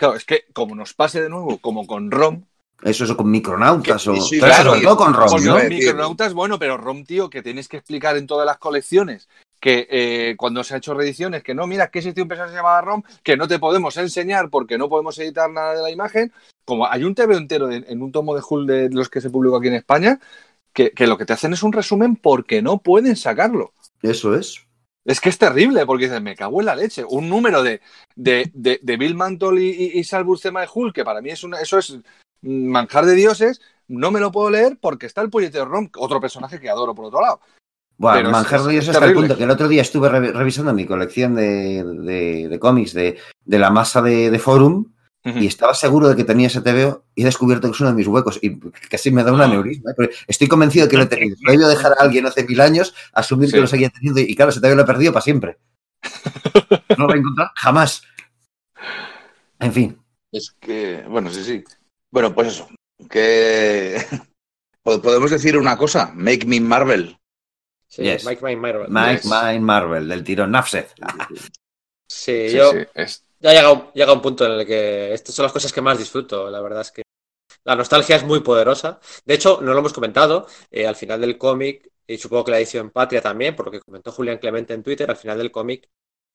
[0.00, 2.42] claro, es que como nos pase de nuevo, como con ROM,
[2.82, 4.14] Eso, eso con micronautas Que- o...
[4.22, 5.58] sí, Claro, claro, sobre todo con Rom, ¿no?
[5.68, 9.28] Micronautas, bueno, pero ROM, tío, que tienes que explicar en todas las colecciones
[9.60, 12.56] que eh, cuando se ha hecho reediciones, que no, mira, que existía un personaje que
[12.56, 15.90] se llamaba ROM, que no te podemos enseñar porque no podemos editar nada de la
[15.90, 16.32] imagen.
[16.64, 19.28] Como hay un TV entero de- en un tomo de Hull de los que se
[19.28, 20.18] publicó aquí en España,
[20.72, 23.74] que, que lo que te hacen es un resumen porque no pueden sacarlo.
[24.00, 24.62] Eso es.
[25.10, 27.04] Es que es terrible, porque dices, me cago en la leche.
[27.08, 27.80] Un número de,
[28.14, 31.30] de, de, de Bill Mantle y, y, y Sal Buscema de Hulk, que para mí
[31.30, 31.98] es una, eso es
[32.42, 36.60] manjar de dioses, no me lo puedo leer porque está el puñetero Rom, otro personaje
[36.60, 37.40] que adoro por otro lado.
[38.20, 40.72] Es- manjar de Dios es hasta el punto que el otro día estuve re- revisando
[40.72, 44.38] mi colección de, de- de cómics de, de la masa de, de
[45.22, 47.96] Y estaba seguro de que tenía ese TVO y he descubierto que es uno de
[47.96, 49.90] mis huecos y casi me da un aneurisma.
[49.90, 49.94] ¿eh?
[49.96, 51.36] Pero estoy convencido de que lo he tenido.
[51.40, 53.54] Lo he debido dejar a alguien hace mil años, asumir Sí.
[53.56, 55.58] que lo seguía teniendo y claro, ese TVO lo he perdido para siempre.
[56.96, 58.02] No lo voy a encontrar jamás.
[59.58, 59.98] En fin.
[60.32, 61.64] Es que, bueno, sí, sí.
[62.10, 62.68] Bueno, pues eso.
[63.08, 63.98] Que
[64.82, 66.12] ¿Pod- podemos decir una cosa.
[66.14, 67.18] Make me Marvel.
[67.88, 68.24] Sí, Yes.
[68.24, 68.86] Mike Mike Marvel.
[68.88, 69.26] Mike, Yes.
[69.30, 70.94] Mine, Marvel, del tirón Nafset.
[72.08, 75.34] Sí, Sí, yo sí, es- ya llega un, llega un punto en el que estas
[75.34, 76.50] son las cosas que más disfruto.
[76.50, 77.02] La verdad es que
[77.64, 79.00] la nostalgia es muy poderosa.
[79.24, 80.46] De hecho, no lo hemos comentado.
[80.70, 83.80] eh, al final del cómic, y supongo que la edición Patria también, por lo que
[83.80, 85.88] comentó Julián Clemente en Twitter, al final del cómic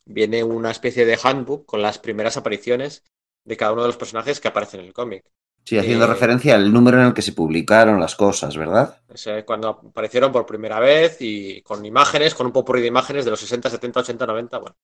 [0.06, 3.04] viene una especie de handbook con las primeras apariciones
[3.44, 5.26] de cada uno de los personajes que aparecen en el cómic.
[5.64, 9.02] Sí, haciendo Eh, referencia al número en el que se publicaron las cosas, ¿verdad?
[9.46, 13.40] Cuando aparecieron por primera vez y con imágenes, con un popurrí de imágenes de los
[13.40, 14.60] 60, 70, 80, 90.
[14.60, 14.76] Bueno,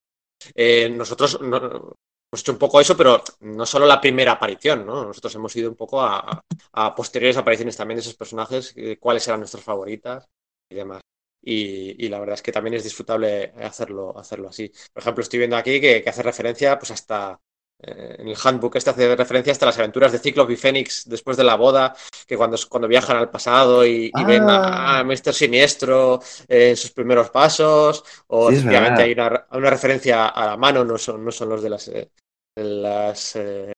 [0.55, 1.95] Eh, nosotros no-
[2.31, 5.05] hemos hecho un poco eso, pero no solo la primera aparición, ¿no?
[5.05, 6.41] Nosotros hemos ido un poco a,
[6.73, 10.27] a posteriores apariciones también de esos personajes, eh, cuáles eran nuestras favoritas
[10.69, 11.01] y demás.
[11.43, 14.71] Y, y la verdad es que también es disfrutable hacerlo, hacerlo así.
[14.93, 17.39] Por ejemplo, estoy viendo aquí que, que hace referencia pues hasta
[17.79, 21.35] eh, en el handbook este hace referencia hasta las aventuras de Cyclops y Fénix después
[21.37, 21.95] de la boda,
[22.27, 25.33] que cuando, cuando viajan al pasado y, y ven a, a Mr.
[25.33, 30.57] Siniestro eh, en sus primeros pasos, o Sí, efectivamente hay una, una referencia a la
[30.57, 32.11] mano, no son, no son los de las, eh,
[32.55, 33.73] las eh,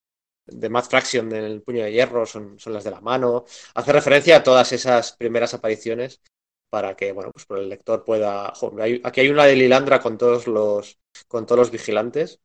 [0.47, 3.45] de Mad Fraction del puño de hierro, son, son las de la mano.
[3.75, 6.21] Hace referencia a todas esas primeras apariciones
[6.69, 8.53] para que, bueno, pues el lector pueda.
[8.55, 12.39] jo, hay- aquí hay una de Lilandra con todos los con todos los vigilantes.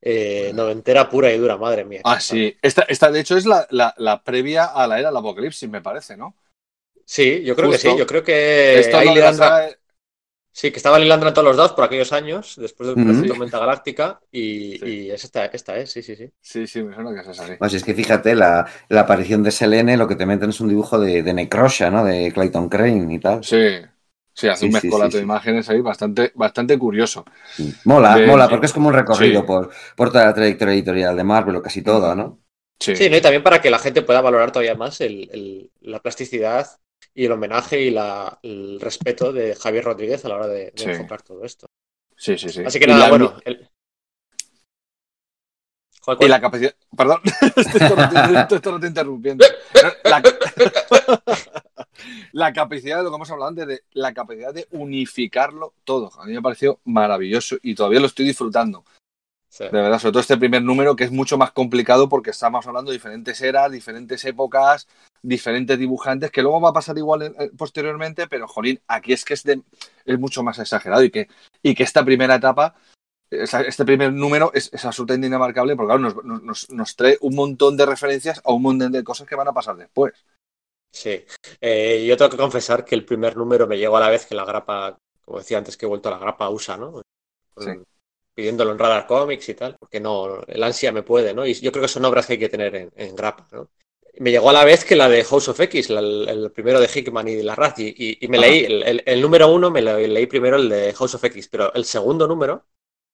[0.00, 2.02] Eh, noventera pura y dura, madre mía.
[2.04, 2.56] Ah, sí.
[2.62, 5.80] Esta, esta de hecho, es la, la- la previa a la era del apocalipsis, me
[5.80, 6.34] parece, ¿no?
[7.04, 7.94] Sí, yo creo que sí.
[7.96, 9.76] Yo creo que Esto hay Lilandra-
[10.54, 13.58] Sí, que estaba Lilandra en todos los dos por aquellos años, después del proyecto Tormenta
[13.58, 14.86] Galáctica, y, Sí.
[14.86, 16.30] y es esta, esta es, sí, sí, sí.
[16.42, 17.52] Sí, sí, me suena que es así.
[17.58, 20.68] Pues es que fíjate, la, la aparición de Selene lo que te meten es un
[20.68, 22.04] dibujo de, de Necrosha, ¿no?
[22.04, 23.42] De Clayton Crane y tal.
[23.42, 23.56] Sí,
[24.34, 25.24] sí, hace un Sí, sí, mezcolato sí, de sí.
[25.24, 27.24] imágenes ahí bastante, bastante curioso.
[27.56, 27.72] Sí.
[27.84, 29.46] Mola, De- mola, porque es como un recorrido Sí.
[29.46, 32.40] por, por toda la trayectoria editorial de Marvel, o casi toda, ¿no?
[32.78, 33.16] Sí, Sí, ¿no?
[33.16, 36.66] y también para que la gente pueda valorar todavía más el- el- la plasticidad
[37.14, 40.72] y el homenaje y la- el respeto de Javier Rodríguez a la hora de, de
[40.76, 40.90] Sí.
[40.90, 41.66] enfocar todo esto.
[42.16, 42.48] sí, sí.
[42.50, 42.62] sí.
[42.64, 43.34] Así que nada, la- bueno.
[43.44, 43.68] el-
[46.04, 46.74] ¿Cuál, Y la capacidad.
[46.96, 47.20] Perdón,
[47.56, 49.44] estoy todo rato interrumpiendo.
[50.02, 50.20] La,
[52.32, 56.10] la capacidad de lo que hemos hablado antes, de la capacidad de unificarlo todo.
[56.20, 58.84] A mí me pareció maravilloso y todavía lo estoy disfrutando.
[59.52, 59.64] Sí.
[59.64, 62.90] De verdad, sobre todo este primer número que es mucho más complicado porque estamos hablando
[62.90, 64.88] de diferentes eras, diferentes épocas,
[65.20, 69.34] diferentes dibujantes, que luego va a pasar igual eh, posteriormente, pero jolín, aquí es que
[69.34, 69.60] es, de-
[70.06, 71.28] es mucho más exagerado y que,
[71.62, 72.74] y que esta primera etapa,
[73.30, 77.34] esa- este primer número es, es absolutamente inamarcable porque claro, nos, nos- nos- trae un
[77.34, 80.14] montón de referencias a un montón de cosas que van a pasar después.
[80.90, 81.22] Sí.
[81.60, 84.34] Eh, yo tengo que confesar que el primer número me llegó a la vez que
[84.34, 86.92] la grapa, como decía antes, que he vuelto a la grapa USA, ¿no?
[86.92, 87.02] Con-
[87.58, 87.70] Sí.
[88.34, 91.46] Pidiéndolo en Radar Comics y tal, porque no, el ansia me puede, ¿no?
[91.46, 93.70] Y yo creo que son obras que hay que tener en, en grapa, ¿no?
[94.18, 96.80] Me llegó a la vez que la de House of X, la- el, el primero
[96.80, 98.38] de Hickman y de Larraz, y, y- y me Ajá.
[98.38, 101.48] leí, el, el- el número uno me lo leí primero el de House of X,
[101.48, 102.66] pero el segundo número,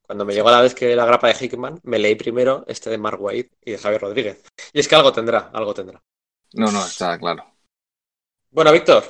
[0.02, 2.90] cuando me llegó a la vez que la grapa de Hickman, me leí primero este
[2.90, 4.42] de Mark Waid y de Javier Rodríguez.
[4.72, 6.02] Y es que algo tendrá, algo tendrá.
[6.52, 7.54] No, no, está claro.
[8.50, 9.04] Bueno, Víctor,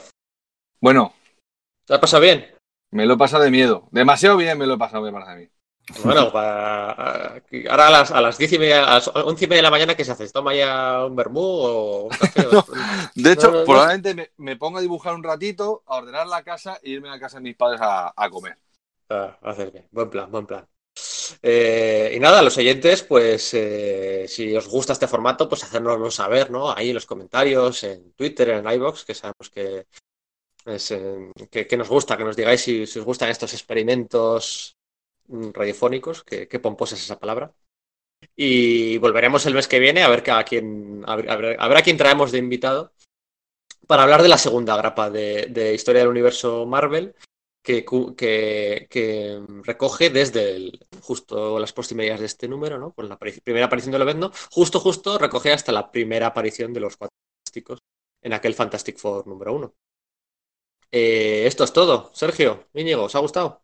[0.80, 1.14] Bueno,
[1.86, 2.46] ¿te has pasado bien?
[2.90, 3.88] me lo he pasado de miedo.
[3.92, 5.48] Demasiado bien me lo he pasado, me parece a mí.
[6.04, 7.42] Bueno, para...
[7.70, 9.70] ahora a las, a las 10 y media, a las 11 y media de la
[9.70, 10.26] mañana, ¿qué se hace?
[10.26, 12.46] ¿Se ¿Toma ya un vermú o un café?
[12.52, 12.66] No.
[13.14, 13.64] De hecho, No, no, no.
[13.64, 17.18] probablemente me, me ponga a dibujar un ratito, a ordenar la casa e irme a
[17.18, 18.58] casa de mis padres a, a comer.
[19.10, 19.88] Ah, bien.
[19.90, 20.66] Buen plan, buen plan.
[21.42, 26.50] Eh, y nada, los oyentes, pues eh, si os gusta este formato, pues hacérnoslo saber,
[26.50, 26.70] ¿no?
[26.70, 29.86] Ahí en los comentarios, en Twitter, en iVoox, que sabemos que,
[30.66, 34.77] es, eh, que, que nos gusta, que nos digáis si, si os gustan estos experimentos
[35.28, 37.52] radiofónicos, que, pomposa es esa palabra.
[38.34, 42.32] Y volveremos el mes que viene a ver a quién, a ver, a quién traemos
[42.32, 42.92] de invitado
[43.86, 47.14] para hablar de la segunda grapa de, Historia del Universo Marvel
[47.62, 47.84] que,
[49.62, 52.92] recoge desde el- justo las postimedias de este número, ¿no?
[52.92, 56.96] Con la primera aparición de Lobezno, justo, justo recoge hasta la primera aparición de los
[56.96, 57.78] Cuatro Fantásticos
[58.22, 59.74] en aquel Fantastic Four número uno.
[60.90, 62.10] Eh, esto es todo.
[62.14, 63.62] Sergio, Íñigo, ¿os ha gustado?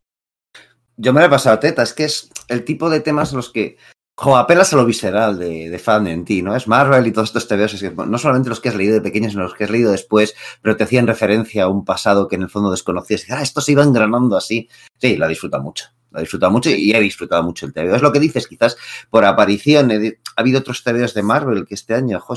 [0.96, 3.76] Yo me lo he pasado teta, es que es el tipo de temas los que
[4.16, 6.54] Jo, apelas a lo visceral de, de fan en ti, ¿no?
[6.54, 9.42] Es Marvel y todos estos TVOs, no solamente los que has leído de pequeños, sino
[9.42, 12.48] los que has leído después, pero te hacían referencia a un pasado que en el
[12.48, 13.28] fondo desconocías.
[13.28, 14.68] Y, ah, esto se iba engranando así.
[15.00, 15.86] Sí, la disfruta mucho.
[16.12, 17.96] La disfruta mucho y he disfrutado mucho el TVO.
[17.96, 18.76] Es lo que dices, quizás
[19.10, 19.90] por aparición.
[19.90, 22.36] ha habido otros TVOs de Marvel que este año, jo,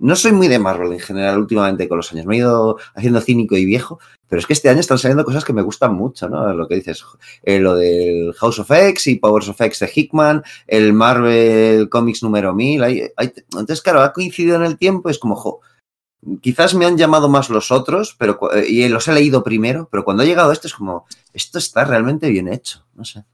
[0.00, 2.24] no soy muy de Marvel en general últimamente con los años.
[2.26, 5.44] Me he ido haciendo cínico y viejo, pero es que este año están saliendo cosas
[5.44, 6.52] que me gustan mucho, ¿no?
[6.54, 7.04] Lo que dices,
[7.42, 12.22] eh, lo del House of X y Powers of X de Hickman, el Marvel Comics
[12.22, 12.82] número 1000.
[12.82, 15.60] hay- hay- entonces, claro, ha coincidido en el tiempo, es como, jo,
[16.40, 20.04] quizás me han llamado más los otros, pero eh, y los he leído primero, pero
[20.04, 23.24] cuando ha llegado este es como, esto está realmente bien hecho, no sé.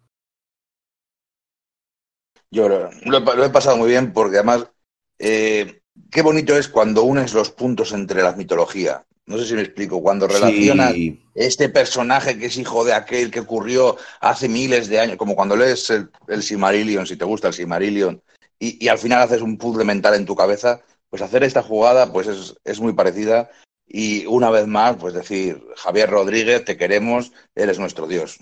[2.51, 4.71] Yo lo, lo he, pasado muy bien porque además,
[5.19, 5.81] eh,
[6.11, 9.03] qué bonito es cuando unes los puntos entre las mitologías.
[9.27, 13.31] No sé si me explico, cuando relacionas Sí, este personaje que es hijo de aquel
[13.31, 17.49] que ocurrió hace miles de años, como cuando lees el, el Silmarillion, si te gusta
[17.49, 18.23] el Silmarillion,
[18.59, 22.13] y, y al final haces un puzzle mental en tu cabeza, pues hacer esta jugada
[22.13, 23.51] pues es, es muy parecida.
[23.87, 28.39] Y una vez más, pues decir, Javier Rodríguez, te queremos, eres nuestro Dios.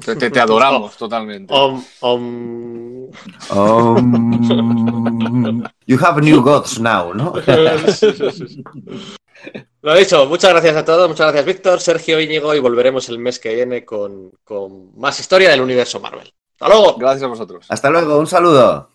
[0.00, 1.52] Te, te- te adoramos totalmente.
[1.52, 3.10] Om- om-
[3.54, 7.34] Um, you have new gods now, ¿no?
[9.82, 13.38] Lo dicho, muchas gracias a todos, muchas gracias Víctor, Sergio Íñigo y volveremos el mes
[13.38, 16.32] que viene con, con más historia del universo Marvel.
[16.52, 16.96] Hasta luego.
[16.96, 17.66] Gracias a vosotros.
[17.68, 18.88] Hasta luego, un saludo.